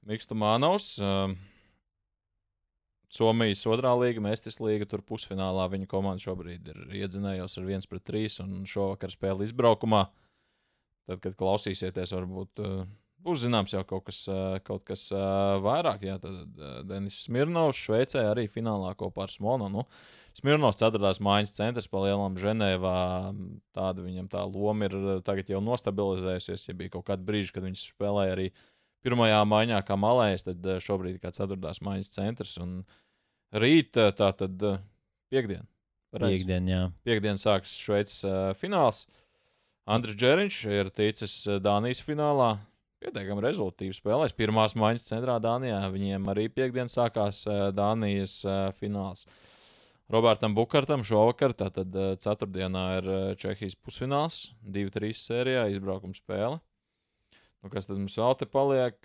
Mikls 0.07 0.29
Manovs. 0.33 0.95
Uh, 1.01 1.33
Somijas 3.11 3.65
otrā 3.67 3.91
līga, 3.99 4.23
Mēstis 4.23 4.61
līga, 4.63 4.87
tur 4.87 5.03
pusfinālā 5.03 5.65
viņa 5.73 5.89
komanda 5.91 6.23
šobrīd 6.23 6.69
ir 6.71 6.95
iedzinējusi 7.01 7.59
ar 7.59 7.67
1 7.75 7.89
pret 7.91 8.05
3 8.07 8.39
un 8.45 8.61
šovakar 8.69 9.11
spēle 9.11 9.43
izbraukumā. 9.43 10.05
Tad, 11.09 11.19
kad 11.19 11.35
klausīsieties, 11.35 12.13
varbūt 12.15 12.61
uh, 12.63 12.85
būs 13.19 13.43
zināms 13.43 13.75
jau 13.75 13.83
kaut 13.89 14.05
kas, 14.07 14.21
uh, 14.31 14.55
kaut 14.63 14.85
kas 14.87 15.09
uh, 15.11 15.59
vairāk. 15.65 16.07
Jā, 16.07 16.15
tad 16.23 16.55
Denis 16.87 17.19
Smirnovs 17.25 17.83
Šveicē 17.83 18.23
arī 18.29 18.47
finālā 18.47 18.93
kopā 18.95 19.27
ar 19.27 19.33
Smonu. 19.33 19.67
Nu, 19.73 19.83
Smirnovs 20.37 20.79
ceturtās 20.79 21.19
mājas 21.19 21.51
centrs 21.57 21.91
pa 21.91 22.05
lielam 22.05 22.39
Ženēvā. 22.39 22.97
Tāda 23.75 24.07
viņam 24.07 24.31
tā 24.31 24.47
loma 24.47 24.87
ir 24.87 24.97
tagad 25.27 25.51
jau 25.51 25.59
nostabilizējusies. 25.67 26.69
Ja 26.69 26.79
bija 26.79 26.95
kaut 26.95 27.09
kādi 27.11 27.27
brīži, 27.27 27.57
kad 27.57 27.67
viņš 27.67 27.89
spēlēja 27.91 28.37
arī 28.37 28.53
uh, 28.53 28.69
pirmajā 29.05 29.41
maiņā, 29.47 29.81
kā 29.87 29.97
malējs, 29.99 30.45
tad 30.47 30.65
eh, 30.65 30.79
šobrīd 30.83 31.17
ir 31.17 31.23
kāds 31.23 31.41
ceturtās 31.41 31.81
maiņas 31.85 32.13
centrs. 32.15 32.55
Un 32.61 32.81
rīt, 33.53 33.97
eh, 33.97 34.13
tā 34.17 34.31
tad 34.37 34.65
eh, 34.67 34.81
piekdien. 35.33 35.67
Piekdien, 36.11 36.65
jā. 36.67 36.81
Piekdien 37.07 37.37
sāks 37.39 37.77
Šveices 37.79 38.25
uh, 38.27 38.49
fināls. 38.59 39.05
Andris 39.87 40.17
Džeriņš 40.19 40.57
ir 40.67 40.89
ticis 40.91 41.35
Dānijas 41.63 42.01
finālā. 42.03 42.49
Pietiekami 42.99 43.45
rezultātīvi 43.45 43.95
spēlēs. 43.95 44.35
Pirmās 44.35 44.75
maiņas 44.75 45.07
centrā 45.07 45.37
Dānijā. 45.39 45.79
Viņiem 45.93 46.27
arī 46.33 46.49
piekdien 46.51 46.91
sākās 46.91 47.45
uh, 47.47 47.69
Dānijas 47.71 48.41
uh, 48.43 48.73
fināls. 48.75 49.23
Robertam 50.11 50.51
Bukartam 50.51 51.05
šovakar, 51.07 51.55
tātad 51.55 51.95
ceturtdienā 52.19 52.83
ir 52.97 53.05
Čehijas 53.39 53.77
pusfināls, 53.79 54.41
2-3 54.67 55.15
sērijā 55.15 55.69
izbraukuma 55.71 56.19
spēle. 56.19 56.59
Nu, 57.61 57.69
kas 57.69 57.85
tad 57.85 57.99
mums 57.99 58.15
vēl 58.17 58.33
te 58.39 58.47
paliek? 58.49 58.97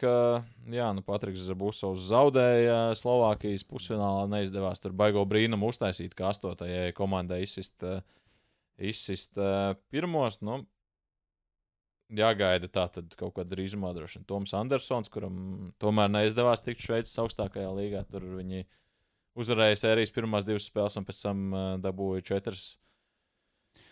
Jā, 0.72 0.86
nu, 0.96 1.02
Patriks 1.04 1.42
Zabusovs 1.44 2.06
zaudēja 2.08 2.94
Slovākijas 2.96 3.66
pusfinālā. 3.68 4.22
Neizdevās 4.32 4.80
tur 4.80 4.94
baigo 4.96 5.26
brīnumu 5.28 5.68
uztaisīt, 5.68 6.14
kā 6.16 6.30
astotajai 6.30 6.94
komandai 6.96 7.42
izsist, 7.44 7.84
izsist 8.80 9.36
pirmos. 9.92 10.40
Nu, 10.40 10.62
jāgaida 12.16 12.70
tā 12.72 12.86
tad 12.94 13.12
kaut 13.20 13.36
kāda 13.36 13.52
drīzumā 13.52 13.92
droši 13.92 14.22
vien 14.22 14.26
Toms 14.32 14.56
Andersons, 14.56 15.12
kuram 15.12 15.36
tomēr 15.82 16.08
neizdevās 16.16 16.64
tikt 16.64 16.80
Šveices 16.86 17.20
augstākajā 17.26 17.76
līgā. 17.76 18.06
Tur 18.08 18.24
viņi 18.38 18.64
uzvarēja 19.36 19.82
sērijas 19.84 20.16
pirmās 20.16 20.48
divas 20.48 20.70
spēles 20.70 20.96
un 20.96 21.04
pēc 21.04 21.20
tam 21.28 21.46
dabūja 21.84 22.24
četras 22.32 22.70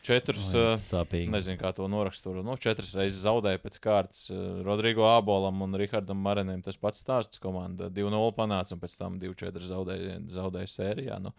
Četrus, 0.04 0.50
Oi, 0.52 0.76
sāpīgi. 0.84 1.30
nezinu, 1.32 1.56
kā 1.56 1.70
to 1.72 1.86
noraksturo. 1.88 2.42
Nu, 2.44 2.58
četras 2.60 2.90
reizes 2.98 3.22
zaudēja 3.24 3.60
pēc 3.62 3.78
kārtas 3.80 4.26
Rodrigo 4.66 5.06
Abolam 5.08 5.62
un 5.64 5.78
Rihardam 5.80 6.20
Marenim. 6.20 6.60
Tas 6.64 6.76
pats 6.76 7.00
stāsts. 7.00 7.40
Komanda 7.40 7.88
2-0 7.88 8.34
panāca 8.36 8.76
un 8.76 8.82
pēc 8.82 8.98
tam 9.00 9.16
2-4 9.22 9.64
zaudēja, 9.70 10.18
zaudēja 10.34 10.72
sērijā. 10.74 11.16
Nu, 11.24 11.32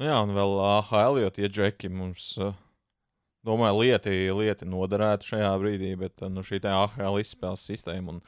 nu 0.00 0.08
jā, 0.08 0.16
un 0.24 0.32
vēl 0.36 0.56
AHL, 0.64 1.20
jo 1.26 1.34
tie 1.36 1.50
džeki 1.52 1.92
mums, 1.92 2.30
domāju, 3.44 3.82
lieti, 3.84 4.16
lieti 4.32 4.68
noderētu 4.72 5.34
šajā 5.34 5.52
brīdī, 5.60 5.92
bet 6.00 6.24
nu, 6.32 6.40
šī 6.40 6.62
AHL 6.72 7.20
izspēles 7.20 7.68
sistēma. 7.68 8.16
Un, 8.16 8.24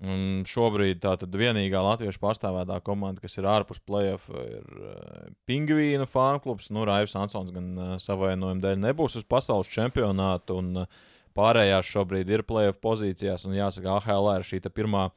Un 0.00 0.46
šobrīd 0.48 1.02
tā 1.02 1.12
tad 1.20 1.34
vienīgā 1.36 1.80
latviešu 1.84 2.22
pārstāvētā 2.22 2.78
komanda, 2.86 3.20
kas 3.20 3.36
ir 3.36 3.44
ārpus 3.52 3.82
playoff, 3.84 4.30
ir 4.32 4.64
uh, 4.80 5.26
Pingvīna 5.44 6.06
fanklubs. 6.08 6.70
Nu, 6.72 6.86
Raivs 6.88 7.12
Ansons 7.20 7.52
gan 7.52 7.66
uh, 7.76 7.90
savainojuma 8.00 8.64
dēļ 8.64 8.80
nebūs 8.80 9.18
uz 9.20 9.26
pasaules 9.28 9.68
čempionātu, 9.68 10.56
un 10.62 10.86
uh, 10.86 11.02
pārējās 11.36 11.92
šobrīd 11.92 12.32
ir 12.32 12.46
playoff 12.48 12.80
pozīcijās. 12.80 13.44
Un 13.44 13.58
jāsaka, 13.58 13.98
AHL 13.98 14.30
ir 14.38 14.48
šī 14.48 14.62
pirmā, 14.72 15.10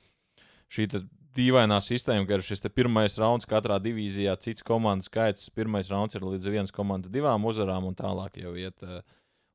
šī 0.67 0.89
dīvainā 1.39 1.79
sistēma, 1.79 2.27
ka 2.27 2.41
ir 2.41 2.47
šis 2.51 2.67
pirmais 2.75 3.15
rauns 3.23 3.47
katrā 3.47 3.79
divīzijā, 3.79 4.35
cits 4.43 4.67
komandas 4.67 5.07
skaits. 5.07 5.47
Pirmais 5.55 5.95
rauns 5.95 6.19
ir 6.19 6.27
līdz 6.27 6.51
vienas 6.57 6.75
komandas 6.75 7.13
divām 7.13 7.47
uzvarām, 7.47 7.87
un 7.87 7.95
tālāk 7.95 8.43
jau 8.43 8.51
iet 8.59 8.83
uh, 8.83 8.99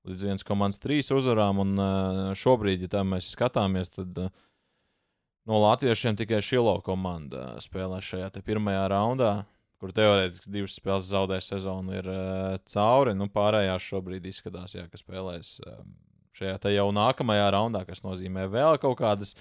līdz 0.09 0.29
vienas 0.31 0.53
komandas 0.57 0.81
trīs 0.81 1.13
uzvarām. 1.13 1.61
Un 1.69 1.89
šobrīd, 2.33 2.89
ja 2.89 2.97
tā 2.97 3.05
mēs 3.05 3.35
skatāmies, 3.37 3.93
tad. 3.93 4.31
Uh, 5.49 5.55
no 5.55 5.63
latviešiem 5.65 6.17
tikai 6.17 6.43
Šilo 6.45 6.77
komanda 6.85 7.57
spēlē 7.65 8.03
šajā 8.05 8.29
pirmajā 8.45 8.85
raundā, 8.93 9.33
kur 9.81 9.95
teorētiski 9.97 10.53
divas 10.53 10.77
spēles 10.77 11.09
zaudē 11.09 11.41
sezonu, 11.41 11.95
ir 11.97 12.11
uh, 12.13 12.59
cauri. 12.69 13.15
Nu, 13.17 13.31
pārējās 13.33 13.87
šobrīd 13.89 14.29
izskatās, 14.29 14.77
jā, 14.77 14.85
ka 14.93 15.01
spēlēs 15.01 15.57
uh, 15.65 15.81
šajā 16.37 16.75
jau 16.75 16.91
nākamajā 16.93 17.49
raundā, 17.55 17.85
kas 17.89 18.05
nozīmē 18.05 18.49
vēl 18.53 18.79
kaut 18.83 19.01
kādas. 19.01 19.35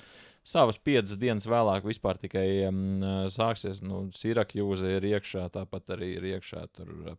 Savas 0.47 0.77
piecas 0.79 1.17
dienas 1.19 1.43
vēlāk 1.43 1.83
vispār 1.83 2.15
tikai 2.15 2.69
um, 2.69 3.01
sāksies. 3.27 3.81
Nu, 3.83 4.05
Sirakjūze 4.15 4.93
ir 4.95 5.07
iekšā, 5.09 5.49
tāpat 5.51 5.97
arī 5.97 6.13
ir 6.15 6.29
iekšā 6.37 6.69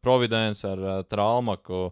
Providence 0.01 0.65
ar 0.65 0.81
uh, 0.81 1.03
Traumaku. 1.05 1.91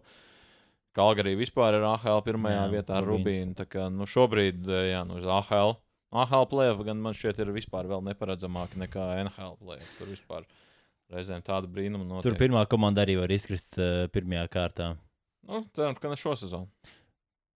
Kalgarī 0.97 1.35
vispār 1.37 1.77
ir 1.77 1.85
AHL 1.85 2.23
pirmajā 2.25 2.63
jā, 2.63 2.69
vietā 2.73 2.97
ar 2.97 3.05
Rubīnu. 3.05 3.53
Tā 3.53 3.67
kā 3.69 3.85
nu, 3.93 4.09
šobrīd, 4.09 4.65
jā, 4.65 5.03
nu, 5.05 5.19
uz 5.21 5.29
AHL 5.29 5.77
AHL 6.15 6.47
plēve 6.51 6.85
gan 6.87 7.01
man 7.03 7.15
šķiet 7.17 7.41
ir 7.43 7.51
vispār 7.55 7.89
vēl 7.89 8.03
neparedzamāka 8.05 8.79
nekā 8.79 9.07
NHL 9.25 9.57
plēve. 9.59 9.87
Tur 9.97 10.11
vispār 10.13 10.45
reizēm 11.11 11.43
tāda 11.45 11.67
brīnuma 11.71 12.07
notiek. 12.07 12.29
Tur 12.29 12.39
pirmā 12.39 12.63
komanda 12.71 13.03
arī 13.03 13.17
var 13.19 13.33
izkrist 13.33 13.79
uh, 13.79 14.05
pirmajā 14.13 14.45
kārtā. 14.53 14.93
Nu, 15.47 15.65
cerams, 15.75 15.99
ka 16.03 16.11
ne 16.11 16.19
šo 16.19 16.35
sezonu. 16.39 16.95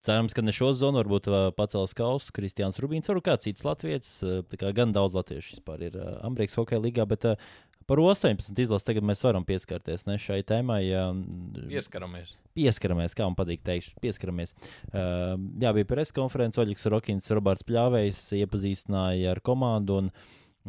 Cerams, 0.07 0.33
ka 0.33 0.43
ne 0.43 0.53
šo 0.57 0.71
zonu 0.75 1.03
varbūt 1.03 1.29
uh, 1.31 1.39
pacels 1.55 1.95
kausu 1.95 2.35
Kristians 2.35 2.79
Rubīns, 2.83 3.11
varbūt 3.11 3.27
kāds 3.27 3.47
cits 3.47 3.67
latviečs. 3.67 4.13
Uh, 4.27 4.71
gan 4.75 4.95
daudz 4.97 5.19
latviešu 5.19 5.59
vispār 5.59 5.87
ir 5.91 5.99
Amerikas 6.27 6.59
Hokeja 6.59 6.83
līgā, 6.83 7.07
bet 7.11 7.29
uh, 7.29 7.51
Par 7.91 7.99
18 7.99 8.55
izlasi 8.63 8.87
tagad 8.87 9.03
mēs 9.03 9.25
varam 9.27 9.43
pieskarties 9.43 10.05
ne, 10.07 10.15
šai 10.23 10.45
tēmai. 10.47 10.79
Ja, 10.87 11.09
pieskaramies. 11.73 12.37
Pieskaramies, 12.55 13.17
kā 13.19 13.27
man 13.27 13.35
patīk 13.39 13.65
teikt, 13.67 13.97
pieskaramies. 14.05 14.55
Uh, 14.93 15.35
jā, 15.59 15.73
bija 15.75 15.89
preses 15.91 16.15
konferences, 16.15 16.63
Oļegs 16.63 16.87
Rokins, 16.95 17.27
Roberts 17.35 17.67
Pļāvējs 17.67 18.21
iepazīstināja 18.39 19.35
ar 19.35 19.43
komandu. 19.43 20.05
Un, 20.05 20.13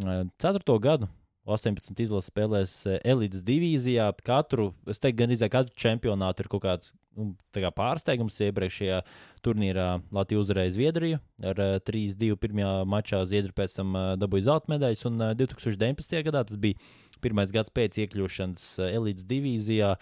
uh, 0.02 0.24
ceturto 0.42 0.80
gadu 0.82 1.12
18 1.46 2.02
izlases 2.04 2.30
spēlēs 2.30 2.74
eh, 2.90 3.00
elites 3.14 3.42
divīzijā. 3.46 4.10
Katru, 4.26 4.72
es 4.90 5.02
teiktu, 5.02 5.22
gan 5.24 5.34
izdeja 5.34 5.54
katru 5.56 5.78
čempionātu 5.84 6.44
ir 6.44 6.52
kaut 6.52 6.66
kāds 6.66 6.94
nu, 7.18 7.32
pārsteigums. 7.76 8.40
Iepriekšējā 8.48 9.02
turnīrā 9.46 9.88
Latvija 10.14 10.42
uzvarēja 10.42 10.76
Zviedriju 10.78 11.22
ar 11.52 11.62
uh, 11.62 11.78
3-2 11.88 12.40
pirmajā 12.42 12.74
mačā. 12.90 13.22
Zviedri 13.30 13.54
pēc 13.58 13.78
tam 13.80 13.96
uh, 13.96 14.10
dabūja 14.22 14.50
zelta 14.50 14.74
medaļas. 14.74 15.06
Un 15.10 15.22
uh, 15.22 15.32
2019. 15.38 16.18
gadā 16.28 16.44
tas 16.48 16.60
bija 16.62 16.80
pirmais 17.22 17.54
gads 17.54 17.74
pēc 17.74 18.02
iekļūšanas 18.06 18.68
elites 18.92 19.28
divīzijā. 19.30 19.96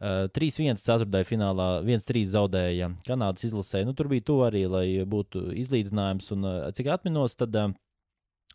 Uh, 0.00 0.24
3-1 0.32 0.80
ceturtajā 0.80 1.28
finālā, 1.28 1.68
1-3 1.84 2.24
zaudēja 2.32 2.88
Kanādas 3.04 3.44
izlasē. 3.44 3.82
Nu, 3.84 3.92
tur 3.92 4.08
bija 4.08 4.24
tuvu 4.30 4.46
arī, 4.46 4.64
lai 4.70 4.86
būtu 5.04 5.50
izlīdzinājums. 5.60 6.30
Un, 6.36 6.48
cik 6.76 6.88
atminos, 6.94 7.36
tad 7.36 7.58
uh, 7.60 7.74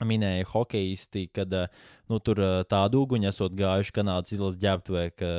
minēja 0.04 0.48
hokeisti, 0.50 1.28
kad 1.34 1.54
nu, 1.54 2.20
tur 2.20 2.41
tādu 2.70 3.06
uguņu 3.06 3.30
esot 3.30 3.54
gājuši 3.56 3.94
Kanādas 3.96 4.34
izlases 4.36 4.60
ģērbtuvē, 4.63 5.06
ka 5.15 5.30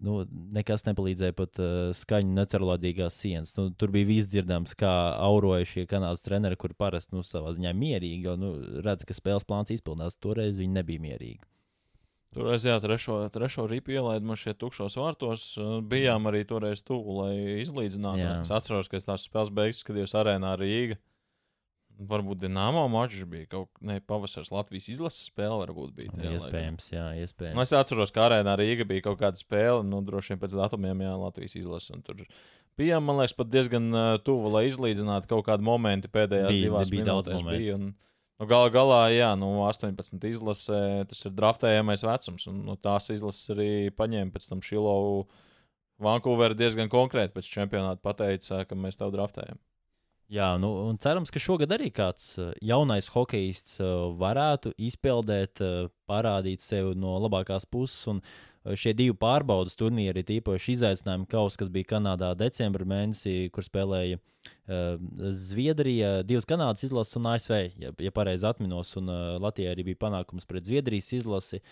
nu, 0.00 0.20
nekas 0.54 0.84
nepalīdzēja 0.86 1.36
pat 1.36 1.60
uh, 1.62 1.90
skaņu 1.96 2.34
necerlatīgās 2.36 3.16
sienas. 3.22 3.54
Nu, 3.58 3.68
tur 3.72 3.92
bija 3.94 4.08
viss 4.08 4.30
dzirdams, 4.30 4.74
kā 4.78 4.92
auroja 5.20 5.68
šie 5.68 5.86
kanādas 5.90 6.24
treneri, 6.26 6.58
kuri 6.60 6.76
parasti 6.78 7.16
nu, 7.16 7.24
savā 7.26 7.54
ziņā 7.56 7.72
mierīgi, 7.76 8.26
jo 8.28 8.36
nu, 8.40 8.52
redz, 8.84 9.06
ka 9.08 9.16
spēles 9.16 9.46
plāns 9.48 9.72
izpildās. 9.74 10.18
Toreiz 10.20 10.58
viņi 10.60 10.76
nebija 10.80 11.04
mierīgi. 11.06 11.42
Toreiz, 12.30 12.62
jā, 12.62 12.76
trešo, 12.78 13.24
trešo 13.34 13.64
ripu 13.66 13.96
ielaida 13.96 14.22
man 14.26 14.38
šeit 14.38 14.60
tukšos 14.62 14.94
vārtos. 15.00 15.50
Bijām 15.90 16.30
arī 16.30 16.44
toreiz 16.46 16.84
tuvu, 16.86 17.16
lai 17.24 17.34
izlīdzinātu. 17.64 18.26
Es 18.44 18.52
atceros, 18.54 18.90
ka 18.90 19.00
es 19.00 19.08
tās 19.08 19.26
spēles 19.26 19.50
beigas 19.54 19.82
skatījos 19.82 20.14
arēnā 20.20 20.54
Rīgā 20.60 21.00
varbūt 22.08 22.40
Dienāmo 22.42 22.82
mačs 22.92 23.24
bija 23.28 23.48
kaut 23.50 23.68
kāda 23.76 24.00
pavasaris 24.08 24.52
Latvijas 24.54 24.88
izlases 24.92 25.28
spēle. 25.28 25.60
Varbūt 25.64 25.94
bija 25.96 26.12
tā, 26.14 26.32
iespējams, 26.36 26.90
jā, 26.94 27.06
iespējams. 27.24 27.56
Nu, 27.58 27.64
es 27.64 27.74
atceros, 27.76 28.12
ka 28.14 28.26
arēnā 28.28 28.56
Rīga 28.60 28.86
bija 28.88 29.04
kaut 29.10 29.20
kāda 29.20 29.40
spēle, 29.40 29.84
nu, 29.86 30.00
droši 30.06 30.34
vien 30.34 30.42
pēc 30.42 30.56
datumiem, 30.56 31.04
jā, 31.06 31.16
Latvijas 31.20 31.58
izlases. 31.60 32.04
Tur 32.06 32.22
bijām, 32.80 33.04
man 33.04 33.20
liekas, 33.20 33.36
pat 33.36 33.50
diezgan 33.52 33.90
tuvu, 34.26 34.52
lai 34.54 34.66
izlīdzinātu 34.70 35.30
kaut 35.30 35.44
kādu 35.50 35.66
momentu 35.66 36.12
pēdējās 36.12 36.54
bija, 36.54 36.70
divās 36.70 36.94
bija 36.94 37.08
minūtēs. 37.08 37.44
Bija, 37.50 37.76
un, 37.80 37.92
Nu, 38.40 38.46
Galu 38.48 38.70
galā, 38.72 39.02
jā, 39.12 39.34
nu, 39.36 39.50
18 39.68 40.22
izlasē, 40.30 41.04
tas 41.10 41.18
ir 41.28 41.34
draftējamais 41.36 42.06
vecums. 42.08 42.46
Un 42.48 42.62
no 42.64 42.76
tās 42.80 43.10
izlases 43.12 43.52
arī 43.52 43.72
paņēma 43.92 44.32
pēc 44.32 44.46
tam 44.48 44.62
Šilovu. 44.64 45.26
Vankūverā 46.00 46.56
diezgan 46.56 46.88
konkrēti 46.88 47.34
pēc 47.34 47.50
čempionāta 47.52 48.00
pateica, 48.00 48.62
ka 48.64 48.78
mēs 48.80 48.96
tev 48.96 49.12
draftējam. 49.12 49.60
Jā, 50.30 50.52
nu, 50.62 50.68
un 50.86 50.98
cerams, 51.02 51.32
ka 51.34 51.40
šogad 51.42 51.72
arī 51.74 51.88
kāds 51.90 52.36
eh, 52.38 52.52
jaunais 52.62 53.08
hokejists 53.10 53.80
eh, 53.82 53.88
varētu 54.20 54.70
izpildīt, 54.78 55.58
eh, 55.58 55.88
parādīt 56.06 56.62
sevi 56.62 56.94
no 56.94 57.16
labākās 57.24 57.66
puses. 57.66 58.04
Un 58.12 58.22
šie 58.78 58.92
divi 58.94 59.16
pārbaudas 59.18 59.74
turnīri, 59.80 60.22
tīpaši 60.28 60.76
izaicinājumi 60.76 61.26
kaus, 61.32 61.56
kas 61.58 61.72
bija 61.72 61.96
Kanādā 61.96 62.30
decembrī 62.38 63.48
kur 63.50 63.64
spēlēja 63.64 64.20
Zviedrija, 64.68 66.22
divas 66.28 66.46
Kanādas 66.46 66.84
izlases 66.84 67.16
un 67.16 67.26
ASV, 67.26 67.54
ja, 67.80 67.90
ja 67.98 68.12
pareizi 68.12 68.46
atminos, 68.46 68.92
un 69.00 69.08
Latvijai 69.40 69.72
arī 69.72 69.88
bija 69.88 70.02
panākums 70.04 70.46
pret 70.46 70.68
Zviedrijas 70.68 71.10
izlasi. 71.16 71.62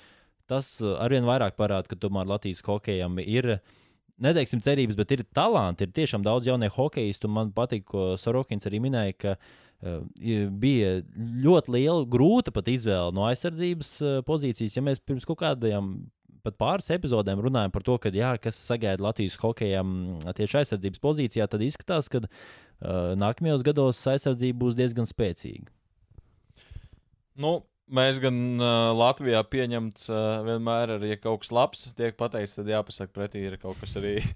Tas 0.49 0.81
arvien 0.81 1.29
vairāk 1.29 1.61
parāda, 1.61 1.87
ka 1.93 2.01
tomēr 2.01 2.27
Latvijas 2.27 2.65
hokejam 2.65 3.21
ir 3.21 3.59
ielikās 3.59 3.77
neteiksim 4.23 4.63
cerības, 4.65 4.99
bet 4.99 5.15
ir 5.15 5.25
talanti. 5.37 5.87
Ir 5.87 5.95
tiešām 5.97 6.27
daudz 6.27 6.49
jaunie 6.49 6.71
hokeistu. 6.73 7.31
Man 7.31 7.53
patīk, 7.57 7.87
ko 7.89 8.11
Sorokins 8.21 8.69
arī 8.69 8.81
minēja, 8.85 9.17
ka 9.23 9.35
uh, 9.39 10.05
bija 10.63 10.99
ļoti 11.17 11.75
liela, 11.77 12.07
grūta 12.11 12.55
pat 12.55 12.71
izvēle 12.73 13.15
no 13.17 13.27
aizsardzības 13.29 13.97
uh, 14.03 14.21
pozīcijas. 14.29 14.79
Ja 14.79 14.85
mēs 14.85 15.03
pirms 15.05 15.29
kaut 15.29 15.41
kādiem 15.45 15.97
pat 16.45 16.59
pāris 16.61 16.91
epizodēm 16.95 17.41
runājam 17.45 17.73
par 17.75 17.85
to, 17.87 17.97
ka, 18.01 18.13
jā, 18.15 18.31
kas 18.43 18.59
sagaida 18.71 19.05
Latvijas 19.05 19.39
hokejam 19.43 20.19
tieši 20.39 20.63
aizsardzības 20.63 21.03
pozīcijā, 21.03 21.49
tad 21.51 21.65
izskatās, 21.67 22.11
ka 22.13 22.23
uh, 22.25 22.31
nākamajos 23.19 23.67
gados 23.67 24.01
aizsardzība 24.13 24.63
būs 24.65 24.79
diezgan 24.79 25.09
spēcīga. 25.09 25.69
Nu, 27.39 27.61
Mēs 27.95 28.19
gan 28.21 28.37
uh, 28.61 28.91
Latvijā 28.97 29.41
pieņemts 29.49 30.11
uh, 30.13 30.19
vienmēr, 30.45 30.97
arī, 30.99 31.15
ja 31.15 31.21
kaut 31.21 31.41
kas 31.45 31.53
labs 31.55 31.87
tiek 31.97 32.19
pateikts, 32.21 32.59
tad 32.59 32.69
jāpasaka 32.69 33.15
pretī 33.15 33.47
ir 33.49 33.57
kaut 33.63 33.81
kas 33.81 33.97
arī. 34.01 34.19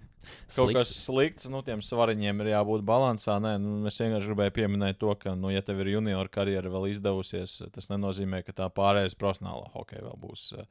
Kaut 0.55 0.69
Slikt. 0.69 0.77
kas 0.77 0.91
slikts, 1.03 1.47
nu, 1.51 1.65
tiem 1.67 1.81
svariņiem 1.83 2.45
ir 2.45 2.53
jābūt 2.53 2.85
līdzsvarā. 2.87 3.41
Nē, 3.43 3.51
nu, 3.59 3.73
es 3.91 3.97
vienkārši 3.99 4.29
gribēju 4.31 4.53
pieminēt 4.55 5.01
to, 5.01 5.11
ka, 5.19 5.33
nu, 5.35 5.51
ja 5.51 5.65
tev 5.67 5.81
ir 5.83 5.91
junior 5.97 6.31
karjera 6.31 6.71
vēl 6.71 6.93
izdevusies, 6.93 7.57
tas 7.75 7.91
nenozīmē, 7.91 8.45
ka 8.47 8.55
tā 8.55 8.69
pārējais 8.71 9.19
profesionālā 9.19 9.73
hokeja 9.75 10.05
vēl 10.07 10.21
būs 10.23 10.45
uh, 10.55 10.63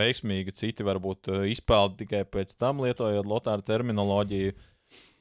veiksmīga. 0.00 0.56
Citi 0.56 0.86
varbūt 0.88 1.28
uh, 1.28 1.44
izpeldi 1.52 2.06
tikai 2.06 2.22
pēc 2.24 2.56
tam, 2.56 2.80
lietojot 2.86 3.28
lotāru 3.28 3.68
terminoloģiju. 3.68 4.56
Uh, 4.56 4.72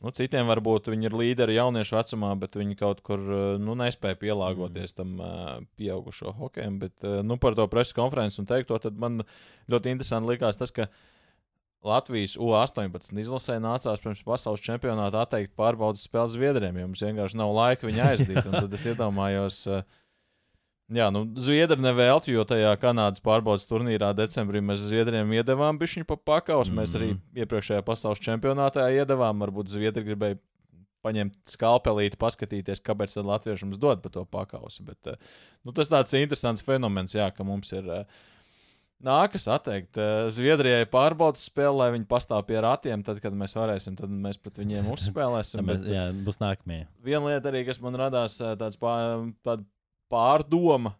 Nu, 0.04 0.12
citiem 0.14 0.46
varbūt 0.50 0.92
viņi 0.92 1.08
ir 1.08 1.16
līderi 1.18 1.56
jauniešu 1.56 1.96
vecumā, 1.96 2.34
bet 2.38 2.58
viņi 2.60 2.78
kaut 2.78 3.02
kur 3.06 3.22
eh, 3.22 3.44
nu, 3.62 3.78
nespēja 3.80 4.20
pielāgoties 4.22 4.94
mm. 4.94 4.98
tam 5.00 5.14
uh, 5.24 5.66
pieaugušo 5.80 6.36
hokejam. 6.38 6.78
Bet, 6.84 6.96
uh, 7.04 7.22
nu, 7.26 7.40
par 7.42 7.58
to 7.58 7.66
preses 7.72 7.96
konferenci 7.98 8.42
un 8.44 8.50
teikto, 8.50 8.78
tad 8.84 9.00
man 9.02 9.24
ļoti 9.72 9.96
interesanti 9.96 10.36
likās 10.36 10.60
tas, 10.60 10.74
ka 10.76 10.90
Latvijas 11.86 12.34
U-18 12.42 13.14
izlasē 13.22 13.60
nācās 13.62 14.02
pirms 14.02 14.24
pasaules 14.26 14.64
čempionāta 14.66 15.22
atteikt 15.22 15.54
pārbaudas 15.58 16.06
spēles 16.08 16.34
Zviedriem, 16.34 16.80
jo 16.82 16.88
mums 16.90 17.04
vienkārši 17.06 17.38
nav 17.40 17.54
laika 17.54 17.88
viņu 17.88 18.06
aizdīt. 18.10 18.42
Tad 18.46 18.74
es 18.78 18.88
iedomājos. 18.90 19.62
Uh, 19.70 20.04
Jā, 20.94 21.08
nu, 21.10 21.24
Zviedri 21.42 21.82
nevēlti, 21.82 22.36
jo 22.36 22.44
tajā 22.46 22.76
Kanādas 22.78 23.24
pārbaudas 23.26 23.66
turnīrā 23.66 24.12
decembrī 24.14 24.62
mēs 24.62 24.84
Zviedriem 24.86 25.32
iedavām 25.34 25.80
bišķiņu 25.82 26.06
pa 26.12 26.18
pakaus. 26.34 26.70
Mm. 26.70 26.82
Mēs 26.82 26.94
arī 27.00 27.08
mhm. 27.16 27.24
iepriekšējā 27.42 27.86
pasaules 27.88 28.22
čempionātā 28.22 28.86
iedavām. 28.94 29.42
Varbūt 29.42 29.74
Zviedri 29.74 30.06
gribēja 30.06 30.38
paņemt 31.06 31.56
skalpelīti, 31.56 32.20
paskatīties, 32.22 32.84
kāpēc 32.86 33.18
Latvieši 33.22 33.68
mums 33.68 33.82
dod 33.82 34.02
par 34.04 34.14
to 34.14 34.26
pakausu. 34.30 34.86
Bet, 34.88 35.12
eh, 35.12 35.36
nu, 35.66 35.74
tas 35.76 35.92
tāds 35.92 36.16
interesants 36.18 36.66
fenomens, 36.66 37.16
jā, 37.18 37.30
ka 37.34 37.46
mums 37.48 37.74
ir. 37.76 37.90
Eh, 38.00 38.24
nākas 39.06 39.46
atteikt 39.52 40.00
eh, 40.02 40.30
Zviedrijai 40.34 40.88
pārbaudas 40.90 41.46
spēli, 41.50 41.78
lai 41.82 41.92
viņi 41.98 42.10
pastāv 42.10 42.46
pie 42.50 42.58
ratiem. 42.66 43.06
Tad, 43.06 43.22
kad 43.24 43.38
mēs 43.38 43.58
varēsim, 43.58 43.98
tad 44.00 44.10
mēs 44.10 44.42
pret 44.42 44.62
viņiem 44.64 44.90
uzspēlēsim. 44.96 45.66
mēs, 45.70 45.86
jā, 45.92 46.08
būs 46.26 46.42
nākamie. 46.42 46.86
Viena 47.06 47.26
lieta 47.28 47.52
arī, 47.52 47.66
kas 47.70 47.82
man 47.84 47.98
radās, 48.02 48.40
tāds 48.62 48.82
pār, 48.82 49.28
pārdoma, 50.16 50.96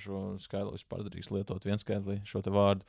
šo 0.00 0.38
skaitli 0.40 0.76
vispār 0.76 1.04
drīkst 1.06 1.34
lietot, 1.34 1.66
viens 1.66 1.84
skaitli 1.84 2.20
šo 2.28 2.40
te 2.44 2.52
vārdu. 2.54 2.86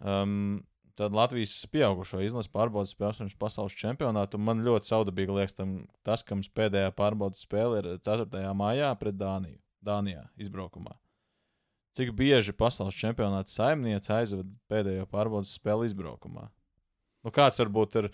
Um, 0.00 0.64
tad 0.96 1.14
Latvijas 1.16 1.54
pieaugušo 1.72 2.22
izlases 2.24 2.50
pārbaudas 2.52 2.94
spēles 2.94 3.20
pirms 3.20 3.36
pasaules 3.38 3.76
čempionāta. 3.76 4.40
Man 4.40 4.64
ļoti 4.64 4.90
saudabīgi 4.90 5.36
liekas 5.36 5.56
tam, 5.58 5.78
tas, 6.06 6.24
ka 6.24 6.38
mums 6.38 6.48
pēdējā 6.56 6.92
pārbaudas 6.96 7.44
spēle 7.44 7.82
ir 7.82 7.90
4. 8.04 8.44
maijā 8.56 8.92
pret 9.00 9.18
Dāniju, 9.20 9.60
Dānijā 9.84 10.24
izbraukumā. 10.40 10.96
Cik 11.96 12.12
bieži 12.16 12.52
pasaules 12.56 12.96
čempionāta 12.96 13.52
saimniece 13.52 14.12
aizved 14.12 14.48
pēdējo 14.72 15.06
pārbaudas 15.12 15.54
spēli 15.56 15.88
izbraukumā? 15.88 16.50
Nu, 17.24 17.32
kāds 17.34 17.60
varbūt 17.62 18.02
ir. 18.02 18.10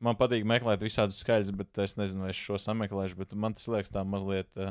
Man 0.00 0.16
patīk 0.16 0.46
meklēt 0.48 0.80
visādus 0.80 1.18
skaļus, 1.20 1.50
bet 1.52 1.76
es 1.84 1.92
nezinu, 2.00 2.22
vai 2.24 2.30
es 2.32 2.38
šo 2.40 2.56
sameklēšu. 2.56 3.20
Man 3.36 3.52
tas 3.52 3.66
liekas 3.68 3.92
tā 3.92 4.00
mazliet 4.08 4.56
uh, 4.56 4.70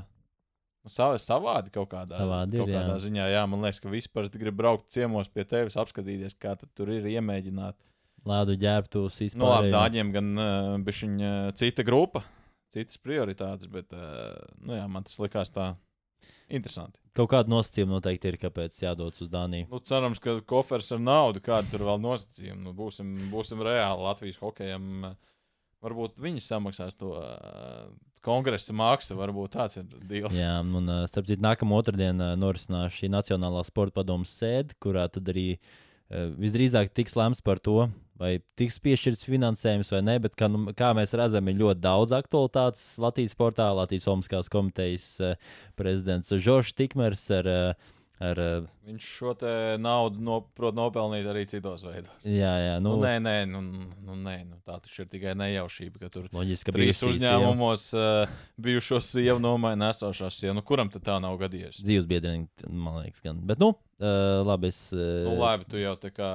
Nu, 0.80 0.92
Sav, 0.94 1.18
savādi 1.20 1.74
kaut 1.76 1.90
kādā, 1.92 2.22
savādi 2.22 2.62
kaut 2.62 2.70
ir, 2.72 2.78
kādā 2.78 2.96
jā. 2.96 3.00
ziņā. 3.04 3.28
Jā, 3.34 3.44
man 3.52 3.66
liekas, 3.66 3.82
ka 3.84 3.92
vispār 3.92 4.30
grib 4.40 4.56
braukt 4.62 4.88
ciemos 4.96 5.28
pie 5.32 5.44
tevis, 5.48 5.76
apskatīties, 5.80 6.38
kā 6.40 6.56
tur 6.64 6.94
ir, 6.96 7.08
iemēģināt. 7.18 7.76
Lādu 8.28 8.56
ģērbtos. 8.60 9.20
Nu, 9.40 9.50
labi, 9.50 9.74
dāņiem 9.76 10.14
gan 10.16 10.32
uh, 10.36 10.72
bišķiņa 10.84 11.34
uh, 11.34 11.52
cita 11.60 11.84
grupa, 11.88 12.24
citas 12.72 13.00
prioritātes, 13.02 13.68
bet 13.72 13.92
uh, 13.96 14.40
nu, 14.64 14.76
jā, 14.80 14.88
man 14.92 15.08
tas 15.08 15.20
likās 15.20 15.52
tā 15.56 15.74
interesanti. 16.52 17.00
Kaut 17.16 17.32
kāda 17.34 17.52
nosacījuma 17.52 17.98
noteikti 17.98 18.32
ir, 18.32 18.40
kāpēc 18.42 18.80
jādodas 18.82 19.24
uz 19.24 19.32
Dāniju. 19.32 19.68
Nu, 19.72 19.84
cerams, 19.84 20.22
ka 20.24 20.40
kofers 20.48 20.92
ar 20.96 21.04
naudu, 21.04 21.44
kāda 21.44 21.68
tur 21.72 21.84
vēl 21.90 22.00
nosacījuma. 22.04 22.62
Nu, 22.70 22.76
būsim, 22.76 23.16
būsim 23.34 23.64
reāli 23.66 24.08
Latvijas 24.08 24.40
hokejam. 24.40 25.10
Varbūt 25.84 26.20
viņi 26.24 26.44
samaksās 26.44 26.96
to. 27.00 27.18
Uh, 27.20 27.90
kongresa 28.26 28.76
māksla, 28.76 29.18
varbūt 29.20 29.56
tāds 29.56 29.80
ir 29.80 29.86
deals. 30.10 30.36
Jā, 30.38 30.60
un 30.64 30.90
starp 31.10 31.30
citu, 31.30 31.44
nākamā 31.46 31.80
otrdienā 31.82 32.34
norisinās 32.40 32.96
šī 32.98 33.12
Nacionālā 33.14 33.64
sporta 33.68 34.02
padomus 34.02 34.34
sēde, 34.40 34.78
kurā 34.84 35.08
tad 35.12 35.30
arī 35.32 35.54
visdrīzāk 36.10 36.90
tiks 36.98 37.14
lemts 37.20 37.44
par 37.46 37.62
to, 37.62 37.84
vai 38.20 38.40
tiks 38.60 38.80
piešķirts 38.84 39.28
finansējums 39.30 39.92
vai 39.94 40.02
nē, 40.08 40.16
bet 40.26 40.34
kā, 40.40 40.50
nu, 40.52 40.74
kā 40.76 40.90
mēs 40.98 41.14
redzam, 41.18 41.48
ir 41.48 41.60
ļoti 41.62 41.84
daudz 41.84 42.16
aktualitātes 42.18 42.84
Latvijas 43.00 43.36
sportā. 43.38 43.70
Latvijas 43.78 44.10
Olimpiskās 44.10 44.50
komitejas 44.52 45.06
prezidents 45.80 46.34
Žoržs 46.34 46.76
Tikmers 46.76 47.24
ar 47.38 47.52
uh, 47.54 47.94
Ar, 48.20 48.40
uh, 48.44 48.68
Viņš 48.90 49.06
šo 49.16 49.32
naudu 49.80 50.20
no, 50.26 50.40
prot 50.58 50.76
nopelnīt 50.76 51.28
arī 51.30 51.46
citos 51.48 51.86
veidos. 51.88 52.26
Jā, 52.28 52.52
jā. 52.60 52.74
Nu, 52.84 52.98
nu, 52.98 53.06
nē, 53.06 53.14
nē, 53.24 53.36
nu, 53.48 53.62
nu, 53.64 54.18
nē 54.26 54.36
nu, 54.44 54.58
tā 54.68 54.76
taču 54.84 55.06
ir 55.06 55.12
tikai 55.14 55.36
nejaušība, 55.40 56.02
ka 56.04 56.10
tur 56.12 56.26
loģiski, 56.36 56.68
ka 56.68 56.76
trīs 56.76 57.00
uzņēmumos 57.08 57.86
uh, 57.96 58.40
bijušos 58.60 59.14
sievu 59.14 59.40
nomaina 59.44 59.94
esošās 59.94 60.42
sievas. 60.42 60.58
Nu, 60.58 60.66
kuram 60.68 60.92
tad 60.92 61.06
tā 61.08 61.20
nav 61.24 61.38
gadījies? 61.40 61.80
Dzīves 61.80 62.10
biedriem, 62.10 62.50
man 62.68 63.06
liekas, 63.06 63.24
gan. 63.24 63.40
Bet, 63.48 63.62
nu, 63.64 63.76
Uh, 64.00 64.46
labi, 64.48 64.70
es. 64.72 64.94
Uh, 64.96 65.26
nu, 65.26 65.34
labi, 65.42 65.66
tu 65.68 65.76
jau 65.76 65.92
tā 66.00 66.08
kā 66.16 66.28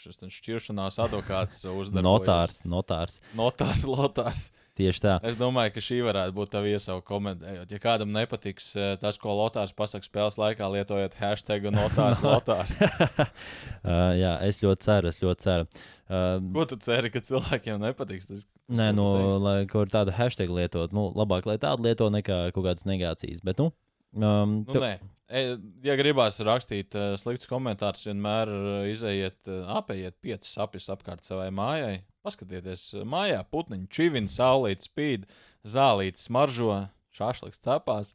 šis 0.00 0.16
šķiršanās 0.32 0.96
advokāts 1.04 1.58
uzdevis. 1.68 2.06
notārs, 2.06 2.62
notārs. 2.64 3.18
Notārs, 3.36 3.82
lotārs. 3.84 4.46
Tieši 4.80 5.02
tā. 5.04 5.14
Es 5.28 5.36
domāju, 5.36 5.74
ka 5.74 5.82
šī 5.84 6.00
varētu 6.06 6.34
būt 6.36 6.52
tā 6.54 6.62
iesauka 6.70 7.04
komentējot. 7.10 7.72
Ja 7.74 7.80
kādam 7.82 8.14
nepatiks 8.14 8.70
eh, 8.78 8.92
tas, 9.00 9.18
ko 9.20 9.34
Lotārs 9.36 9.74
pasakā 9.76 10.06
spēles 10.06 10.38
laikā, 10.40 10.68
lietojot 10.72 11.16
hashtag 11.20 11.68
Notārs, 11.74 12.22
Lotārs. 12.24 12.78
uh, 13.84 14.12
jā, 14.16 14.34
es 14.48 14.62
ļoti 14.64 14.88
ceru, 14.88 15.12
es 15.12 15.20
ļoti 15.20 15.46
ceru. 15.46 15.68
Uh, 16.10 16.40
ko 16.56 16.66
tu 16.66 16.80
ceri, 16.82 17.12
ka 17.12 17.22
cilvēkiem 17.22 17.78
nepatiks? 17.84 18.26
Tas, 18.30 18.48
tas, 18.48 18.74
nē, 18.80 18.90
nu, 18.96 19.06
lai 19.44 19.60
kaut 19.70 19.92
kādu 19.92 20.14
hashtag 20.16 20.50
lietot, 20.56 20.96
nu, 20.96 21.10
labāk, 21.14 21.46
lai 21.46 21.60
tādu 21.62 21.86
lieto 21.86 22.08
nekā 22.10 22.46
kaut 22.56 22.64
kādas 22.64 22.88
negācijas. 22.88 23.44
Bet, 23.46 23.60
nu, 23.60 23.70
um, 24.16 24.62
nu, 24.64 24.72
tu... 24.72 24.82
nē. 24.82 24.96
E, 25.30 25.44
ja 25.86 25.94
gribās 25.94 26.40
rakstīt 26.42 26.96
uh, 26.98 27.12
sliktus 27.20 27.46
komentārus, 27.46 28.08
vienmēr 28.08 28.50
uh, 28.50 28.70
izejiet, 28.90 29.38
uh, 29.46 29.68
apējiet 29.78 30.16
piecas 30.24 30.56
apis 30.64 30.90
apkārt 30.90 31.22
savai 31.22 31.52
mājai. 31.54 32.00
Paskatieties, 32.26 32.90
mājā 33.08 33.40
putniņš, 33.48 33.86
čivina, 33.96 34.28
saulīt, 34.28 34.84
spīd, 34.84 35.22
zālītis, 35.64 36.26
smaržo, 36.28 36.74
šāšliks 37.16 37.62
cepās. 37.64 38.12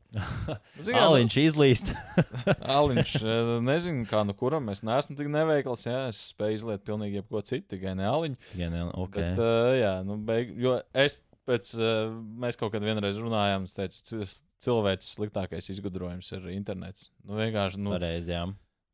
Aliņš 0.94 1.38
izlīst. 1.48 1.92
Aliņš, 2.78 3.16
nezinu, 3.70 4.06
kā 4.10 4.24
nu 4.28 4.36
kuram, 4.38 4.70
es 4.74 4.84
neesmu 4.86 5.18
tik 5.20 5.32
neveikls, 5.34 5.88
jā, 5.90 6.04
es 6.12 6.22
spēju 6.32 6.62
izliet 6.62 6.86
pilnīgi 6.88 7.22
jebko 7.22 7.42
citu, 7.46 7.72
tikai 7.76 7.96
ne 7.98 8.06
aliņu. 8.10 8.42
Ja 8.60 8.72
ne, 8.74 8.86
okay. 8.94 9.32
Bet, 9.32 9.42
uh, 9.42 9.72
jā, 9.80 9.96
nu, 10.08 10.20
beig, 10.28 10.54
jo 10.62 10.78
es 10.94 11.20
pēc, 11.50 11.72
uh, 11.80 12.14
mēs 12.42 12.60
kaut 12.62 12.74
kad 12.76 12.86
vienreiz 12.86 13.18
runājām, 13.22 13.66
es 13.66 13.74
teicu, 13.78 14.22
cilvēks 14.66 15.16
sliktākais 15.18 15.70
izgudrojums 15.74 16.32
ir 16.38 16.48
internets. 16.56 17.10
Nu, 17.26 17.38
vienkārši. 17.42 17.82
Nu, 17.82 17.94
Pareiz, 17.98 18.30
jā. 18.32 18.46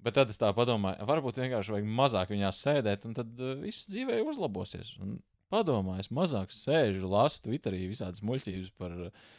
Bet 0.02 0.18
tad 0.18 0.32
es 0.34 0.40
tā 0.42 0.50
domāju, 0.50 1.06
varbūt 1.06 1.38
vienkārši 1.44 1.76
vajag 1.76 1.92
mazāk 2.00 2.32
viņā 2.34 2.50
sēdēt, 2.58 3.06
un 3.06 3.14
tad 3.18 3.38
uh, 3.38 3.54
viss 3.62 3.90
dzīvē 3.92 4.22
uzlabosies. 4.26 4.96
Un 5.02 5.20
padomāju, 5.54 6.02
es 6.02 6.10
mazāk 6.14 6.54
sēžu, 6.56 7.10
lasu 7.12 7.44
Twitterī 7.46 7.84
visādas 7.92 8.24
muļķības 8.26 8.72
par 8.82 8.96
uh, 8.98 9.32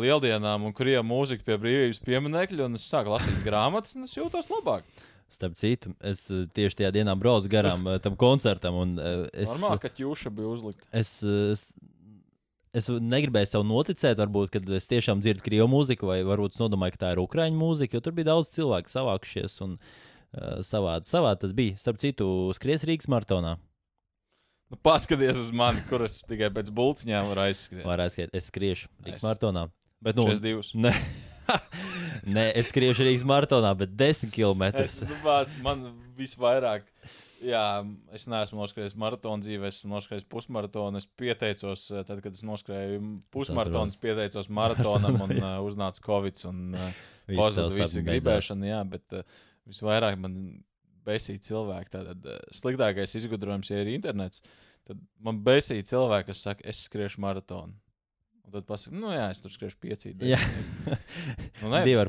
lieldienām 0.00 0.68
un 0.68 0.74
krievu 0.76 1.04
mūziku 1.06 1.46
pie 1.46 1.58
brīvības 1.60 2.02
pieminiekļa, 2.06 2.68
un 2.68 2.78
es 2.78 2.86
sāku 2.88 3.12
lasīt 3.12 3.42
grāmatas, 3.48 3.96
un 3.98 4.08
es 4.08 4.14
jūtos 4.16 4.50
labāk. 4.52 4.86
Starp 5.32 5.56
citu, 5.56 5.94
es 6.04 6.26
eh, 6.28 6.44
tieši 6.52 6.82
tajā 6.82 6.90
dienā 6.98 7.14
braucu 7.16 7.48
garām 7.52 7.86
eh, 7.88 7.98
tam 8.04 8.18
koncertam. 8.20 8.76
Un, 8.82 8.98
eh, 9.00 9.22
es, 9.32 9.48
Normāli, 9.48 9.80
ka 9.80 9.92
jūša 9.96 10.32
bija 10.36 10.50
uzlikta. 10.52 10.84
Es, 10.92 11.14
es, 11.24 11.70
es 12.76 12.88
negribēju 12.88 13.50
sev 13.50 13.66
noticēt, 13.68 14.16
varbūt, 14.20 14.52
kad 14.54 14.68
es 14.78 14.88
tiešām 14.90 15.20
dzirdu 15.24 15.44
krievu 15.44 15.68
mūziku, 15.72 16.08
vai 16.10 16.20
varbūt 16.26 16.56
es 16.56 16.62
nodomāju, 16.62 16.94
ka 16.96 17.02
tā 17.06 17.10
ir 17.16 17.20
ukraiņu 17.24 17.58
mūzika, 17.60 17.98
jo 17.98 18.04
tur 18.04 18.16
bija 18.16 18.30
daudz 18.32 18.52
cilvēku 18.54 18.92
savākušies. 18.92 19.58
Un, 19.66 19.76
uh, 19.78 20.62
savādi, 20.66 21.08
savādi 21.10 21.44
tas 21.44 21.52
bija. 21.58 21.76
Starp 21.80 22.00
citu, 22.02 22.26
skries 22.56 22.86
Rīgas 22.88 23.10
maratonā. 23.12 23.58
Nu, 24.72 24.78
paskaties 24.80 25.36
uz 25.36 25.50
mani, 25.52 25.82
kur 25.90 26.04
es 26.06 26.20
tikai 26.24 26.48
pēc 26.54 26.70
bulciņām 26.72 27.28
varu 27.28 27.44
aizskriet. 27.44 27.84
Var 27.84 28.06
aizskriet, 28.06 28.32
es 28.32 28.48
skriešu 28.48 28.88
Rīgas 29.04 29.20
Es- 29.20 29.26
maratonā. 29.28 29.66
Bet, 30.02 30.16
nu, 30.18 30.24
62. 30.26 30.72
ne, 30.82 30.90
Nē, 32.36 32.46
es 32.58 32.70
skriešu 32.72 33.04
Rīgas 33.06 33.26
maratonā, 33.28 33.74
bet 33.78 33.92
10 33.98 34.32
km. 34.34 34.64
Es, 34.82 35.00
nu, 35.04 35.18
man 35.62 35.84
visvairāk, 36.18 36.86
jā, 37.44 37.62
es 38.14 38.26
neesmu 38.30 38.60
noskrējis 38.60 38.94
maratonu 38.98 39.44
dzīvē, 39.44 39.70
es 39.70 39.80
esmu 39.80 39.96
noskrējis 39.96 40.26
pusmaratonu. 40.30 41.00
Es 41.00 41.08
pieteicos, 41.18 41.86
eh, 41.92 42.02
tad, 42.08 42.22
kad 42.24 42.36
es 42.36 42.44
noskrēju 42.46 43.00
pusmaratonu, 43.34 43.96
pieteicos 44.02 44.50
maratonam 44.52 45.20
un 45.26 45.34
uh, 45.38 45.54
uznāca 45.68 46.04
Covid 46.04 46.42
un 46.50 46.76
uh, 46.78 47.00
pazuda 47.30 47.68
visa 47.74 48.04
gribēšana. 48.06 48.68
Jā, 48.70 48.80
bet 48.88 49.18
uh, 49.18 49.38
visvairāk 49.68 50.18
man 50.22 50.36
besīja 51.06 51.44
cilvēki. 51.50 51.92
Tātad 51.96 52.28
uh, 52.30 52.42
sliktākais 52.56 53.16
izgudrojums, 53.20 53.70
ja 53.72 53.82
ir 53.82 53.92
internets, 53.94 54.42
tad 54.88 55.00
man 55.22 55.42
besīja 55.44 55.86
cilvēki, 55.92 56.30
kas 56.32 56.44
saka, 56.48 56.66
es 56.70 56.84
skriešu 56.88 57.22
maratonu. 57.24 57.76
Un 58.42 58.56
tad 58.56 58.66
pasakā, 58.66 58.96
nu 58.98 59.12
jā, 59.14 59.28
es 59.32 59.42
tur 59.42 59.52
skriešu 59.54 59.80
piecīt. 59.82 60.28
Jā. 60.32 60.40
Nu, 61.62 61.68
nē, 61.70 61.84
Divi 61.86 62.02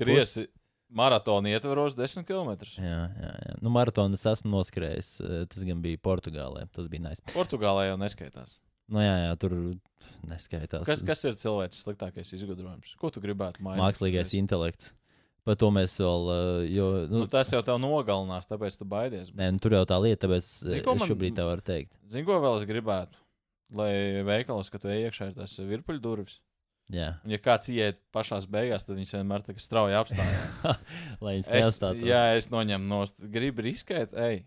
maratonu 0.93 1.49
ietvaros 1.51 1.95
10 1.97 2.23
km. 2.29 2.53
Jā, 2.77 2.99
jā, 3.17 3.31
jā. 3.47 3.55
Nu, 3.61 3.71
maratonu 3.73 4.13
es 4.19 4.25
esmu 4.29 4.51
noskrējis. 4.53 5.09
eh, 5.25 5.45
Tas 5.49 5.63
gan 5.67 5.81
bija 5.83 5.97
Portugālē. 5.97 6.67
Tas 6.71 6.87
bija 6.91 7.01
nice. 7.09 7.21
Portugālē 7.33 7.89
jau 7.89 7.97
neskaitās. 8.01 8.59
Nu, 8.93 8.99
jā, 9.01 9.15
jā, 9.27 9.37
tur 9.39 9.53
neskaitās. 10.27 10.85
Kas, 10.87 11.01
kas 11.05 11.23
ir 11.27 11.37
cilvēks 11.39 11.79
sliktākais 11.85 12.33
izgudrojums? 12.37 12.95
Ko 12.99 13.09
tu 13.13 13.21
gribētu 13.23 13.63
mainīt? 13.63 13.81
Mākslīgais 13.83 14.33
intelekts. 14.37 14.91
Par 15.43 15.57
to 15.59 15.67
mēs 15.75 15.97
vēl. 15.99 16.29
eh, 16.31 16.69
Jo, 16.71 16.85
Nu, 17.09 17.23
nu, 17.23 17.27
tas 17.27 17.49
jau 17.51 17.61
tev 17.61 17.79
nogalinās, 17.83 18.47
tāpēc 18.47 18.77
tu 18.79 18.85
baidies. 18.85 19.31
nē, 19.35 19.51
nu, 19.51 19.59
tur 19.59 19.71
jau 19.75 19.83
tā 19.85 19.97
lieta, 20.01 20.27
tāpēc 20.27 20.45
Zini, 20.69 20.79
es 20.79 20.85
ko 20.85 20.95
man- 20.95 21.09
šobrīd 21.09 21.35
tā 21.35 21.43
varu 21.43 21.61
teikt. 21.61 21.91
Zini, 22.07 22.23
ko 22.25 22.39
vēl 22.39 22.61
es 22.61 22.65
gribētu? 22.69 23.19
Lai 23.73 23.91
veikalos, 24.23 24.69
ka 24.71 24.77
tu 24.77 24.87
ej 24.87 25.09
iekšā 25.09 25.27
ir 25.31 25.33
tas 25.33 25.57
virpuļu 25.57 25.99
durvis. 25.99 26.39
Jā, 26.91 27.13
Un, 27.23 27.31
ja 27.31 27.39
kāds 27.39 27.69
iet 27.71 28.01
pašās 28.13 28.45
beigās, 28.51 28.83
tad 28.83 28.97
viņš 28.99 29.13
vienmēr 29.15 29.45
tā 29.45 29.55
kā 29.55 29.63
strauji 29.63 29.95
apstājās. 29.97 30.59
lai 31.23 31.37
viņš 31.37 31.47
es, 31.47 31.53
neatstātos. 31.53 32.03
jā, 32.09 32.23
es 32.37 32.49
noņemu 32.51 32.89
nost. 32.89 33.23
Gribu 33.31 33.63
riskēt, 33.65 34.13
ej. 34.19 34.43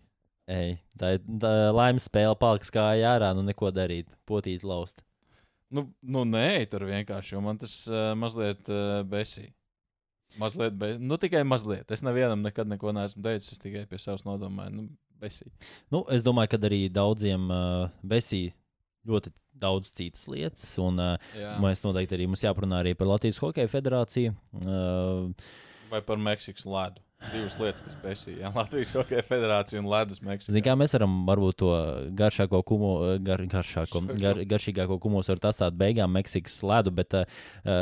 Ej, 0.46 0.76
tā 1.00 1.16
ir 1.16 1.46
laimes 1.74 2.06
spēle, 2.06 2.36
paliks 2.38 2.70
kā 2.70 2.92
ārā, 3.08 3.32
nu 3.34 3.42
neko 3.46 3.72
darīt, 3.74 4.12
potīt 4.28 4.66
laust. 4.68 5.00
Nu, 5.74 5.88
nu 6.06 6.22
nē, 6.28 6.62
tur 6.70 6.84
vienkārši, 6.86 7.34
jo 7.34 7.40
man 7.42 7.58
tas 7.58 7.72
uh, 7.90 8.12
mazliet 8.18 8.68
uh, 8.70 9.00
besī. 9.10 9.48
Mazliet, 10.38 10.76
be... 10.78 10.92
nu 11.02 11.18
tikai 11.18 11.42
mazliet. 11.46 11.90
Es 11.90 12.04
nevienam 12.06 12.44
nekad 12.44 12.70
neko 12.70 12.92
neesmu 12.94 13.24
teicis, 13.24 13.56
es 13.56 13.62
tikai 13.62 13.86
pie 13.90 13.98
savas 13.98 14.22
nodomāju. 14.26 14.74
Nu, 14.76 14.86
besī. 15.22 15.48
Nu, 15.90 16.04
es 16.12 16.22
domāju, 16.26 16.52
ka 16.54 16.62
arī 16.68 16.84
daudziem 16.92 17.50
uh, 17.50 17.88
besī 18.06 18.44
ļoti 19.08 19.32
daudz 19.60 19.92
citas 19.96 20.26
lietas. 20.30 20.66
Un, 20.82 21.00
uh, 21.02 21.32
Jā. 21.36 21.56
mēs 21.62 21.84
noteikti 21.86 22.18
arī 22.18 22.28
mums 22.30 22.44
jāparunā 22.44 22.82
arī 22.84 22.94
par 22.98 23.10
Latvijas 23.10 23.40
Hokeja 23.42 23.70
federāciju. 23.72 24.36
Uh, 24.62 25.32
Vai 25.90 26.02
par 26.02 26.20
Meksikas 26.20 26.66
ledu. 26.68 27.02
Divas 27.32 27.54
lietas, 27.58 27.80
kas 27.80 27.96
besīja. 28.02 28.50
Latvijas 28.58 28.92
Hokeja 28.94 29.22
federācija 29.24 29.80
un 29.80 29.88
ledus 29.88 30.20
Meksikā. 30.24 30.60
Kā 30.62 30.74
mēs 30.78 30.92
varam 30.94 31.14
varbūt 31.26 31.58
to 31.62 31.70
garšāko, 32.18 32.60
kumu, 32.68 32.90
gar, 33.24 33.42
garšāko, 33.50 34.02
gar, 34.20 34.42
garšīgāko 34.50 34.98
kumus 35.02 35.30
var 35.32 35.40
atstāt 35.50 35.78
beigām 35.80 36.12
Meksikas 36.12 36.58
ledu, 36.66 36.92
bet 36.94 37.16
uh, 37.16 37.24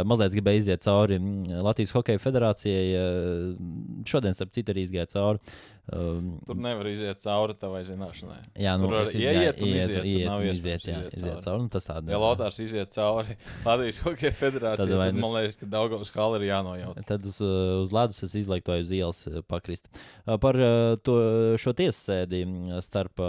mazliet 0.07 0.37
gribēju 0.37 0.63
iziet 0.63 0.87
cauri 0.87 1.19
mm, 1.19 1.61
Latvijas 1.67 1.93
Hokeja 1.97 2.23
federācijai. 2.23 2.87
Uh, 2.95 4.05
šodien, 4.09 4.39
starp 4.39 4.55
citu, 4.55 4.73
arī 4.73 4.87
izgāja 4.87 5.11
cauri. 5.17 5.43
Um, 5.93 6.39
Tur 6.49 6.57
nevar 6.57 6.87
iziet 6.89 7.19
cauri 7.21 7.53
tavai 7.61 7.83
zināšanai. 7.85 8.39
jā, 8.57 8.73
nu, 8.81 8.87
tur 8.87 8.95
var 8.97 9.11
ieiet 9.13 9.59
un 9.61 9.69
iziet, 9.69 9.91
tur 9.99 10.07
iet 10.09 10.29
nav 10.31 10.45
iespējams 10.49 10.87
iziet, 10.87 10.95
jā, 10.95 11.01
iziet 11.13 11.27
cauri. 11.27 11.43
cauri. 11.45 11.61
nu, 11.67 11.69
Tas 11.75 11.89
tāds 11.91 12.13
Ja 12.15 12.21
Lotārs 12.23 12.61
iziet 12.65 12.95
cauri 12.97 13.37
Latvijas 13.67 13.99
Hokeja 14.07 14.33
federācijai, 14.39 14.89
Tad 14.89 15.03
tad, 15.03 15.19
man 15.21 15.35
liekas, 15.37 15.59
ka 15.61 15.69
Daugavas 15.75 16.13
hala 16.17 16.39
ir 16.41 16.47
jānojauc. 16.49 17.03
Tad 17.11 17.29
uz, 17.29 17.37
uh, 17.45 17.83
uz 17.83 17.93
ledus 17.93 18.23
es 18.25 18.39
izlaiku 18.41 18.71
to 18.71 18.79
uz 18.81 18.95
ielas 18.97 19.21
uh, 19.29 19.43
pakrist. 19.45 19.93
Uh, 20.25 20.39
Par 20.41 20.57
to, 21.05 21.19
šo 21.61 21.77
tiesasēdi 21.77 22.41
mm, 22.47 22.81
starp 22.89 23.21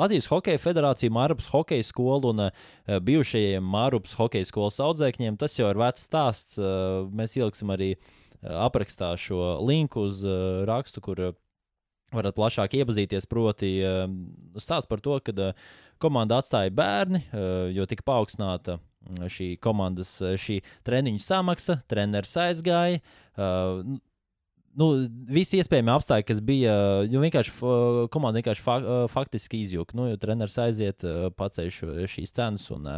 Latvijas 0.00 0.30
Hokeja 0.32 0.56
federāciju, 0.64 1.12
Mārupas 1.12 1.50
Hokeja 1.52 1.84
skolu 1.84 2.32
un 2.32 2.46
uh, 2.46 2.50
bijušajiem 3.04 3.68
Mārupas 3.68 4.16
Hokeja 4.16 4.48
skolas 4.48 4.80
audzēkņiem. 4.80 5.36
Tas 5.36 5.58
jau 5.60 5.68
ir 5.68 5.76
vecs 5.84 6.08
stāsts. 6.08 6.56
Uh, 6.56 7.04
Mēs 7.12 7.36
ieliksim 7.36 7.68
arī 7.76 7.92
aprakstā 8.42 9.12
šo 9.20 9.58
linku 9.68 10.08
uz 10.08 10.24
uh, 10.24 10.64
rakstu, 10.64 11.04
kur 11.04 11.20
varat 12.12 12.36
plašāk 12.36 12.78
iepazīties. 12.80 13.28
Proti, 13.30 13.74
uh, 13.84 14.06
stāsts 14.60 14.90
par 14.90 15.02
to, 15.04 15.18
ka 15.24 15.34
uh, 15.34 15.66
komanda 16.02 16.40
atstāja 16.42 16.72
bērni, 16.74 17.24
uh, 17.30 17.68
jo 17.74 17.88
tika 17.90 18.06
paaugstināta 18.08 18.78
šī 19.02 19.56
komandas, 19.62 20.14
šī 20.20 20.60
treniņu 20.86 21.20
samaksa, 21.22 21.80
treneris 21.90 22.36
aizgāja. 22.38 23.02
Nu, 24.72 24.86
visi 25.28 25.58
iespējami 25.60 25.90
apstākļi, 25.92 26.26
kas 26.30 26.38
bija, 26.40 26.74
jo 27.04 27.20
vienkārši 27.20 27.52
komanda 28.14 28.40
vienkārši 28.40 28.64
fa 28.64 28.76
faktiski 29.12 29.60
izjūta. 29.66 29.96
Nu, 29.98 30.06
jo 30.08 30.20
treneris 30.20 30.56
aiziet, 30.62 31.04
paceļ 31.36 31.72
šīs 32.08 32.32
cenas. 32.32 32.68
Un, 32.72 32.88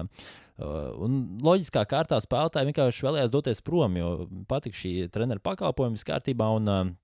un 0.62 1.16
loģiskā 1.42 1.82
kārtā 1.90 2.20
spēlētāji 2.22 2.70
vienkārši 2.70 3.08
vēlējās 3.08 3.32
doties 3.34 3.64
prom, 3.66 3.98
jo 3.98 4.12
patika 4.50 4.78
šī 4.84 4.92
treneru 5.14 5.42
pakalpojuma 5.42 5.98
kārtībā. 6.12 6.52
Un, 6.60 6.94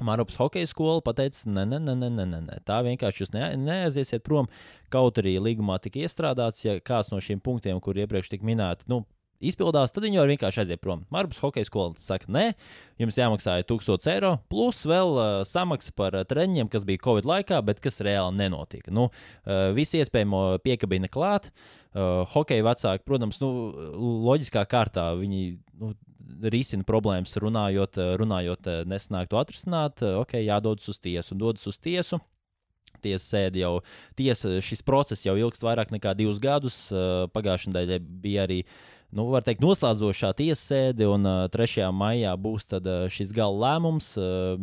Mārupas 0.00 0.38
hokeja 0.40 0.66
skola 0.70 1.02
pateica, 1.04 1.44
nē, 1.46 1.66
nē, 1.68 1.78
nē, 1.84 1.94
nē, 2.00 2.24
nē, 2.26 2.38
nē. 2.46 2.60
tā 2.66 2.80
vienkārši 2.86 3.22
jūs 3.22 3.32
ne, 3.34 3.50
neaiziesiet 3.60 4.24
prom. 4.24 4.48
Kaut 4.90 5.20
arī 5.20 5.36
līgumā 5.38 5.76
tika 5.82 6.00
iestrādāts, 6.00 6.64
ja 6.64 6.78
kāds 6.80 7.12
no 7.12 7.20
šiem 7.20 7.40
punktiem, 7.44 7.80
kur 7.80 8.00
iepriekš 8.00 8.32
tika 8.32 8.48
minēti, 8.48 8.88
nu, 8.88 9.02
izpildās, 9.42 9.92
tad 9.94 10.06
viņi 10.06 10.20
jau 10.20 10.26
vienkārši 10.30 10.62
aiziet 10.62 10.82
prom. 10.82 11.04
Mārupas 11.12 11.40
hokeja 11.42 11.68
skola 11.68 11.96
saka, 12.02 12.28
nē, 12.32 12.44
jums 13.02 13.18
jāmaksā 13.18 13.58
1000 13.68 14.08
eiro, 14.14 14.32
plus 14.52 14.82
vēl 14.88 15.14
uh, 15.16 15.30
samaksa 15.48 15.94
par 15.98 16.16
uh, 16.18 16.26
treniņiem, 16.28 16.70
kas 16.72 16.86
bija 16.88 17.02
Covid 17.04 17.28
laikā, 17.28 17.60
bet 17.66 17.82
kas 17.84 18.02
reāli 18.04 18.38
nenotika. 18.38 18.94
Nu, 18.94 19.08
uh, 19.10 19.68
visi 19.76 20.02
iespējamo 20.02 20.62
piekabina 20.64 21.10
klāt. 21.12 21.50
Uh, 21.92 22.22
hokeja 22.32 22.64
vecāki, 22.64 23.04
protams, 23.04 23.42
nu, 23.42 23.50
loģiskā 24.24 24.62
kārtā 24.70 25.10
viņi 25.18 25.42
nu, 25.82 25.92
risina 26.52 26.86
problēmas, 26.88 27.34
runājot, 27.42 27.98
uh, 28.00 28.14
runājot 28.20 28.68
uh, 28.70 28.82
nesanāk 28.88 29.30
to 29.30 29.40
atrisināt. 29.40 30.02
Uh, 30.04 30.22
ok, 30.22 30.38
jādodas 30.40 30.88
uz 30.88 31.00
tiesu 31.02 31.34
un 31.34 31.42
dodas 31.42 31.66
uz 31.68 31.78
tiesu. 31.82 32.20
Tiesa 33.02 33.24
sēdi 33.24 33.62
jau, 33.62 33.80
tiesa, 34.18 34.60
šis 34.62 34.84
process 34.86 35.26
jau 35.26 35.34
ilgst 35.40 35.64
vairāk 35.64 35.90
nekā 35.90 36.12
divus 36.14 36.38
gadus. 36.42 36.76
Pagājušajā 37.34 37.72
nedēļā 37.72 37.98
bija 38.22 38.44
arī 38.46 38.60
nu, 39.16 39.26
var 39.32 39.44
teikt, 39.46 39.62
noslēdzošā 39.64 40.32
tiesasēde, 40.38 41.06
un 41.10 41.28
uh, 41.28 41.46
3. 41.52 41.86
maijā 41.94 42.32
būs 42.40 42.68
tad, 42.70 42.88
šis 43.12 43.32
gala 43.36 43.56
lēmums 43.66 44.12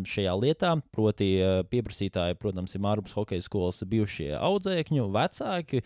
šajā 0.09 0.35
lietā. 0.41 0.75
Proti, 0.95 1.31
pieprasītāji, 1.71 2.37
protams, 2.41 2.75
ir 2.75 2.83
Mārcis 2.85 3.17
Hokeja 3.17 3.45
skolas 3.45 3.83
bijušie 3.89 4.33
audzēkņu, 4.37 5.09
vecāki. 5.15 5.83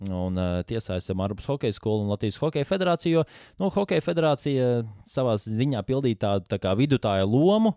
Un 0.00 0.38
uh, 0.40 0.60
tiesājas 0.68 1.10
Mārcis 1.16 1.48
Hokeja 1.50 1.76
skolu 1.76 2.06
un 2.06 2.12
Latvijas 2.14 2.40
Hokeja 2.40 2.68
federāciju. 2.68 3.26
Nu, 3.60 3.68
Hokeja 3.74 4.04
federācija 4.04 4.70
savā 5.08 5.36
ziņā 5.40 5.82
pildīja 5.88 6.22
tādu 6.24 6.60
tā 6.60 6.74
vidutāju 6.78 7.28
lomu. 7.28 7.74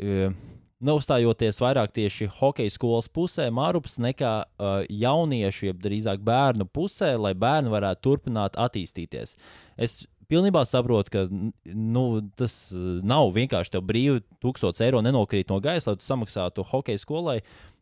Uh, 0.00 0.34
Neuzstājoties 0.82 1.60
vairāk 1.62 1.92
tieši 1.94 2.26
hokeja 2.40 2.72
skolas 2.74 3.06
pusē, 3.12 3.46
Mārups, 3.54 4.00
nekā 4.02 4.32
uh, 4.42 4.80
jauniešu, 4.90 5.68
jeb 5.68 5.82
drīzāk 5.84 6.24
bērnu 6.26 6.66
pusē, 6.66 7.12
lai 7.20 7.34
bērni 7.38 7.70
varētu 7.72 8.02
turpināt 8.08 8.58
attīstīties. 8.58 9.36
Es 9.78 10.00
pilnībā 10.32 10.64
saprotu, 10.66 11.14
ka 11.14 11.24
nu, 11.70 12.04
tas 12.38 12.56
nav 12.74 13.30
vienkārši 13.36 13.76
tev 13.76 13.86
brīvi 13.86 14.24
1000 14.42 14.82
eiro 14.88 15.04
nenokrīt 15.04 15.52
no 15.52 15.60
gaisa, 15.62 15.92
lai 15.92 16.00
tu 16.00 16.08
samaksātu 16.08 16.66
hokeja 16.72 17.02
skolai 17.02 17.38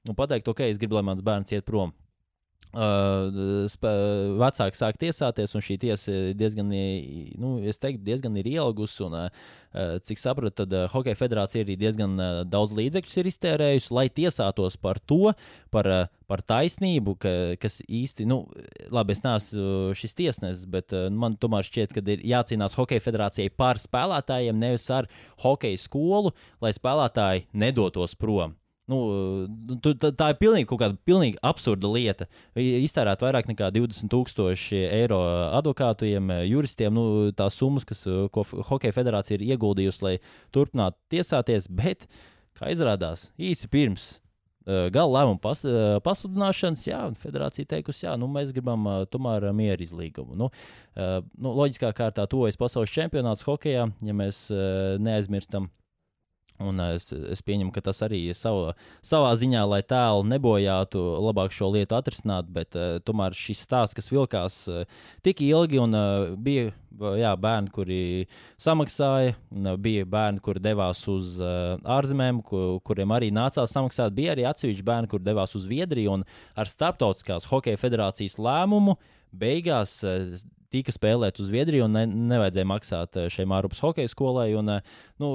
un 0.08 0.16
pateikt, 0.16 0.48
ok, 0.48 0.66
es 0.68 0.80
gribu, 0.80 0.98
lai 0.98 1.06
mans 1.10 1.24
bērns 1.24 1.52
iet 1.56 1.66
prom. 1.68 1.92
Uh, 1.92 2.09
vecāki 4.40 4.78
sāk 4.78 4.98
tiesāties, 5.00 5.54
un 5.58 5.64
šī 5.64 5.76
tiesa 5.82 6.12
diezgan, 6.38 6.70
nu, 7.40 7.58
teiktu, 7.66 8.02
diezgan 8.06 8.36
ir 8.38 8.46
ielgusi. 8.46 9.02
Un, 9.08 9.16
uh, 9.16 9.98
cik 10.06 10.18
saprotu, 10.18 10.54
tad 10.62 10.72
uh, 10.74 10.86
Hokeja 10.90 11.18
federācija 11.18 11.64
arī 11.64 11.76
diezgan 11.80 12.14
uh, 12.18 12.42
daudz 12.46 12.74
līdzekļus 12.78 13.16
ir 13.18 13.30
iztērējusi, 13.32 13.90
lai 13.94 14.06
tiesātos 14.08 14.78
par 14.78 15.00
to, 15.02 15.32
par, 15.74 15.86
uh, 15.90 16.06
par 16.30 16.42
taisnību, 16.46 17.16
ka, 17.18 17.34
kas 17.60 17.80
īsti, 17.88 18.28
nu, 18.30 18.44
labi, 18.90 19.18
es 19.18 19.24
neesmu 19.26 19.96
šis 19.98 20.14
tiesnesis, 20.14 20.66
bet 20.70 20.94
uh, 20.94 21.08
man 21.10 21.34
tomēr 21.40 21.66
šķiet, 21.66 21.94
ka 21.96 22.06
ir 22.06 22.22
jācīnās 22.36 22.78
Hokeja 22.78 23.02
federācijai 23.02 23.50
par 23.50 23.82
spēlētājiem, 23.82 24.58
nevis 24.62 24.86
ar 24.94 25.10
hokeja 25.42 25.78
skolu, 25.80 26.34
lai 26.62 26.74
spēlētāji 26.76 27.48
nedotos 27.50 28.14
prom. 28.14 28.59
Nu, 28.90 28.98
tu, 29.82 29.92
tā, 30.00 30.10
tā 30.16 30.30
ir 30.32 30.38
pilnīgi 30.40 30.68
kaut 30.70 30.80
kāda 30.82 30.98
pilnīgi 31.06 31.38
absurda 31.46 31.90
lieta. 31.92 32.26
Iztērēt 32.58 33.22
vairāk 33.24 33.50
nekā 33.52 33.70
20,000 33.76 34.80
eiro 34.96 35.20
advokātiem, 35.60 36.32
juristiem, 36.48 36.96
nu, 36.96 37.04
tās 37.36 37.58
summas, 37.60 37.86
kas, 37.88 38.02
ko 38.34 38.44
Hokeja 38.70 38.96
federācija 38.96 39.38
ir 39.38 39.46
ieguldījusi, 39.52 40.04
lai 40.06 40.16
turpinātu 40.54 40.98
tiesāties, 41.14 41.70
bet, 41.70 42.08
kā 42.58 42.72
izrādās, 42.74 43.28
īsi 43.38 43.70
pirms 43.70 44.10
gala 44.92 45.20
lēmuma 45.20 45.40
pas, 45.42 45.62
pasludināšanas, 46.04 46.84
jā, 46.88 47.00
federācija 47.22 47.68
teikusi, 47.70 48.04
jā, 48.04 48.14
nu, 48.20 48.28
mēs 48.30 48.52
gribam 48.54 48.86
uh, 48.86 49.02
tomēr 49.10 49.48
mieru 49.56 49.86
izlīgumu. 49.86 50.36
Nu, 50.38 50.50
uh, 50.50 51.18
nu, 51.40 51.54
loģiskā 51.56 51.92
kārtā 51.96 52.26
tuvojas 52.30 52.58
pasaules 52.60 52.92
čempionāts 52.92 53.46
hokeja, 53.46 53.88
ja 54.04 54.16
mēs 54.16 54.46
uh, 54.52 54.98
neaizmirstam 55.02 55.70
Un 56.60 56.80
es, 56.90 57.08
es 57.12 57.40
pieņemu, 57.44 57.72
ka 57.72 57.80
tas 57.84 58.02
arī 58.04 58.20
sava, 58.36 58.74
savā 59.06 59.30
ziņā, 59.40 59.62
lai 59.70 59.80
tēlu 59.86 60.26
nebojātu, 60.28 61.00
labāk 61.24 61.54
šo 61.56 61.70
lietu 61.72 61.96
atrisināt. 61.96 62.50
Bet 62.52 62.76
uh, 62.76 62.98
tomēr 63.04 63.36
šis 63.36 63.62
stāsts, 63.64 63.96
kas 63.96 64.10
vilkās 64.12 64.60
uh, 64.68 64.84
tik 65.24 65.40
ilgi, 65.46 65.80
un 65.80 65.96
uh, 65.96 66.34
bija 66.36 66.68
jā, 67.16 67.32
bērni, 67.40 67.72
kuri 67.72 68.02
samaksāja, 68.60 69.38
un 69.56 69.72
uh, 69.72 69.80
bija 69.80 70.04
bērni, 70.04 70.44
kuri 70.44 70.62
devās 70.64 71.00
uz 71.08 71.38
uh, 71.40 71.80
ārzemēm, 71.96 72.42
ku, 72.44 72.78
kuriem 72.84 73.16
arī 73.16 73.32
nācās 73.32 73.72
samaksāt. 73.72 74.12
Bija 74.16 74.36
arī 74.36 74.44
atsevišķi 74.50 74.86
bērni, 74.92 75.10
kuri 75.10 75.30
devās 75.30 75.56
uz 75.56 75.64
Zviedriju, 75.64 76.20
un 76.20 76.28
ar 76.60 76.68
Startautiskās 76.68 77.48
hokeja 77.48 77.80
federācijas 77.80 78.36
lēmumu 78.40 78.98
beigās. 79.32 80.02
Uh, 80.04 80.36
tika 80.70 80.92
spēlēt 80.94 81.40
uz 81.42 81.48
Zviedriju 81.50 81.86
un 81.86 81.94
ne, 81.96 82.04
nevajadzēja 82.30 82.68
maksāt 82.68 83.18
eh, 83.18 83.28
šai 83.32 83.46
Mārupas 83.50 83.82
hokeja 83.82 84.10
skolai. 84.10 84.48
Un, 84.58 84.70
eh, 84.76 84.96
nu, 85.22 85.30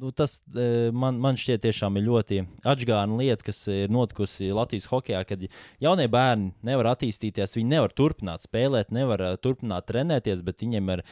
nu, 0.00 0.12
tas 0.16 0.38
eh, 0.52 0.88
man, 0.94 1.20
man 1.22 1.38
šķiet 1.40 1.64
tiešām 1.66 1.98
ir 2.00 2.06
ļoti 2.08 2.42
atgādna 2.66 3.20
lieta, 3.20 3.46
kas 3.46 3.62
ir 3.72 3.92
notikusi 3.94 4.50
Latvijas 4.54 4.88
hokeja, 4.90 5.22
kad 5.28 5.46
jaunie 5.82 6.08
bērni 6.12 6.52
nevar 6.66 6.92
attīstīties, 6.94 7.56
viņi 7.58 7.74
nevar 7.76 7.94
turpināt 7.96 8.46
spēlēt, 8.46 8.94
nevar 8.94 9.24
turpināt 9.42 9.88
trenēties, 9.90 10.42
bet 10.46 10.64
viņiem 10.64 10.96
ir 10.96 11.04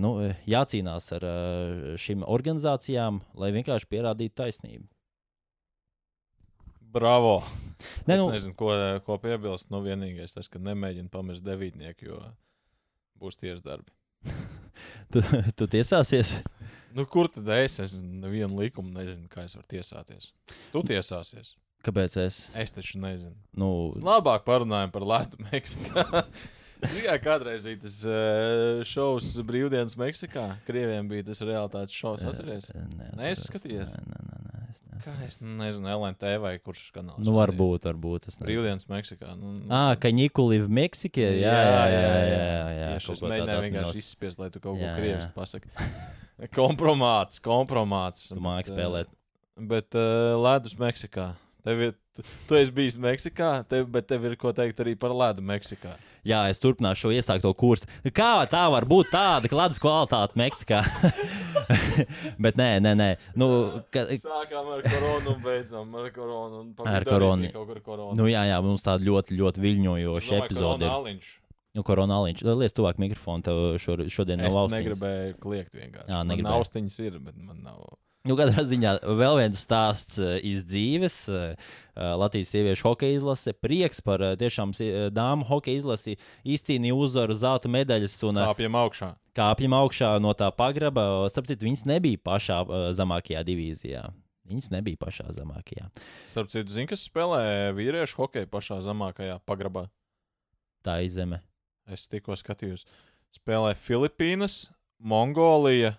nu, 0.00 0.10
jācīnās 0.50 1.08
ar 1.16 1.24
šīm 2.00 2.24
organizācijām, 2.28 3.22
lai 3.40 3.52
vienkārši 3.54 3.88
pierādītu 3.88 4.36
taisnību. 4.42 4.84
Bravo! 6.94 7.40
Ne, 8.06 8.14
nu, 8.20 8.28
es 8.28 8.36
nezinu, 8.36 8.54
ko, 8.58 8.70
ko 9.06 9.16
piebilst. 9.18 9.66
Nu, 9.72 9.80
vienīgais 9.82 10.36
tas, 10.36 10.46
ka 10.50 10.60
nemēģina 10.62 11.10
pamest 11.10 11.42
devītnieku, 11.42 12.06
jo 12.06 12.20
būs 13.20 13.38
tiesdarbi. 13.40 13.90
tu, 15.12 15.22
tu 15.58 15.68
tiesāsies? 15.70 16.36
Nu, 16.94 17.06
kur 17.10 17.28
tad 17.32 17.48
es? 17.56 17.80
Es 17.82 17.96
nevienu 17.98 18.62
likumu 18.62 18.92
nezinu, 18.94 19.26
kā 19.30 19.46
es 19.48 19.56
varu 19.58 19.66
tiesāties. 19.70 20.30
Tu 20.72 20.82
tiesāsies. 20.90 21.54
Kāpēc 21.84 22.16
es? 22.22 22.38
Es 22.56 22.72
taču 22.72 23.00
nezinu. 23.02 23.34
Nu... 23.58 23.68
Labāk 24.00 24.46
parunājam 24.46 24.92
par 24.94 25.04
Latviju, 25.04 25.48
Meksikā. 25.50 26.04
Jā, 27.04 27.16
kādreiz 27.22 27.64
bija 27.66 27.80
tas 27.84 28.00
uh, 28.08 28.82
šovs 28.88 29.34
Brīvdienas 29.46 29.96
Meksikā. 30.00 30.48
Krieviem 30.68 31.08
bija 31.10 31.26
tas 31.30 31.42
realitātes 31.44 31.96
šovs. 31.96 32.26
Atceries? 32.28 32.70
Nē, 32.74 33.10
nē, 33.18 33.30
es 33.32 33.46
skatījos. 33.48 33.94
Nē, 33.96 34.04
nē, 34.10 34.42
nē. 34.44 34.44
Kā 35.04 35.12
es 35.26 35.36
nezinu, 35.44 35.84
LNT 35.84 36.30
vai 36.40 36.54
kurš 36.64 36.86
kanāls. 36.94 37.20
Nu, 37.20 37.34
varbūt, 37.36 37.84
varbūt. 37.90 38.30
Brīvdienas 38.40 38.88
Meksikā. 38.88 39.34
Nu, 39.36 39.52
nu. 39.58 39.66
Ah, 39.68 39.92
ka 40.00 40.08
Nikuli 40.14 40.62
v 40.62 40.70
Meksikē. 40.80 41.26
Jā, 41.42 41.52
jā, 41.52 41.58
jā. 41.60 41.82
jā, 41.92 41.98
jā, 42.00 42.38
jā, 42.38 42.70
jā. 42.78 42.86
Es 42.96 43.20
mēģināju 43.20 43.66
vienkārši 43.66 44.00
izspiest, 44.00 44.40
lai 44.40 44.48
tu 44.54 44.62
kaut 44.64 44.80
ko 44.80 44.94
krieviski 44.96 45.34
pasaki. 45.36 45.72
kompromāts, 46.56 47.42
kompromāts. 47.44 48.30
Tu 48.32 48.40
māki 48.40 48.72
spēlēt. 48.72 49.12
Bet 49.60 49.92
uh, 49.98 50.34
ledus 50.40 50.78
Meksikā. 50.80 51.34
Tev 51.68 51.84
ir, 51.84 51.92
tu, 52.16 52.24
tu 52.48 52.56
esi 52.58 52.72
bijis 52.74 52.96
Meksikā, 53.00 53.50
tev, 53.70 53.86
bet 53.92 54.08
tev 54.10 54.24
ir 54.28 54.36
ko 54.40 54.52
teikt 54.56 54.80
arī 54.84 54.94
par 54.98 55.14
ledu 55.14 55.44
Meksikā. 55.46 55.94
Jā, 56.24 56.40
es 56.48 56.60
turpināšu 56.62 57.04
šo 57.04 57.12
iesākto 57.12 57.50
kursu. 57.58 57.88
Kā 58.16 58.30
tā 58.48 58.62
var 58.72 58.86
būt 58.88 59.10
tāda 59.12 59.50
ledus 59.52 59.80
kvalitāte 59.82 60.38
Meksikā? 60.40 60.80
bet 62.44 62.56
nē, 62.60 62.70
nē, 62.84 62.94
nē. 62.96 63.08
Nu, 63.40 63.48
ka... 63.92 64.06
Sākām 64.22 64.70
ar 64.76 64.84
koronu 64.86 65.34
un 65.34 65.40
beidzām 65.44 65.96
ar 66.00 66.10
koronu. 66.14 66.64
Ar 66.88 67.08
koronu. 67.08 67.52
koronu. 67.84 68.14
Nu, 68.16 68.28
jā, 68.30 68.46
jā, 68.48 68.60
mums 68.64 68.86
tāda 68.86 69.04
ļoti, 69.04 69.36
ļoti 69.40 69.64
viļņojoša 69.66 70.40
epizode. 70.44 70.92
Nu, 71.74 71.82
koronāliņš. 71.82 72.46
Liec 72.54 72.74
tuvāk 72.76 73.00
mikrofonu, 73.02 73.42
tev 73.42 73.60
šodien, 73.82 74.38
nav 74.38 74.54
austiņas. 74.54 74.78
Es 74.78 74.78
negribēju 74.78 75.38
kliegt 75.42 75.74
vienkārši. 75.74 76.06
Jā, 76.06 76.20
negribēju. 76.22 76.46
Man 76.46 76.60
austiņas 76.62 76.98
ir, 77.02 77.16
bet 77.18 77.40
man 77.42 77.64
nav. 77.66 77.80
Nu, 78.24 78.38
katrā 78.40 78.62
ziņā 78.64 78.90
vēl 79.20 79.34
viens 79.36 79.60
stāsts 79.60 80.16
uh, 80.16 80.38
iz 80.40 80.62
dzīves. 80.64 81.16
Uh, 81.28 81.72
Latvijas 81.92 82.54
sieviešu 82.54 82.86
hokeja 82.88 83.18
izlase. 83.18 83.52
Prieks 83.52 84.00
par 84.00 84.22
tiešām 84.40 84.72
dāmu 85.12 85.44
hokeja 85.44 85.82
izlasi. 85.82 86.14
Izcīnīja 86.40 86.96
uzvaru, 86.96 87.36
zelta 87.36 87.68
medaļas. 87.68 88.14
Un, 88.30 88.40
kāpjam 88.40 88.78
augšā. 88.80 89.08
Kāpjam 89.36 89.76
augšā 89.76 90.08
no 90.24 90.32
tā 90.32 90.48
pagraba. 90.56 91.04
Starp 91.28 91.50
citu, 91.50 91.68
viņas 91.68 91.84
nebija 91.90 92.22
pašā 92.24 92.62
zemākajā 92.96 93.42
divīzijā. 93.44 94.06
Viņas 94.48 94.70
nebija 94.72 95.02
pašā 95.04 95.28
zemākajā. 95.36 95.90
Starp 96.32 96.48
citu, 96.54 96.72
zini, 96.72 96.88
kas 96.90 97.04
spēlē 97.04 97.44
vīriešu 97.76 98.22
hokeju 98.22 98.48
pašā 98.56 98.80
zemākajā 98.88 99.36
pagrabā? 99.44 99.84
Tā 100.84 100.96
ir 101.04 101.12
zeme. 101.12 101.42
Es 101.84 102.08
tikko 102.08 102.40
skatījos. 102.40 102.88
Spēlē 103.36 103.76
Filipīnas, 103.84 104.64
Mongolija, 105.12 105.92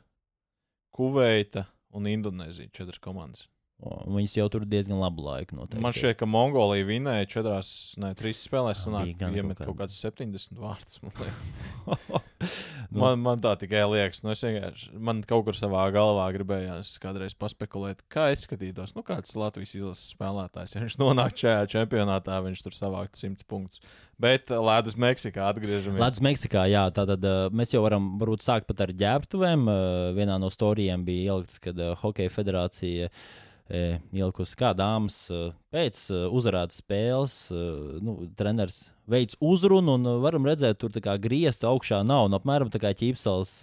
Kuveita 0.95 1.67
un 1.95 2.07
Indonēzija 2.11 2.73
četras 2.75 2.99
komandas. 2.99 3.47
Viņas 3.83 4.33
jau 4.37 4.45
tur 4.49 4.63
diezgan 4.63 5.01
labu 5.01 5.25
laiku. 5.25 5.57
Noteikti. 5.59 5.81
Man 5.83 5.93
šķiet, 5.93 6.15
ka 6.21 6.27
Mongolija 6.29 6.85
vinēja 6.87 7.27
četrās, 7.27 7.69
ne 7.99 8.13
trīs 8.17 8.39
spēlēs. 8.47 8.85
Sanāk, 8.85 9.19
iemet 9.35 9.59
kaut 9.59 9.75
kāds 9.81 9.97
70 9.99 10.55
vārdus. 10.61 11.01
Man, 11.03 11.99
man, 13.01 13.19
man 13.25 13.43
tā 13.43 13.51
tikai 13.59 13.83
liekas. 13.91 14.23
Nu, 14.23 14.31
man 15.03 15.19
kaut 15.27 15.49
kur 15.49 15.59
savā 15.59 15.83
galvā 15.93 16.29
gribējās 16.37 16.95
kādreiz 17.03 17.35
paspekulēt, 17.37 18.05
kā 18.07 18.29
es 18.33 18.47
skatītos. 18.47 18.95
Nu, 18.95 19.03
kāds 19.05 19.35
Latvijas 19.35 19.75
izlases 19.75 20.15
spēlētājs, 20.15 20.77
ja 20.77 20.83
viņš 20.85 20.99
nonāk 21.03 21.35
šajā 21.43 21.67
čempionātā, 21.75 22.39
viņš 22.47 22.63
tur 22.65 22.79
savākt 22.79 23.19
100 23.19 23.43
punktus. 23.51 23.83
Bet 24.15 24.47
uh, 24.55 24.63
Latvijas 24.63 24.95
Meksikā 25.03 25.49
atgriežamies. 25.51 25.99
Latvijas 25.99 26.23
Meksikā, 26.23 26.63
jā, 26.71 26.85
tātad 26.95 27.27
uh, 27.27 27.49
mēs 27.51 27.75
jau 27.75 27.83
varam 27.83 28.13
varbūt 28.21 28.47
sākt 28.47 28.71
pat 28.71 28.87
ar 28.87 28.95
ģērbtuvēm. 28.95 29.67
Uh, 29.67 30.13
vienā 30.15 30.39
no 30.39 30.47
storijiem 30.53 31.03
bija 31.03 31.35
ielikts, 31.35 31.59
kad 31.59 31.81
Hokeja 31.99 32.31
federācija 32.31 33.11
uh, 33.11 33.25
e, 33.69 33.99
ielikusi 34.15 34.57
kā 34.59 34.73
dāmas 34.77 35.17
e, 35.29 35.39
pēc 35.73 35.99
e, 36.09 36.19
uzvarētas 36.37 36.81
spēles. 36.83 37.37
E, 37.53 37.63
nu, 38.05 38.17
treneris 38.37 38.85
veids 39.09 39.37
uzrunu, 39.43 39.97
un 39.99 40.11
varam 40.23 40.47
redzēt, 40.47 40.79
tur 40.81 40.93
griezta 41.21 41.69
augšā 41.71 42.03
nav. 42.07 42.29
Un 42.29 42.37
apmēram 42.37 42.71
tā 42.73 42.81
kā 42.81 42.93
ķīpsels 42.97 43.57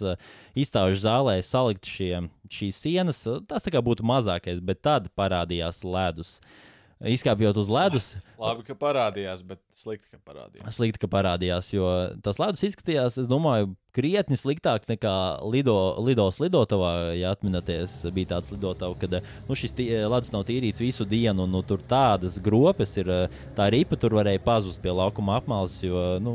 izstāžu 0.59 1.01
zālē 1.03 1.39
salikt 1.43 1.89
šie, 1.89 2.25
šīs 2.51 2.83
sienas. 2.85 3.25
Tas 3.49 3.67
būtu 3.83 4.05
mazākais, 4.07 4.63
bet 4.63 4.83
tad 4.85 5.11
parādījās 5.19 5.83
ledus. 5.87 6.37
Uh, 6.39 6.72
izkāpjot 7.11 7.57
uz 7.59 7.69
ledus. 7.71 8.09
Labi, 8.39 8.63
ka 8.67 8.75
parādījās, 8.79 9.43
bet 9.47 9.59
slikti, 9.75 10.07
ka 10.13 10.19
parādījās. 10.23 10.75
Slikti, 10.75 11.01
ka 11.03 11.09
parādījās, 11.11 11.71
jo 11.73 11.87
tas 12.23 12.39
ledus 12.39 12.63
izskatījās, 12.69 13.17
es 13.21 13.27
domāju, 13.29 13.73
krietni 13.93 14.37
sliktāk 14.39 14.87
nekā 14.89 15.13
lido, 15.53 15.75
lidos 16.03 16.39
lidotavā. 16.41 16.93
Ja 17.17 17.33
atminaties, 17.35 17.99
bija 18.15 18.33
tāds 18.33 18.53
lidotavs, 18.55 18.97
kad 19.01 19.19
nu, 19.19 19.57
šis 19.59 19.75
ledus 19.77 20.33
nav 20.33 20.47
tīrīts 20.47 20.83
visu 20.83 21.07
dienu, 21.07 21.45
un 21.45 21.53
nu, 21.57 21.63
tur 21.67 21.83
tādas 21.87 22.39
gropes 22.43 22.95
ir. 23.01 23.11
Tā 23.57 23.69
ripa 23.73 23.99
tur 23.99 24.15
varēja 24.17 24.41
pazust 24.43 24.81
pie 24.83 24.93
laukuma 24.95 25.37
apmales, 25.41 25.77
jo 25.83 26.17
nu, 26.23 26.33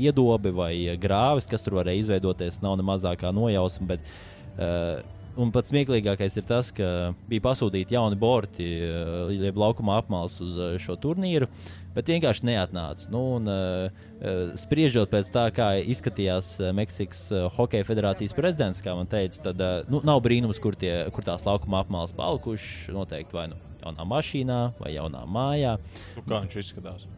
iedobi 0.00 0.52
vai 0.54 0.74
grāvis, 1.00 1.48
kas 1.50 1.64
tur 1.64 1.78
varēja 1.80 2.06
izveidoties, 2.06 2.60
nav 2.64 2.76
ne 2.78 2.86
mazākā 2.86 3.32
nojausma. 3.34 3.94
Bet, 3.94 4.14
uh, 4.58 5.20
Un 5.40 5.48
pats 5.52 5.72
smieklīgākais 5.72 6.34
ir 6.36 6.44
tas, 6.44 6.68
ka 6.76 7.12
bija 7.30 7.44
pasūtīti 7.46 7.96
jauni 7.96 8.18
borti, 8.20 8.66
eh, 8.84 9.30
jeb 9.46 9.56
laukuma 9.56 9.96
apmals 10.02 10.36
uz 10.44 10.58
eh, 10.60 10.74
šo 10.82 10.98
turnīru, 11.00 11.48
bet 11.96 12.10
vienkārši 12.12 12.44
neatnāca. 12.50 13.08
Nu, 13.12 13.22
un, 13.36 13.48
uh, 13.48 14.02
spriežot 14.56 15.10
pēc 15.12 15.28
tā, 15.34 15.42
kā 15.52 15.66
izskatījās 15.92 16.54
Meksikas 16.72 17.26
Hokeja 17.56 17.84
federācijas 17.84 18.32
prezidents, 18.36 18.80
kā 18.84 18.94
man 18.96 19.10
teica, 19.12 19.50
tad 19.50 19.90
nu, 19.92 20.00
nav 20.06 20.22
brīnums, 20.24 20.60
kur, 20.62 20.76
tie, 20.78 20.94
kur 21.12 21.26
tās 21.26 21.44
laukuma 21.44 21.82
apmals 21.82 22.16
palikuši. 22.16 22.94
Noteikti 22.96 23.36
vai 23.36 23.50
nu 23.52 23.60
jaunā 23.82 24.08
mašīnā 24.08 24.60
vai 24.80 24.94
jaunā 24.96 25.26
mājā. 25.28 25.76
Nu, 26.16 26.24
kā 26.24 26.44
viņš 26.46 26.62
izskatās? 26.62 27.08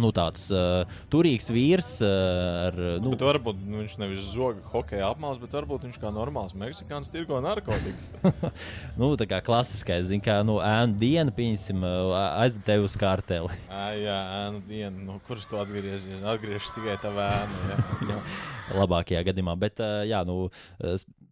Nu, 0.00 0.10
tāds 0.14 0.46
uh, 0.54 0.84
turīgs 1.12 1.50
vīrs. 1.52 1.90
Uh, 2.04 2.68
ar, 2.68 2.78
nu, 3.02 3.12
bet 3.14 3.24
varbūt 3.26 3.60
nu, 3.62 3.80
viņš 3.82 3.96
nevis 4.02 4.28
zoga 4.32 4.62
hokeja 4.72 5.10
apmals, 5.10 5.40
bet 5.42 5.54
varbūt 5.56 5.86
viņš 5.88 5.98
kā 6.02 6.12
normāls 6.14 6.54
meksikāns 6.58 7.12
tirgo 7.12 7.40
narkotikas. 7.44 8.12
nu, 9.00 9.12
tā 9.20 9.28
kā 9.30 9.40
klasiskais, 9.44 10.08
zin, 10.10 10.22
kā 10.24 10.40
nu, 10.46 10.58
ēnu 10.64 10.98
diena, 11.00 11.34
pieņemsim, 11.34 11.84
aizved 12.20 12.66
tevi 12.68 12.88
uz 12.88 12.96
kārteli. 13.00 13.58
à, 13.70 13.90
jā, 13.98 14.20
ēnu 14.44 14.64
diena, 14.70 14.96
nu, 15.10 15.18
kurš 15.28 15.48
to 15.50 15.60
atgriezies? 15.62 16.08
Atgriežas 16.24 16.72
tikai. 16.76 16.98
Jā. 17.04 17.78
jā. 18.12 18.22
Labākajā 18.74 19.24
gadījumā, 19.28 19.58
bet 19.60 19.82
jā, 20.08 20.24
nu, 20.28 20.48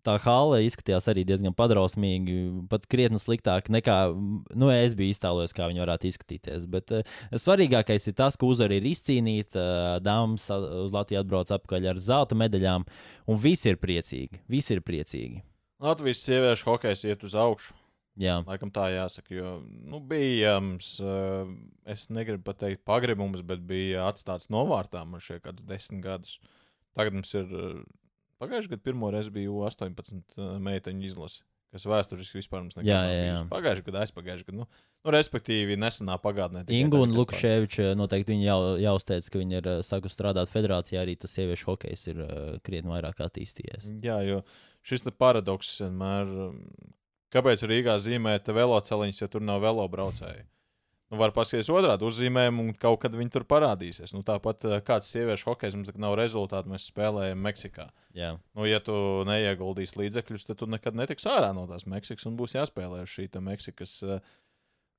tā 0.07 0.17
hala 0.25 0.61
izskatījās 0.65 1.07
arī 1.11 1.25
diezgan 1.27 1.55
padrausmīgi, 1.57 2.37
pat 2.71 2.87
krietni 2.91 3.21
sliktāk 3.23 3.71
nekā 3.73 3.97
nu, 4.13 4.71
es 4.75 4.97
biju 4.99 5.15
iztēlojies, 5.15 5.55
kā 5.57 5.69
viņi 5.71 5.85
varētu 5.85 6.09
izskatīties. 6.11 6.67
Bet 6.73 6.95
uh, 6.97 7.15
svarīgākais 7.33 8.09
ir 8.11 8.17
tas, 8.19 8.39
ka 8.39 8.49
uzvara 8.49 8.79
ir 8.79 8.89
izcīnīta, 8.93 9.63
uh, 9.63 10.01
dāmas 10.05 10.49
uz 10.53 10.93
Latviju 10.95 11.23
atbrauc 11.23 11.53
atpakaļ 11.55 11.93
ar 11.93 12.03
zelta 12.03 12.39
medaļām, 12.39 12.89
un 13.31 13.41
visi 13.43 13.73
ir 13.73 13.81
priecīgi. 13.83 14.43
Visi 14.53 14.77
ir 14.77 14.83
priecīgi. 14.87 15.45
Latvijas 15.83 16.23
sieviešu 16.27 16.69
hokejs 16.71 17.07
iet 17.09 17.25
uz 17.27 17.39
augšu. 17.39 17.79
Jā. 18.21 18.43
Laikam 18.45 18.69
tā 18.75 18.91
jāsaka, 18.93 19.33
jo 19.33 19.53
nu, 19.65 20.03
bija, 20.05 20.59
uh, 20.61 21.53
es 21.89 22.11
negribu 22.13 22.45
pateikt 22.51 22.83
pagribums, 22.89 23.41
bet 23.47 23.63
bija 23.65 24.05
atstāts 24.11 24.51
novārtā 24.53 25.07
man 25.09 25.23
šie 25.25 25.39
kādus 25.41 25.65
desmit 25.69 26.05
gadus. 26.05 26.37
Tagad 26.93 27.17
mums 27.17 27.33
ir 27.39 27.49
Pagājušajā 28.43 28.75
gadā 28.75 28.85
pirmo 28.85 29.11
reizi 29.15 29.33
bija 29.35 29.51
18 29.71 30.37
uh, 30.37 30.55
meiteņu 30.63 31.09
izlase. 31.09 31.43
Kas 31.73 31.87
vēsturiski 31.89 32.37
vispār 32.37 32.61
mums 32.61 32.77
nekad 32.77 32.91
jā. 32.91 33.37
Pagājušajā 33.49 33.87
gadā, 33.87 34.01
aizpagājušajā 34.05 34.49
gadā. 34.51 34.59
Nu, 34.59 34.67
nu, 35.07 35.13
respektīvi, 35.15 35.79
nesenā 35.81 36.19
pagātnē. 36.21 36.67
Ingu 36.77 37.01
un 37.07 37.15
Lukaševiča 37.17 37.95
noteikti 37.97 38.35
viņi 38.35 38.45
jau, 38.45 38.59
jāuzteic, 38.83 39.31
ka 39.33 39.41
viņi 39.41 39.59
ir 39.61 39.71
uh, 39.71 39.85
sākuši 39.87 40.19
strādāt 40.19 40.53
federācijā. 40.53 41.05
Arī 41.07 41.17
tas 41.23 41.33
sieviešu 41.39 41.71
hokejs 41.71 42.09
ir 42.13 42.25
krietni 42.67 42.93
vairāk 42.93 43.23
attīstījies. 43.25 43.89
Jā, 44.05 44.19
jo 44.29 44.43
šis 44.85 45.07
paradoks 45.17 45.79
vienmēr. 45.87 46.35
Um, 46.51 46.61
kāpēc 47.33 47.65
Rīgā 47.71 47.97
zīmēt 48.05 48.53
veloceliņus, 48.53 49.23
ja 49.25 49.31
tur 49.33 49.47
nav 49.47 49.63
velobraucēji? 49.65 50.45
Nu, 51.13 51.19
var 51.21 51.35
paskatīties 51.37 51.69
otrādi 51.69 52.07
uzzīmējumu, 52.09 52.63
un 52.65 52.77
kaut 52.81 53.03
kad 53.03 53.13
viņi 53.13 53.35
tur 53.35 53.45
parādīsies. 53.45 54.15
Nu, 54.17 54.23
tāpat 54.25 54.65
eh, 54.65 54.79
kāds 54.85 55.11
sieviešu 55.13 55.51
hokejs 55.51 55.77
mums 55.77 55.91
nav 56.01 56.17
rezultāti, 56.17 56.73
mēs 56.73 56.89
spēlējam 56.89 57.43
Meksikā. 57.45 57.91
Jā. 58.17 58.31
Nu, 58.57 58.65
ja 58.65 58.81
tu 58.81 58.95
neieguldīsi 59.29 59.99
līdzekļus, 60.01 60.47
tad 60.49 60.63
tu 60.63 60.69
nekad 60.73 60.97
netiks 60.97 61.29
ārā 61.29 61.51
no 61.53 61.67
tās 61.69 61.85
Meksikas 61.85 62.25
un 62.31 62.39
būs 62.41 62.57
jāspēlē 62.57 63.05
šī 63.05 63.29
Meksikas. 63.45 63.99
Uh, 64.07 64.23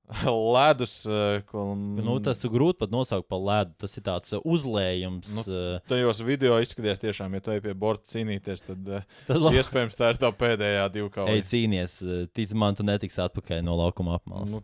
ledus. 0.56 0.94
Eh, 1.10 1.40
ko... 1.50 1.64
Nu, 1.74 2.20
tas 2.22 2.44
ir 2.46 2.52
grūti 2.54 2.84
pat 2.84 2.94
nosaukt 2.94 3.26
par 3.32 3.42
ledu. 3.42 3.74
Tas 3.82 3.98
ir 3.98 4.06
tāds 4.06 4.36
uzlējums. 4.38 5.32
Nu, 5.34 5.46
tajos 5.90 6.22
video 6.28 6.60
izskaties, 6.62 7.02
tiešām, 7.02 7.34
ja 7.34 7.42
tu 7.42 7.56
ej 7.56 7.64
pie 7.64 7.74
borta 7.74 8.12
cīnīties, 8.14 8.66
tad, 8.68 8.94
tad 9.30 9.42
la... 9.42 9.56
iespējams 9.58 9.98
tā 9.98 10.14
ir 10.14 10.22
tā 10.22 10.30
pēdējā 10.44 10.86
divkauja. 10.94 11.34
Ej, 11.34 11.48
cīnies, 11.50 11.98
tic 12.38 12.54
man, 12.54 12.78
tu 12.78 12.86
netiksi 12.86 13.24
atpakaļ 13.26 13.66
no 13.66 13.80
laukuma 13.80 14.20
apmales. 14.20 14.54
Nu, 14.54 14.62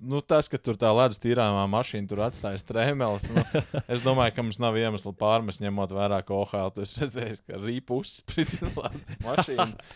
nu, 0.00 0.20
tas, 0.24 0.48
ka 0.50 0.58
tur 0.60 0.78
tā 0.80 0.90
ledus 0.96 1.20
tīrāmā 1.20 1.62
mašīna 1.70 2.08
tur 2.08 2.22
atstāja 2.24 2.60
strēmeles. 2.60 3.28
Nu, 3.34 3.44
es 3.94 4.02
domāju, 4.04 4.34
ka 4.36 4.44
mums 4.44 4.60
nav 4.62 4.78
iemesla 4.80 5.12
pārmest, 5.16 5.62
ņemot 5.62 5.92
vērā, 5.96 6.22
ka 6.26 6.34
OHL 6.36 6.72
tur 6.76 6.88
redzējis, 6.88 7.44
ka 7.46 7.60
rīpa 7.60 7.98
uzspridzina 7.98 8.72
ledus 8.84 9.20
mašīnu. 9.26 9.86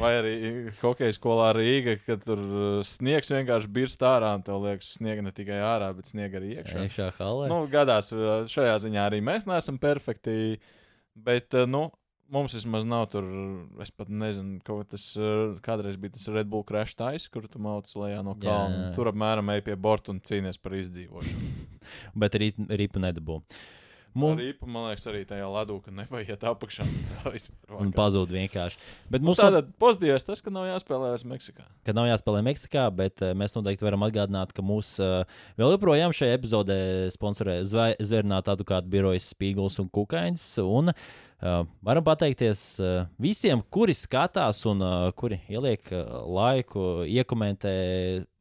Vai 0.00 0.12
arī 0.18 0.34
hokeja 0.82 1.16
skolā 1.16 1.52
Rīga, 1.56 1.96
ka 2.06 2.18
tur 2.22 2.42
uh, 2.42 2.68
sniegs 2.86 3.32
vienkārši 3.32 3.72
birst 3.72 4.04
ārā, 4.06 4.34
un 4.38 4.46
tev 4.46 4.62
liekas, 4.66 4.92
sniega 4.98 5.24
ne 5.24 5.34
tikai 5.34 5.62
ārā, 5.62 5.92
bet 5.96 6.10
sniega 6.10 6.40
arī 6.40 6.56
iekšā. 6.58 6.86
Iekšā 6.88 7.10
halē. 7.20 7.50
Nu, 7.52 7.64
gadās 7.72 8.12
uh, 8.16 8.44
šajā 8.50 8.78
ziņā 8.86 9.08
arī 9.10 9.22
mēs 9.24 9.48
neesam 9.50 9.80
perfekti. 9.82 10.58
Bet, 11.12 11.52
uh, 11.54 11.68
nu, 11.68 11.90
mums 12.32 12.56
vismaz 12.56 12.86
nav 12.88 13.06
tur, 13.12 13.26
es 13.82 13.92
pat 13.94 14.08
nezinu, 14.08 14.60
tas 14.88 15.10
eh, 15.20 15.58
kādreiz 15.64 15.98
bija 16.00 16.16
tas 16.16 16.30
Red 16.32 16.48
Bull 16.52 16.64
Crash 16.68 16.96
Tais, 16.98 17.28
kur 17.32 17.46
tu 17.50 17.60
mauc 17.62 17.90
lejā 17.98 18.22
no 18.24 18.34
kalna. 18.40 18.90
Tur 18.96 19.12
apmēram 19.12 19.52
ej 19.56 19.66
pie 19.68 19.76
borta 19.76 20.14
un 20.14 20.22
cīnies 20.24 20.60
par 20.62 20.78
izdzīvošanu. 20.80 21.52
Bet 22.24 22.40
rīpa 22.40 23.06
nedabū. 23.06 23.42
Mums... 24.12 24.42
Rīpa, 24.42 24.66
man 24.68 24.90
liekas, 24.90 25.06
arī 25.08 25.22
tajā 25.24 25.46
ledū, 25.48 25.78
ka 25.80 25.92
nevajag 25.96 26.42
apakšā. 26.50 26.84
un 27.80 27.92
pazūd 27.96 28.34
vienkārši. 28.34 28.76
Bet 29.08 29.24
nu, 29.24 29.30
mums 29.30 29.40
tātad 29.40 29.70
no... 29.70 29.76
pozitīvs 29.80 30.28
tas, 30.28 30.42
ka 30.44 30.52
nav 30.52 30.66
jāspēlē 30.68 31.14
vairs 31.14 31.24
Meksikā. 31.30 31.64
Ka 31.88 31.94
nav 31.96 32.10
jāspēlē 32.10 32.42
Meksikā, 32.44 32.84
bet 32.92 33.24
uh, 33.24 33.32
mēs 33.38 33.56
noteikti 33.56 33.88
varam 33.88 34.04
atgādināt, 34.04 34.52
ka 34.52 34.64
mūs 34.68 34.98
uh, 35.00 35.22
vēl 35.56 35.72
joprojām 35.78 36.12
šajā 36.16 36.36
epizodē 36.36 36.78
sponsorē 37.14 37.62
zvērnāta 37.64 38.52
advokāta 38.52 38.92
birojas 38.92 39.32
Spīguls 39.32 39.80
un 39.80 39.88
Kukaiņš. 39.96 40.48
Un 40.68 40.92
Uh, 40.92 41.31
varam 41.82 42.04
pateikties 42.06 42.60
uh, 42.78 43.06
visiem, 43.18 43.62
kuri 43.74 43.94
skatās 43.98 44.60
un 44.70 44.82
uh, 44.84 45.08
kuri 45.18 45.40
ieliek 45.50 45.88
uh, 45.90 46.20
laiku, 46.26 47.02
iekomentē. 47.08 47.72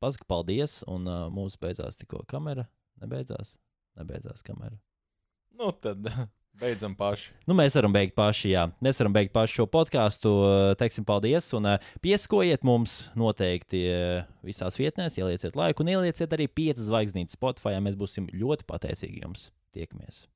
Pasaka, 0.01 0.27
paldies! 0.29 0.81
Un 0.89 1.07
uh, 1.09 1.23
mūsu 1.33 1.57
beidzās 1.61 1.97
tikko 1.97 2.21
kamera. 2.29 2.67
Nebeidzās, 3.01 3.55
nebeidzās 3.97 4.45
kamera. 4.45 4.77
Nu, 5.57 5.71
tad 5.73 6.05
beidzam 6.61 6.93
paši. 6.97 7.31
Nu, 7.49 7.55
mēs 7.57 7.77
varam 7.79 7.95
beigt 7.95 8.13
paši, 8.17 8.51
jā. 8.53 8.67
Mēs 8.85 9.01
varam 9.01 9.15
beigt 9.17 9.33
paši 9.33 9.61
šo 9.61 9.65
podkāstu. 9.71 10.33
Teiksim, 10.81 11.07
paldies. 11.07 11.49
Un 11.57 11.71
uh, 11.73 11.87
pieskojiet 12.05 12.67
mums 12.67 12.99
noteikti 13.17 13.81
uh, 13.87 14.27
visās 14.45 14.77
vietnēs, 14.77 15.17
ielieciet 15.17 15.57
laiku 15.57 15.81
un 15.81 15.95
ielieciet 15.95 16.37
arī 16.37 16.45
piecas 16.51 16.85
zvaigznītes 16.91 17.39
Spotify. 17.39 17.79
Mēs 17.81 17.97
būsim 17.97 18.29
ļoti 18.29 18.69
pateicīgi 18.69 19.25
jums. 19.25 19.49
Tiekamies! 19.73 20.27